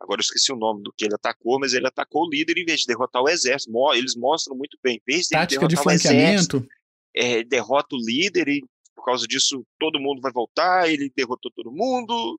agora 0.00 0.20
eu 0.20 0.22
esqueci 0.22 0.50
o 0.50 0.56
nome 0.56 0.82
do 0.82 0.92
que 0.96 1.04
ele 1.04 1.14
atacou, 1.14 1.60
mas 1.60 1.74
ele 1.74 1.86
atacou 1.86 2.26
o 2.26 2.30
líder 2.30 2.56
em 2.56 2.64
vez 2.64 2.80
de 2.80 2.86
derrotar 2.86 3.22
o 3.22 3.28
exército. 3.28 3.70
Eles 3.94 4.16
mostram 4.16 4.56
muito 4.56 4.78
bem, 4.82 4.96
em 4.96 5.02
vez 5.12 5.26
de 5.26 5.30
tática 5.30 5.68
de 5.68 5.76
flanqueamento, 5.76 6.66
é, 7.14 7.44
derrota 7.44 7.94
o 7.94 7.98
líder 7.98 8.48
e 8.48 8.64
por 8.94 9.04
causa 9.04 9.26
disso 9.26 9.64
todo 9.78 10.00
mundo 10.00 10.20
vai 10.20 10.32
voltar, 10.32 10.88
ele 10.90 11.12
derrotou 11.14 11.50
todo 11.54 11.72
mundo. 11.72 12.38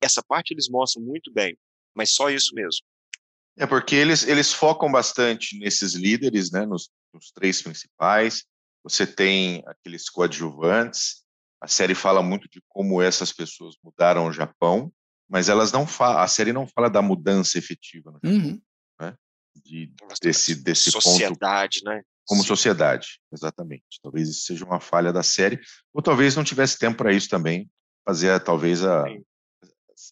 Essa 0.00 0.22
parte 0.22 0.52
eles 0.52 0.68
mostram 0.68 1.02
muito 1.02 1.32
bem, 1.32 1.56
mas 1.94 2.14
só 2.14 2.30
isso 2.30 2.54
mesmo. 2.54 2.84
É 3.58 3.66
porque 3.66 3.94
eles, 3.94 4.26
eles 4.26 4.52
focam 4.52 4.90
bastante 4.90 5.58
nesses 5.58 5.94
líderes, 5.94 6.50
né, 6.50 6.64
nos, 6.64 6.90
nos 7.12 7.30
três 7.30 7.60
principais. 7.60 8.44
Você 8.82 9.06
tem 9.06 9.62
aqueles 9.66 10.08
coadjuvantes. 10.08 11.22
A 11.60 11.68
série 11.68 11.94
fala 11.94 12.22
muito 12.22 12.48
de 12.48 12.62
como 12.68 13.00
essas 13.00 13.32
pessoas 13.32 13.76
mudaram 13.82 14.26
o 14.26 14.32
Japão, 14.32 14.92
mas 15.28 15.48
elas 15.48 15.70
não 15.70 15.86
a 16.00 16.26
série 16.26 16.52
não 16.52 16.66
fala 16.66 16.90
da 16.90 17.00
mudança 17.00 17.58
efetiva 17.58 18.10
no 18.10 18.18
Japão, 18.22 18.50
uhum. 18.50 18.62
né? 19.00 19.14
De, 19.54 19.92
desse 20.20 20.54
desse 20.56 20.90
sociedade, 20.90 21.80
ponto, 21.80 21.94
né? 21.94 22.02
como 22.24 22.42
sociedade, 22.42 23.20
exatamente. 23.32 24.00
Talvez 24.02 24.28
isso 24.28 24.46
seja 24.46 24.64
uma 24.64 24.80
falha 24.80 25.12
da 25.12 25.22
série, 25.22 25.60
ou 25.92 26.02
talvez 26.02 26.34
não 26.36 26.44
tivesse 26.44 26.78
tempo 26.78 26.98
para 26.98 27.12
isso 27.12 27.28
também, 27.28 27.70
fazer 28.04 28.38
talvez 28.42 28.84
a, 28.84 29.04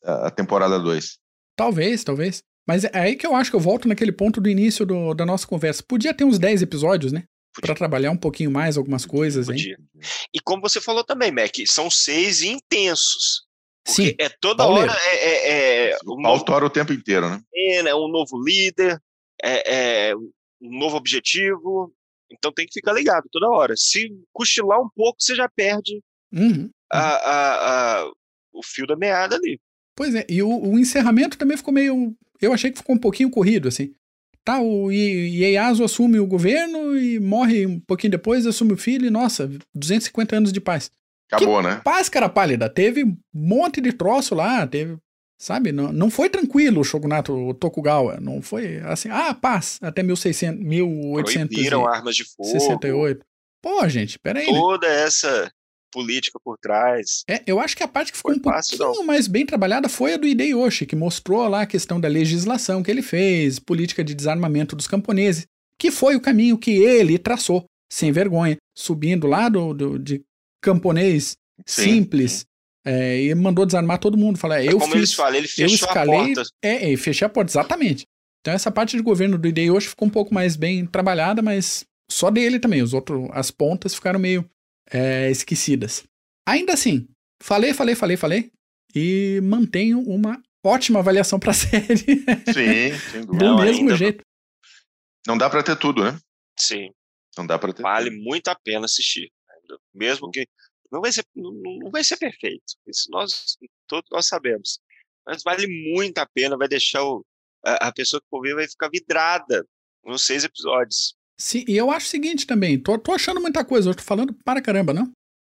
a 0.05 0.31
temporada 0.31 0.79
2. 0.79 1.19
Talvez, 1.57 2.05
talvez. 2.05 2.43
Mas 2.71 2.85
é 2.85 2.91
aí 2.93 3.17
que 3.17 3.27
eu 3.27 3.35
acho 3.35 3.51
que 3.51 3.57
eu 3.57 3.61
volto 3.61 3.89
naquele 3.89 4.13
ponto 4.13 4.41
do 4.41 4.49
início 4.49 4.87
do, 4.87 5.13
da 5.13 5.27
nossa 5.27 5.45
conversa. 5.45 5.83
Podia 5.83 6.15
ter 6.15 6.23
uns 6.23 6.39
10 6.39 6.63
episódios, 6.63 7.11
né? 7.11 7.25
Para 7.61 7.75
trabalhar 7.75 8.13
um 8.13 8.17
pouquinho 8.17 8.49
mais 8.49 8.77
algumas 8.77 9.05
coisas, 9.05 9.47
Podia. 9.47 9.73
hein? 9.73 10.09
E 10.33 10.39
como 10.39 10.63
você 10.63 10.81
falou 10.81 11.03
também, 11.03 11.33
Mac, 11.33 11.51
são 11.67 11.91
seis 11.91 12.43
intensos. 12.43 13.43
Sim. 13.85 14.15
É 14.21 14.29
toda 14.29 14.65
hora 14.69 14.97
é, 15.05 15.17
é, 15.17 15.91
é 15.91 15.99
um 16.07 16.21
novo, 16.21 16.45
o 16.45 16.71
tempo 16.71 16.93
inteiro, 16.93 17.29
né? 17.29 17.43
É, 17.53 17.93
um 17.93 18.07
novo 18.07 18.41
líder, 18.41 19.03
é, 19.43 20.11
é, 20.11 20.15
um 20.15 20.79
novo 20.79 20.97
objetivo, 20.97 21.93
então 22.31 22.53
tem 22.53 22.69
que 22.69 22.75
ficar 22.75 22.93
ligado 22.93 23.27
toda 23.33 23.51
hora. 23.51 23.75
Se 23.77 24.17
cochilar 24.33 24.81
um 24.81 24.89
pouco, 24.95 25.17
você 25.19 25.35
já 25.35 25.49
perde 25.49 26.01
uhum. 26.33 26.71
a, 26.89 27.01
a, 27.01 28.01
a, 28.05 28.11
o 28.53 28.63
fio 28.63 28.87
da 28.87 28.95
meada 28.95 29.35
ali. 29.35 29.59
Pois 30.01 30.15
é, 30.15 30.25
e 30.31 30.43
o, 30.43 30.49
o, 30.49 30.79
encerramento 30.79 31.37
também 31.37 31.59
ficou 31.59 31.75
meio. 31.75 32.17
Eu 32.41 32.53
achei 32.53 32.71
que 32.71 32.79
ficou 32.79 32.97
um 32.97 32.99
pouquinho 32.99 33.31
corrido, 33.31 33.69
assim. 33.69 33.95
Tá, 34.43 34.61
o 34.61 34.91
Ieyasu 34.91 35.85
assume 35.85 36.19
o 36.19 36.27
governo 36.27 36.97
e 36.97 37.21
morre 37.21 37.67
um 37.67 37.79
pouquinho 37.79 38.13
depois, 38.13 38.47
assume 38.47 38.73
o 38.73 38.77
filho 38.77 39.07
e, 39.07 39.11
nossa, 39.11 39.51
250 39.75 40.37
anos 40.37 40.53
de 40.53 40.61
paz. 40.61 40.91
Acabou, 41.31 41.61
que 41.61 41.69
né? 41.69 41.81
Paz, 41.85 42.09
cara 42.09 42.29
pálida. 42.29 42.69
Teve 42.69 43.05
um 43.05 43.17
monte 43.33 43.81
de 43.81 43.93
troço 43.93 44.35
lá, 44.35 44.67
teve. 44.67 44.97
Sabe? 45.39 45.73
Não, 45.73 45.93
não 45.93 46.11
foi 46.11 46.29
tranquilo 46.29 46.81
o 46.81 46.85
Shogunato 46.85 47.55
Tokugawa. 47.55 48.19
Não 48.21 48.43
foi 48.43 48.79
assim, 48.79 49.09
ah, 49.11 49.33
paz, 49.33 49.79
até 49.81 50.03
1600, 50.03 50.63
1800. 50.63 51.49
Proibiram 51.49 51.87
armas 51.87 52.15
de 52.15 52.25
fogo. 52.25 52.51
68. 52.51 53.25
Pô, 53.63 53.89
gente, 53.89 54.19
peraí. 54.19 54.47
Né? 54.47 54.59
Toda 54.59 54.87
né? 54.87 55.03
essa 55.03 55.51
política 55.91 56.39
por 56.43 56.57
trás. 56.59 57.25
É, 57.29 57.43
eu 57.47 57.61
acho 57.61 57.77
que 57.77 57.83
a 57.83 57.89
parte 57.89 58.13
que 58.13 58.19
ficou 58.19 58.33
um 58.35 58.41
fácil, 58.41 58.79
pouquinho 58.79 59.01
não. 59.01 59.07
mais 59.07 59.27
bem 59.27 59.45
trabalhada 59.45 59.89
foi 59.89 60.15
a 60.15 60.17
do 60.17 60.27
Hideyoshi, 60.27 60.87
que 60.87 60.97
mostrou 60.97 61.47
lá 61.49 61.63
a 61.63 61.67
questão 61.67 62.01
da 62.01 62.09
legislação 62.09 62.83
que 62.83 62.91
ele 62.91 63.03
fez, 63.03 63.59
política 63.59 64.05
de 64.05 64.15
desarmamento 64.15 64.77
dos 64.77 64.87
camponeses, 64.87 65.47
que 65.79 65.91
foi 65.91 66.17
o 66.17 66.21
caminho 66.21 66.59
que 66.59 66.73
ele 66.73 67.19
traçou, 67.19 67.65
sem 67.91 68.13
vergonha, 68.13 68.57
subindo 68.77 69.27
lá 69.27 69.49
do, 69.49 69.75
do 69.75 69.99
de 69.99 70.23
camponês 70.63 71.37
sim, 71.67 71.83
simples. 71.83 72.33
Sim. 72.33 72.45
É, 72.83 73.23
e 73.23 73.35
mandou 73.35 73.67
desarmar 73.67 73.99
todo 73.99 74.17
mundo. 74.17 74.39
Falar, 74.39 74.63
é, 74.63 74.69
eu 74.69 74.79
como 74.79 74.93
fiz, 74.93 74.97
eles 74.97 75.15
falam, 75.15 75.35
ele 75.37 75.49
fechou 75.49 75.67
eu 75.67 75.75
escalei, 75.75 76.33
a 76.33 76.35
porta. 76.35 76.43
É, 76.63 76.93
é, 76.93 76.97
fechei 76.97 77.27
a 77.27 77.29
porta, 77.29 77.51
exatamente. 77.51 78.07
Então 78.41 78.55
essa 78.55 78.71
parte 78.71 78.97
de 78.97 79.03
governo 79.03 79.37
do 79.37 79.49
Hideyoshi 79.49 79.89
ficou 79.89 80.09
um 80.09 80.11
pouco 80.11 80.33
mais 80.33 80.57
bem 80.57 80.87
trabalhada, 80.87 81.43
mas 81.43 81.85
só 82.11 82.31
dele 82.31 82.59
também. 82.59 82.83
Os 82.83 82.95
outros, 82.95 83.29
as 83.33 83.51
pontas 83.51 83.95
ficaram 83.95 84.19
meio 84.19 84.49
é, 84.91 85.31
esquecidas. 85.31 86.05
Ainda 86.47 86.73
assim, 86.73 87.09
falei, 87.43 87.73
falei, 87.73 87.95
falei, 87.95 88.17
falei, 88.17 88.53
e 88.95 89.41
mantenho 89.43 90.01
uma 90.01 90.43
ótima 90.65 90.99
avaliação 90.99 91.39
para 91.39 91.51
a 91.51 91.55
série. 91.55 91.97
Sim, 91.97 92.99
sem 93.11 93.25
dúvida. 93.25 93.39
Do 93.39 93.45
Não, 93.45 93.57
mesmo 93.61 93.97
jeito. 93.97 94.25
Não 95.27 95.37
dá 95.37 95.49
para 95.49 95.63
ter 95.63 95.77
tudo, 95.77 96.03
né? 96.03 96.19
Sim. 96.59 96.91
Não 97.37 97.47
dá 97.47 97.59
para 97.59 97.73
ter. 97.73 97.83
Vale 97.83 98.11
tudo. 98.11 98.23
muito 98.23 98.49
a 98.49 98.55
pena 98.55 98.87
assistir, 98.87 99.31
mesmo 99.95 100.31
que 100.31 100.47
não 100.91 101.01
vai 101.01 101.13
ser 101.13 101.25
não, 101.35 101.53
não 101.53 101.91
vai 101.91 102.03
ser 102.03 102.17
perfeito. 102.17 102.75
Isso 102.87 103.09
nós 103.11 103.57
todos 103.87 104.09
nós 104.11 104.27
sabemos. 104.27 104.81
Mas 105.27 105.43
vale 105.43 105.67
muito 105.93 106.19
a 106.19 106.27
pena, 106.27 106.57
vai 106.57 106.67
deixar 106.67 107.05
o, 107.05 107.25
a, 107.65 107.89
a 107.89 107.93
pessoa 107.93 108.21
que 108.21 108.27
for 108.29 108.41
ver 108.41 108.55
vai 108.55 108.69
ficar 108.69 108.89
vidrada 108.89 109.65
nos 110.05 110.27
seis 110.27 110.45
episódios. 110.45 111.15
Sim, 111.41 111.65
e 111.67 111.75
eu 111.75 111.91
acho 111.91 112.07
o 112.07 112.11
seguinte 112.11 112.47
também, 112.47 112.79
tô, 112.79 112.99
tô 112.99 113.13
achando 113.13 113.41
muita 113.41 113.65
coisa, 113.65 113.89
eu 113.89 113.95
tô 113.95 114.03
falando 114.03 114.35
para 114.45 114.61
caramba, 114.61 114.93
não? 114.93 115.05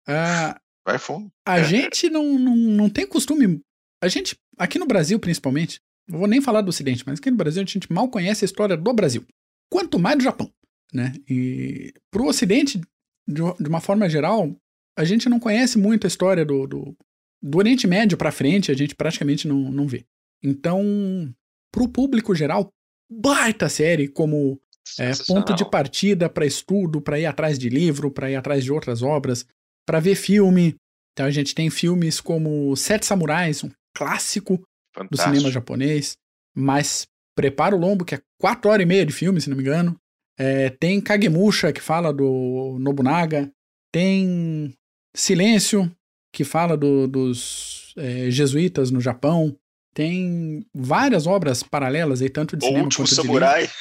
Uh, 0.08 0.60
Vai 0.84 0.98
fundo. 0.98 1.32
A 1.48 1.60
é. 1.60 1.64
gente 1.64 2.10
não, 2.10 2.39
não, 2.39 2.56
não 2.56 2.89
tem 2.89 3.06
costume. 3.06 3.62
A 4.02 4.08
gente, 4.08 4.36
aqui 4.58 4.80
no 4.80 4.88
Brasil 4.88 5.20
principalmente, 5.20 5.80
não 6.10 6.18
vou 6.18 6.28
nem 6.28 6.41
falar 6.41 6.62
do 6.62 6.70
Ocidente, 6.70 7.04
mas 7.06 7.20
aqui 7.20 7.30
no 7.30 7.38
Brasil 7.38 7.62
a 7.62 7.66
gente 7.66 7.94
mal 7.94 8.10
conhece 8.10 8.44
a 8.44 8.48
história 8.48 8.76
do 8.76 8.91
Brasil. 8.91 9.24
Quanto 9.72 10.00
mais 10.00 10.18
do 10.18 10.24
Japão, 10.24 10.52
né? 10.91 11.14
E 11.30 11.94
pro 12.12 12.26
Ocidente, 12.26 12.82
de, 13.28 13.41
de 13.60 13.70
uma 13.70 13.80
forma 13.80 14.10
geral, 14.10 14.52
a 14.98 15.06
gente 15.06 15.30
não 15.30 15.39
conhece 15.39 15.78
muito 15.78 16.06
a 16.06 16.08
história 16.08 16.44
do, 16.44 16.66
do, 16.66 16.98
do 17.39 17.58
Oriente 17.60 17.86
Médio 17.86 18.18
para 18.18 18.32
frente, 18.32 18.72
a 18.72 18.76
gente 18.76 18.96
praticamente 18.96 19.48
não, 19.48 19.72
não 19.72 19.88
vê. 19.88 20.06
Então, 20.41 21.32
pro 21.72 21.88
público 21.88 22.34
geral, 22.34 22.70
baita 23.10 23.70
série 23.70 24.08
como 24.08 24.60
é, 25.00 25.12
ponto 25.28 25.54
de 25.54 25.70
partida 25.70 26.30
para 26.30 26.46
estudo, 26.46 27.02
para 27.02 27.20
ir 27.20 27.26
atrás 27.26 27.58
de 27.58 27.70
livro, 27.70 28.12
para 28.12 28.30
ir 28.30 28.36
atrás 28.36 28.64
de 28.64 28.72
outras 28.72 29.02
obras, 29.02 29.46
para 29.86 30.00
ver 30.00 30.16
filme. 30.16 30.76
Então 31.14 31.26
a 31.26 31.32
gente 31.32 31.54
tem 31.54 31.70
filmes 31.70 32.20
como 32.20 32.76
Sete 32.76 33.06
Samurais, 33.06 33.64
um 33.64 33.72
clássico 33.96 34.62
Fantástico. 34.96 35.10
do 35.10 35.18
cinema 35.18 35.52
japonês, 35.52 36.14
mas 36.56 37.08
Prepara 37.36 37.76
o 37.76 37.80
Lombo, 37.80 38.06
que 38.06 38.16
é 38.16 38.22
quatro 38.40 38.70
horas 38.70 38.84
e 38.84 38.88
meia 38.88 39.06
de 39.06 39.14
filme, 39.14 39.42
se 39.42 39.50
não 39.50 39.58
me 39.58 39.64
engano. 39.64 40.00
É, 40.38 40.70
tem 40.70 41.02
Kagemusha, 41.02 41.74
que 41.74 41.82
fala 41.82 42.14
do 42.14 42.78
Nobunaga. 42.80 43.52
Tem 43.92 44.74
Silêncio, 45.16 45.92
que 46.32 46.44
fala 46.44 46.78
do, 46.78 47.08
dos 47.08 47.94
é, 47.98 48.30
jesuítas 48.30 48.92
no 48.92 49.02
Japão. 49.02 49.56
Tem 49.94 50.66
várias 50.74 51.28
obras 51.28 51.62
paralelas 51.62 52.22
aí, 52.22 52.30
tanto 52.30 52.58
de 52.58 52.66
o 52.66 52.68
cinema 52.68 52.86
Último 52.86 53.06
quanto 53.06 53.16
Samurai. 53.16 53.68
de 53.68 53.74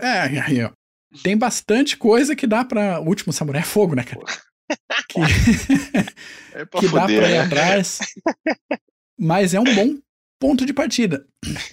É, 0.00 0.20
aí, 0.40 0.64
ó. 0.64 0.70
Tem 1.22 1.36
bastante 1.36 1.96
coisa 1.96 2.34
que 2.34 2.46
dá 2.46 2.64
pra. 2.64 3.00
O 3.00 3.06
Último 3.06 3.32
Samurai 3.32 3.62
é 3.62 3.64
fogo, 3.64 3.94
né, 3.94 4.02
cara? 4.02 4.20
Que, 5.08 5.20
é 6.58 6.66
que 6.66 6.88
dá 6.88 7.04
pra 7.04 7.12
ir 7.12 7.20
né? 7.20 7.40
atrás. 7.40 7.98
Mas 9.18 9.54
é 9.54 9.60
um 9.60 9.74
bom 9.74 9.96
ponto 10.40 10.66
de 10.66 10.72
partida. 10.72 11.24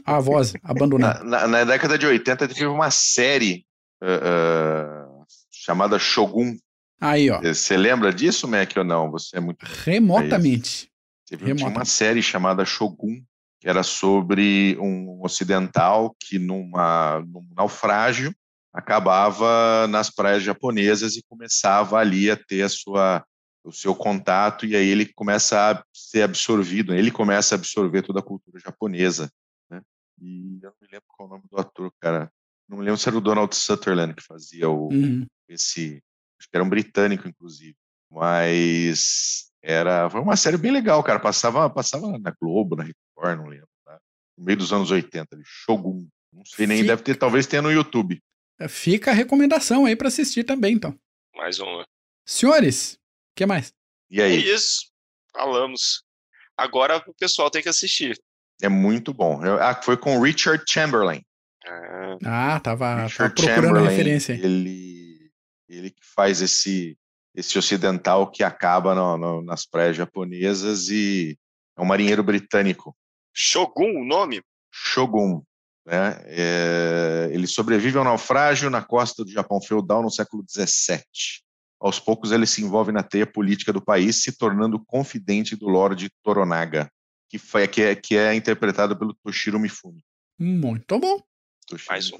A 0.06 0.20
voz 0.20 0.54
abandonada. 0.64 1.24
Na, 1.24 1.42
na, 1.42 1.48
na 1.48 1.64
década 1.64 1.98
de 1.98 2.06
80 2.06 2.48
teve 2.48 2.66
uma 2.68 2.92
série 2.92 3.66
uh, 4.04 5.18
uh, 5.18 5.26
chamada 5.52 5.98
Shogun. 5.98 6.56
Aí, 7.00 7.32
ó. 7.32 7.42
Você 7.42 7.76
lembra 7.76 8.14
disso, 8.14 8.48
Mac, 8.48 8.72
ou 8.78 8.84
não? 8.84 9.10
Você 9.10 9.38
é 9.38 9.40
muito. 9.40 9.66
Remotamente. 9.66 10.90
Teve 11.28 11.46
Remotamente. 11.46 11.78
uma 11.78 11.86
série 11.86 12.22
chamada 12.22 12.64
Shogun, 12.64 13.24
que 13.62 13.70
era 13.70 13.84
sobre 13.84 14.76
um 14.80 15.24
ocidental 15.24 16.16
que 16.20 16.40
numa, 16.40 17.20
num 17.20 17.48
naufrágio 17.56 18.36
acabava 18.74 19.88
nas 19.88 20.10
praias 20.10 20.42
japonesas 20.42 21.16
e 21.16 21.24
começava 21.30 21.98
ali 22.00 22.32
a 22.32 22.36
ter 22.36 22.64
a 22.64 22.70
sua 22.70 23.24
o 23.64 23.72
seu 23.72 23.94
contato 23.94 24.66
e 24.66 24.76
aí 24.76 24.88
ele 24.88 25.06
começa 25.14 25.72
a 25.72 25.84
ser 25.94 26.24
absorvido, 26.24 26.96
ele 26.96 27.12
começa 27.12 27.54
a 27.54 27.58
absorver 27.60 28.02
toda 28.02 28.20
a 28.20 28.24
cultura 28.24 28.60
japonesa, 28.60 29.32
né? 29.70 29.80
E 30.20 30.58
eu 30.64 30.72
não 30.72 30.76
me 30.82 30.88
lembro 30.92 31.06
qual 31.08 31.30
é 31.30 31.32
o 31.32 31.36
nome 31.36 31.48
do 31.48 31.60
ator, 31.60 31.94
cara. 32.00 32.32
Não 32.68 32.80
me 32.80 32.84
lembro 32.84 33.00
se 33.00 33.08
era 33.08 33.16
o 33.16 33.22
Donald 33.22 33.56
Sutherland 33.56 34.16
que 34.16 34.24
fazia 34.24 34.68
o 34.68 34.88
uhum. 34.92 35.28
esse, 35.48 36.02
acho 36.40 36.50
que 36.50 36.58
era 36.58 36.64
um 36.64 36.70
britânico 36.70 37.28
inclusive, 37.28 37.76
mas 38.10 39.52
era 39.62 40.10
foi 40.10 40.22
uma 40.22 40.36
série 40.36 40.58
bem 40.58 40.72
legal, 40.72 41.04
cara. 41.04 41.20
Passava 41.20 41.70
passava 41.70 42.18
na 42.18 42.34
Globo, 42.42 42.76
na 42.76 42.86
Record, 43.22 43.40
não 43.40 43.48
lembro, 43.48 43.68
tá? 43.86 44.00
no 44.38 44.46
meio 44.46 44.58
dos 44.58 44.74
anos 44.74 44.90
80, 44.90 45.40
Shogun. 45.44 46.08
Não 46.34 46.46
sei 46.46 46.66
nem, 46.66 46.78
Fica... 46.78 46.90
deve 46.90 47.04
ter, 47.04 47.16
talvez 47.16 47.46
tenha 47.46 47.62
no 47.62 47.72
YouTube. 47.72 48.20
Fica 48.68 49.12
a 49.12 49.14
recomendação 49.14 49.86
aí 49.86 49.96
para 49.96 50.08
assistir 50.08 50.44
também, 50.44 50.76
então. 50.76 50.98
Mais 51.36 51.60
uma. 51.60 51.86
Senhores, 52.26 52.94
o 52.94 53.36
que 53.36 53.46
mais? 53.46 53.74
E 54.10 54.22
aí? 54.22 54.34
É 54.34 54.54
isso. 54.54 54.92
Falamos. 55.34 56.04
Agora 56.58 57.04
o 57.08 57.14
pessoal 57.14 57.50
tem 57.50 57.62
que 57.62 57.70
assistir. 57.70 58.18
É 58.62 58.70
muito 58.70 59.14
bom. 59.14 59.42
Ah, 59.60 59.80
foi 59.82 59.98
com 59.98 60.22
Richard 60.22 60.64
Chamberlain. 60.68 61.24
Ah, 62.24 62.60
tava, 62.60 63.08
tava 63.10 63.30
procurando 63.30 63.80
a 63.80 63.90
referência. 63.90 64.34
Ele, 64.34 65.32
ele 65.68 65.90
que 65.90 66.04
faz 66.16 66.42
esse, 66.42 66.98
esse 67.36 67.58
ocidental 67.58 68.30
que 68.30 68.44
acaba 68.44 68.94
no, 68.94 69.18
no, 69.18 69.42
nas 69.42 69.66
praias 69.66 69.96
japonesas 69.96 70.90
e 70.90 71.38
é 71.78 71.82
um 71.82 71.86
marinheiro 71.86 72.24
britânico. 72.24 72.96
Shogun, 73.34 74.02
o 74.02 74.06
nome? 74.06 74.42
Shogun. 74.72 75.44
Né? 75.86 76.22
É, 76.26 77.30
ele 77.32 77.48
sobrevive 77.48 77.98
ao 77.98 78.04
naufrágio 78.04 78.70
na 78.70 78.82
costa 78.82 79.24
do 79.24 79.32
Japão 79.32 79.62
feudal 79.62 80.02
no 80.02 80.12
século 80.12 80.44
XVII. 80.48 81.02
Aos 81.80 82.00
poucos, 82.00 82.32
ele 82.32 82.46
se 82.46 82.62
envolve 82.62 82.92
na 82.92 83.02
teia 83.02 83.26
política 83.26 83.74
do 83.74 83.82
país, 83.82 84.22
se 84.22 84.38
tornando 84.38 84.80
confidente 84.86 85.56
do 85.56 85.68
Lorde 85.68 86.12
Toronaga, 86.24 86.92
que, 87.28 87.40
foi, 87.40 87.68
que, 87.68 87.82
é, 87.82 87.96
que 87.96 88.16
é 88.16 88.36
interpretado 88.36 88.96
pelo 88.96 89.16
Toshiro 89.16 89.60
Mifune. 89.60 90.04
Muito 90.38 91.00
bom. 91.00 91.20
Toshiro 91.68 91.90
Mais 91.90 92.12
um. 92.12 92.20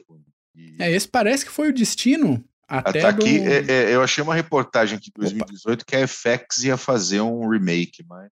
E... 0.56 0.82
É, 0.82 0.92
esse 0.92 1.08
parece 1.08 1.46
que 1.46 1.52
foi 1.52 1.70
o 1.70 1.74
destino 1.74 2.44
até, 2.68 3.00
até 3.00 3.08
aqui, 3.08 3.40
do... 3.40 3.50
é, 3.50 3.66
é, 3.68 3.96
eu 3.96 4.02
achei 4.02 4.24
uma 4.24 4.34
reportagem 4.34 4.98
aqui 4.98 5.08
de 5.08 5.20
2018 5.20 5.82
Opa. 5.82 5.86
que 5.86 5.96
a 5.98 6.08
FX 6.08 6.64
ia 6.64 6.78
fazer 6.78 7.20
um 7.20 7.50
remake, 7.50 8.04
mas... 8.08 8.32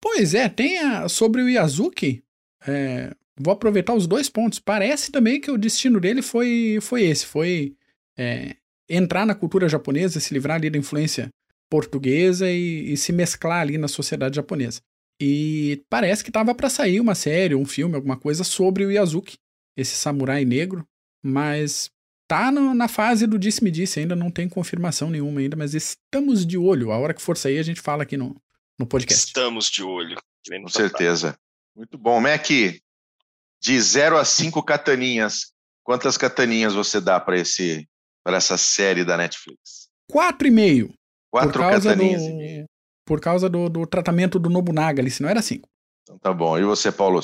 Pois 0.00 0.34
é, 0.34 0.48
tem 0.48 0.78
a, 0.78 1.08
sobre 1.08 1.42
o 1.42 1.48
Yazuki, 1.48 2.22
é, 2.66 3.14
vou 3.38 3.52
aproveitar 3.52 3.94
os 3.94 4.06
dois 4.06 4.28
pontos. 4.28 4.58
Parece 4.58 5.10
também 5.12 5.40
que 5.40 5.50
o 5.50 5.58
destino 5.58 6.00
dele 6.00 6.22
foi, 6.22 6.78
foi 6.80 7.02
esse, 7.02 7.26
foi 7.26 7.74
é, 8.18 8.56
entrar 8.88 9.26
na 9.26 9.34
cultura 9.34 9.68
japonesa, 9.68 10.20
se 10.20 10.32
livrar 10.32 10.56
ali 10.56 10.70
da 10.70 10.78
influência 10.78 11.28
portuguesa 11.70 12.50
e, 12.50 12.92
e 12.92 12.96
se 12.96 13.12
mesclar 13.12 13.60
ali 13.60 13.78
na 13.78 13.88
sociedade 13.88 14.36
japonesa. 14.36 14.80
E 15.20 15.82
parece 15.90 16.24
que 16.24 16.32
tava 16.32 16.54
para 16.54 16.70
sair 16.70 16.98
uma 16.98 17.14
série, 17.14 17.54
um 17.54 17.66
filme, 17.66 17.94
alguma 17.94 18.16
coisa 18.16 18.42
sobre 18.42 18.84
o 18.84 18.90
Yazuki, 18.90 19.36
esse 19.76 19.94
samurai 19.94 20.44
negro, 20.44 20.84
mas 21.22 21.90
tá 22.26 22.50
no, 22.50 22.74
na 22.74 22.88
fase 22.88 23.26
do 23.26 23.38
disse-me 23.38 23.70
disse, 23.70 24.00
ainda 24.00 24.16
não 24.16 24.30
tem 24.30 24.48
confirmação 24.48 25.10
nenhuma 25.10 25.40
ainda, 25.40 25.56
mas 25.56 25.74
estamos 25.74 26.46
de 26.46 26.56
olho. 26.56 26.90
A 26.90 26.98
hora 26.98 27.12
que 27.12 27.20
for 27.20 27.36
sair 27.36 27.58
a 27.58 27.62
gente 27.62 27.80
fala 27.80 28.02
aqui 28.02 28.16
no, 28.16 28.34
no 28.80 28.86
podcast. 28.86 29.26
Estamos 29.26 29.66
de 29.66 29.84
olho. 29.84 30.16
Com 30.62 30.68
certeza. 30.68 31.38
Muito 31.76 31.98
bom. 31.98 32.18
Mac, 32.18 32.46
de 32.48 33.80
0 33.80 34.16
a 34.16 34.24
5 34.24 34.62
cataninhas, 34.62 35.52
quantas 35.84 36.16
cataninhas 36.16 36.72
você 36.72 37.00
dá 37.00 37.20
para 37.20 37.38
esse 37.38 37.86
para 38.24 38.38
essa 38.38 38.56
série 38.56 39.04
da 39.04 39.16
Netflix? 39.16 39.88
4,5. 40.10 40.92
4 41.30 41.60
cataninhas 41.60 42.22
do, 42.22 42.28
e 42.28 42.32
meio. 42.32 42.66
Por 43.04 43.20
causa 43.20 43.48
do, 43.48 43.68
do, 43.68 43.86
tratamento 43.86 44.38
do 44.38 44.48
Nobunaga 44.48 45.00
ali, 45.02 45.10
se 45.10 45.22
não 45.22 45.28
era 45.28 45.42
5. 45.42 45.68
Então 46.02 46.18
tá 46.18 46.32
bom. 46.32 46.58
E 46.58 46.64
você, 46.64 46.90
Paulo? 46.90 47.20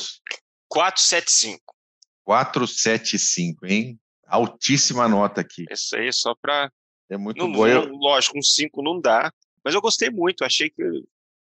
475. 0.68 1.74
475, 2.24 3.66
hein? 3.66 3.98
Altíssima 4.26 5.08
nota 5.08 5.40
aqui. 5.40 5.64
Isso 5.70 5.96
aí, 5.96 6.12
só 6.12 6.34
para 6.34 6.70
É 7.08 7.16
muito 7.16 7.46
bom. 7.50 7.66
Eu... 7.66 7.88
Lógico, 7.92 8.38
um 8.38 8.42
5 8.42 8.82
não 8.82 9.00
dá. 9.00 9.32
Mas 9.64 9.74
eu 9.74 9.80
gostei 9.80 10.10
muito. 10.10 10.44
Achei 10.44 10.70
que 10.70 10.82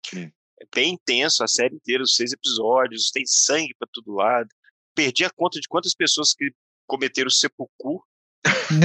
Sim. 0.05 0.31
É 0.61 0.65
bem 0.73 0.93
intenso 0.93 1.43
a 1.43 1.47
série 1.47 1.75
inteira, 1.75 2.03
os 2.03 2.15
seis 2.15 2.31
episódios, 2.31 3.11
tem 3.11 3.23
sangue 3.25 3.73
para 3.77 3.89
todo 3.91 4.15
lado. 4.15 4.49
Perdi 4.95 5.25
a 5.25 5.29
conta 5.29 5.59
de 5.59 5.67
quantas 5.67 5.93
pessoas 5.95 6.33
que 6.33 6.51
cometeram 6.87 7.29
sepulcro 7.29 8.03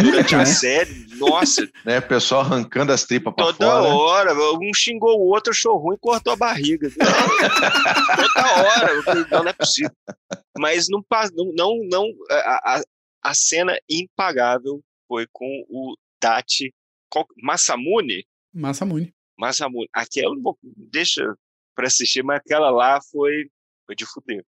durante 0.02 0.34
a 0.34 0.38
né? 0.38 0.44
série. 0.46 1.06
Nossa. 1.16 1.68
Né, 1.84 1.98
o 1.98 2.08
pessoal 2.08 2.42
arrancando 2.42 2.92
as 2.92 3.04
tripas 3.04 3.34
pra 3.34 3.44
Toda 3.44 3.66
fora. 3.66 3.82
Toda 3.82 3.94
hora. 3.94 4.34
Um 4.58 4.74
xingou 4.74 5.18
o 5.20 5.26
outro, 5.26 5.52
achou 5.52 5.76
ruim 5.76 5.96
e 5.96 5.98
cortou 5.98 6.32
a 6.32 6.36
barriga. 6.36 6.90
Toda 6.90 8.52
hora. 8.62 9.24
Não, 9.30 9.42
não 9.44 9.48
é 9.48 9.52
possível. 9.52 9.90
Mas 10.58 10.86
não, 10.88 11.04
não, 11.54 11.78
não 11.90 12.06
a, 12.30 12.76
a, 12.76 12.82
a 13.22 13.34
cena 13.34 13.78
impagável 13.88 14.80
foi 15.06 15.26
com 15.32 15.64
o 15.68 15.96
Dati 16.20 16.72
Massamune. 17.42 18.26
Massamune. 18.52 19.14
Massamune. 19.38 19.88
Aquela, 19.92 20.34
deixa 20.62 21.34
para 21.74 21.86
assistir, 21.86 22.24
mas 22.24 22.38
aquela 22.38 22.70
lá 22.70 22.98
foi, 23.10 23.48
foi 23.86 23.94
de 23.94 24.04
fuder. 24.04 24.44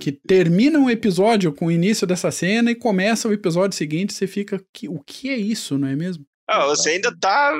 que 0.00 0.10
termina 0.10 0.78
um 0.78 0.88
episódio 0.88 1.52
com 1.52 1.66
o 1.66 1.70
início 1.70 2.06
dessa 2.06 2.30
cena 2.30 2.70
e 2.70 2.74
começa 2.74 3.28
o 3.28 3.32
episódio 3.32 3.76
seguinte, 3.76 4.14
você 4.14 4.26
fica, 4.26 4.64
que, 4.72 4.88
o 4.88 4.98
que 5.00 5.28
é 5.28 5.36
isso, 5.36 5.76
não 5.76 5.88
é 5.88 5.94
mesmo? 5.94 6.24
Ah, 6.48 6.64
você 6.64 6.90
ainda 6.90 7.14
tá, 7.18 7.52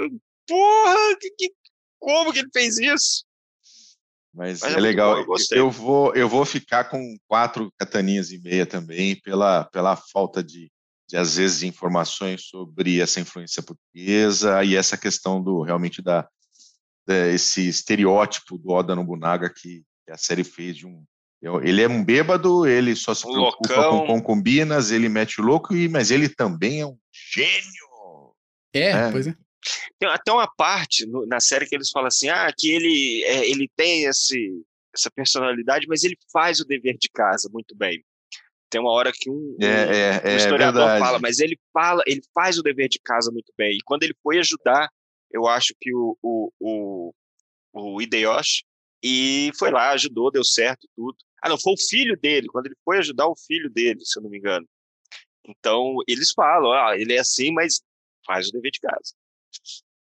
porra, 0.47 1.17
que, 1.21 1.31
que, 1.37 1.53
como 1.99 2.33
que 2.33 2.39
ele 2.39 2.49
fez 2.51 2.79
isso? 2.79 3.25
Mas, 4.33 4.61
Mas 4.61 4.73
é, 4.73 4.77
é 4.77 4.81
legal. 4.81 5.27
Bom, 5.27 5.35
eu, 5.51 5.57
eu, 5.57 5.71
vou, 5.71 6.15
eu 6.15 6.29
vou 6.29 6.47
ficar 6.47 6.85
com 6.85 7.17
quatro 7.27 7.71
cataninhas 7.79 8.31
e 8.31 8.39
meia 8.39 8.65
também 8.65 9.21
pela, 9.21 9.65
pela 9.65 9.97
falta 9.97 10.43
de, 10.43 10.71
de 11.09 11.17
às 11.17 11.37
vezes 11.37 11.63
informações 11.63 12.45
sobre 12.45 13.01
essa 13.01 13.21
influência 13.21 13.63
portuguesa 13.63 14.65
e 14.65 14.77
essa 14.77 14.97
questão 14.97 15.43
do 15.43 15.63
realmente 15.63 16.01
da, 16.01 16.27
esse 17.09 17.69
estereótipo 17.69 18.59
do 18.59 18.71
Oda 18.71 18.95
Nobunaga 18.95 19.49
que, 19.51 19.83
que, 20.05 20.13
a 20.13 20.17
série 20.17 20.45
fez 20.45 20.77
de 20.77 20.87
um 20.87 21.05
ele 21.63 21.83
é 21.83 21.89
um 21.89 22.05
bêbado, 22.05 22.67
ele 22.67 22.97
só 22.97 23.15
se 23.15 23.23
preocupa 23.23 23.77
Locão. 23.77 24.01
com 24.01 24.07
concubinas, 24.07 24.91
ele 24.91 25.09
mete 25.09 25.41
o 25.41 25.45
louco, 25.45 25.73
mas 25.89 26.11
ele 26.11 26.29
também 26.29 26.81
é 26.81 26.87
um 26.87 26.99
gênio. 27.13 28.35
É, 28.75 28.91
é. 28.91 29.13
pois 29.13 29.29
é. 29.29 29.35
Tem 29.99 30.09
até 30.09 30.33
uma 30.33 30.49
parte 30.57 31.07
no, 31.07 31.27
na 31.27 31.39
série 31.39 31.67
que 31.67 31.77
eles 31.77 31.91
falam 31.91 32.09
assim, 32.09 32.29
ah, 32.29 32.53
que 32.57 32.71
ele, 32.71 33.23
é, 33.25 33.49
ele 33.49 33.71
tem 33.77 34.05
esse, 34.05 34.63
essa 34.95 35.11
personalidade, 35.11 35.87
mas 35.89 36.03
ele 36.03 36.17
faz 36.33 36.59
o 36.59 36.65
dever 36.65 36.97
de 36.99 37.09
casa 37.09 37.49
muito 37.53 37.75
bem. 37.77 38.03
Tem 38.71 38.81
uma 38.81 38.91
hora 38.91 39.13
que 39.15 39.31
um, 39.31 39.57
é, 39.61 39.67
é, 39.67 40.23
um 40.25 40.29
é 40.29 40.37
historiador 40.37 40.99
fala, 40.99 41.19
mas 41.19 41.39
ele 41.39 41.59
fala, 41.73 42.03
ele 42.07 42.21
faz 42.35 42.59
o 42.59 42.63
dever 42.63 42.89
de 42.89 42.99
casa 42.99 43.31
muito 43.31 43.53
bem. 43.57 43.77
E 43.77 43.83
quando 43.85 44.03
ele 44.03 44.15
foi 44.23 44.39
ajudar 44.39 44.89
eu 45.31 45.47
acho 45.47 45.75
que 45.81 45.95
o, 45.95 46.17
o, 46.23 46.53
o, 46.61 47.15
o 47.73 48.03
Hideyoshi, 48.03 48.65
e 49.03 49.53
foi 49.59 49.71
lá, 49.71 49.91
ajudou, 49.91 50.31
deu 50.31 50.45
certo 50.45 50.89
tudo. 50.97 51.17
Ah, 51.43 51.49
não, 51.49 51.59
foi 51.59 51.75
o 51.75 51.89
filho 51.89 52.19
dele, 52.19 52.49
quando 52.49 52.67
ele 52.67 52.77
foi 52.85 52.99
ajudar 52.99 53.29
o 53.29 53.37
filho 53.37 53.71
dele, 53.71 54.01
se 54.05 54.19
eu 54.19 54.23
não 54.23 54.31
me 54.31 54.39
engano. 54.39 54.67
Então, 55.47 55.97
eles 56.07 56.33
falam, 56.33 56.73
ah, 56.73 56.97
ele 56.99 57.15
é 57.15 57.21
assim, 57.21 57.53
mas 57.53 57.81
faz 58.27 58.49
o 58.49 58.53
dever 58.53 58.71
de 58.73 58.81
casa. 58.81 59.15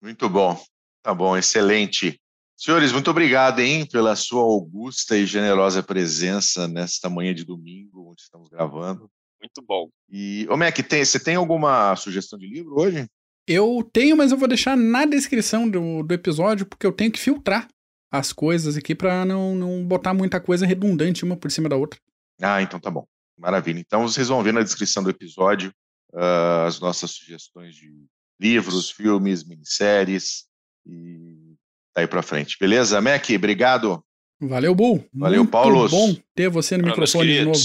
Muito 0.02 0.30
bom, 0.30 0.60
tá 1.04 1.14
bom, 1.14 1.38
excelente. 1.38 2.20
Senhores, 2.56 2.92
muito 2.92 3.12
obrigado, 3.12 3.60
hein, 3.60 3.86
pela 3.86 4.16
sua 4.16 4.42
augusta 4.42 5.18
e 5.18 5.26
generosa 5.26 5.84
presença 5.84 6.68
nesta 6.68 7.10
manhã 7.10 7.34
de 7.34 7.46
domingo, 7.46 8.12
onde 8.12 8.22
estamos 8.22 8.50
gravando. 8.50 9.10
Muito 9.42 9.62
bom. 9.62 9.90
E, 10.10 10.46
ô 10.50 10.58
Mac, 10.58 10.76
tem, 10.78 11.04
você 11.04 11.20
tem 11.20 11.36
alguma 11.36 11.96
sugestão 11.96 12.38
de 12.38 12.48
livro 12.48 12.78
hoje? 12.78 13.08
Eu 13.52 13.82
tenho, 13.92 14.16
mas 14.16 14.32
eu 14.32 14.38
vou 14.38 14.48
deixar 14.48 14.78
na 14.78 15.06
descrição 15.06 15.68
do, 15.68 16.04
do 16.04 16.14
episódio, 16.14 16.68
porque 16.68 16.86
eu 16.86 16.92
tenho 16.92 17.12
que 17.12 17.18
filtrar 17.18 17.68
as 18.12 18.32
coisas 18.32 18.78
aqui 18.78 18.94
para 18.94 19.26
não, 19.26 19.56
não 19.56 19.84
botar 19.84 20.14
muita 20.14 20.40
coisa 20.40 20.68
redundante 20.68 21.26
uma 21.26 21.36
por 21.36 21.50
cima 21.50 21.68
da 21.68 21.76
outra. 21.76 22.00
Ah, 22.40 22.62
então 22.62 22.80
tá 22.80 22.92
bom. 22.92 23.08
Maravilha. 23.36 23.80
Então 23.80 24.08
vocês 24.08 24.28
vão 24.28 24.44
ver 24.44 24.54
na 24.54 24.62
descrição 24.62 25.02
do 25.02 25.10
episódio 25.10 25.74
uh, 26.14 26.68
as 26.68 26.80
nossas 26.80 27.10
sugestões 27.10 27.74
de 27.74 27.92
livros, 28.40 28.92
filmes, 28.92 29.44
minisséries 29.44 30.46
e 30.86 31.56
daí 31.96 32.06
para 32.06 32.22
frente. 32.22 32.56
Beleza, 32.60 33.02
Mac? 33.02 33.28
Obrigado. 33.32 34.06
Valeu, 34.40 34.76
Bull. 34.76 35.04
Valeu, 35.12 35.48
Paulo. 35.48 35.80
Muito 35.80 35.92
bom 35.92 36.16
ter 36.36 36.50
você 36.50 36.78
no 36.78 36.86
microfone 36.86 37.34
de 37.34 37.46
novo. 37.46 37.60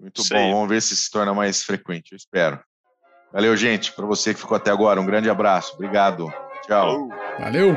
Muito 0.00 0.24
bom. 0.28 0.52
Vamos 0.54 0.68
ver 0.68 0.82
se 0.82 0.96
se 0.96 1.08
torna 1.08 1.32
mais 1.32 1.62
frequente. 1.62 2.10
Eu 2.10 2.16
espero. 2.16 2.60
Valeu, 3.32 3.56
gente. 3.56 3.92
Para 3.92 4.06
você 4.06 4.34
que 4.34 4.40
ficou 4.40 4.56
até 4.56 4.70
agora, 4.70 5.00
um 5.00 5.06
grande 5.06 5.30
abraço. 5.30 5.74
Obrigado. 5.74 6.32
Tchau. 6.66 7.08
Valeu. 7.38 7.76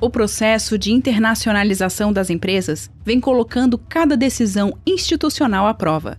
O 0.00 0.10
processo 0.10 0.76
de 0.76 0.90
internacionalização 0.92 2.12
das 2.12 2.28
empresas 2.28 2.90
vem 3.04 3.20
colocando 3.20 3.78
cada 3.78 4.16
decisão 4.16 4.76
institucional 4.84 5.66
à 5.66 5.72
prova. 5.72 6.18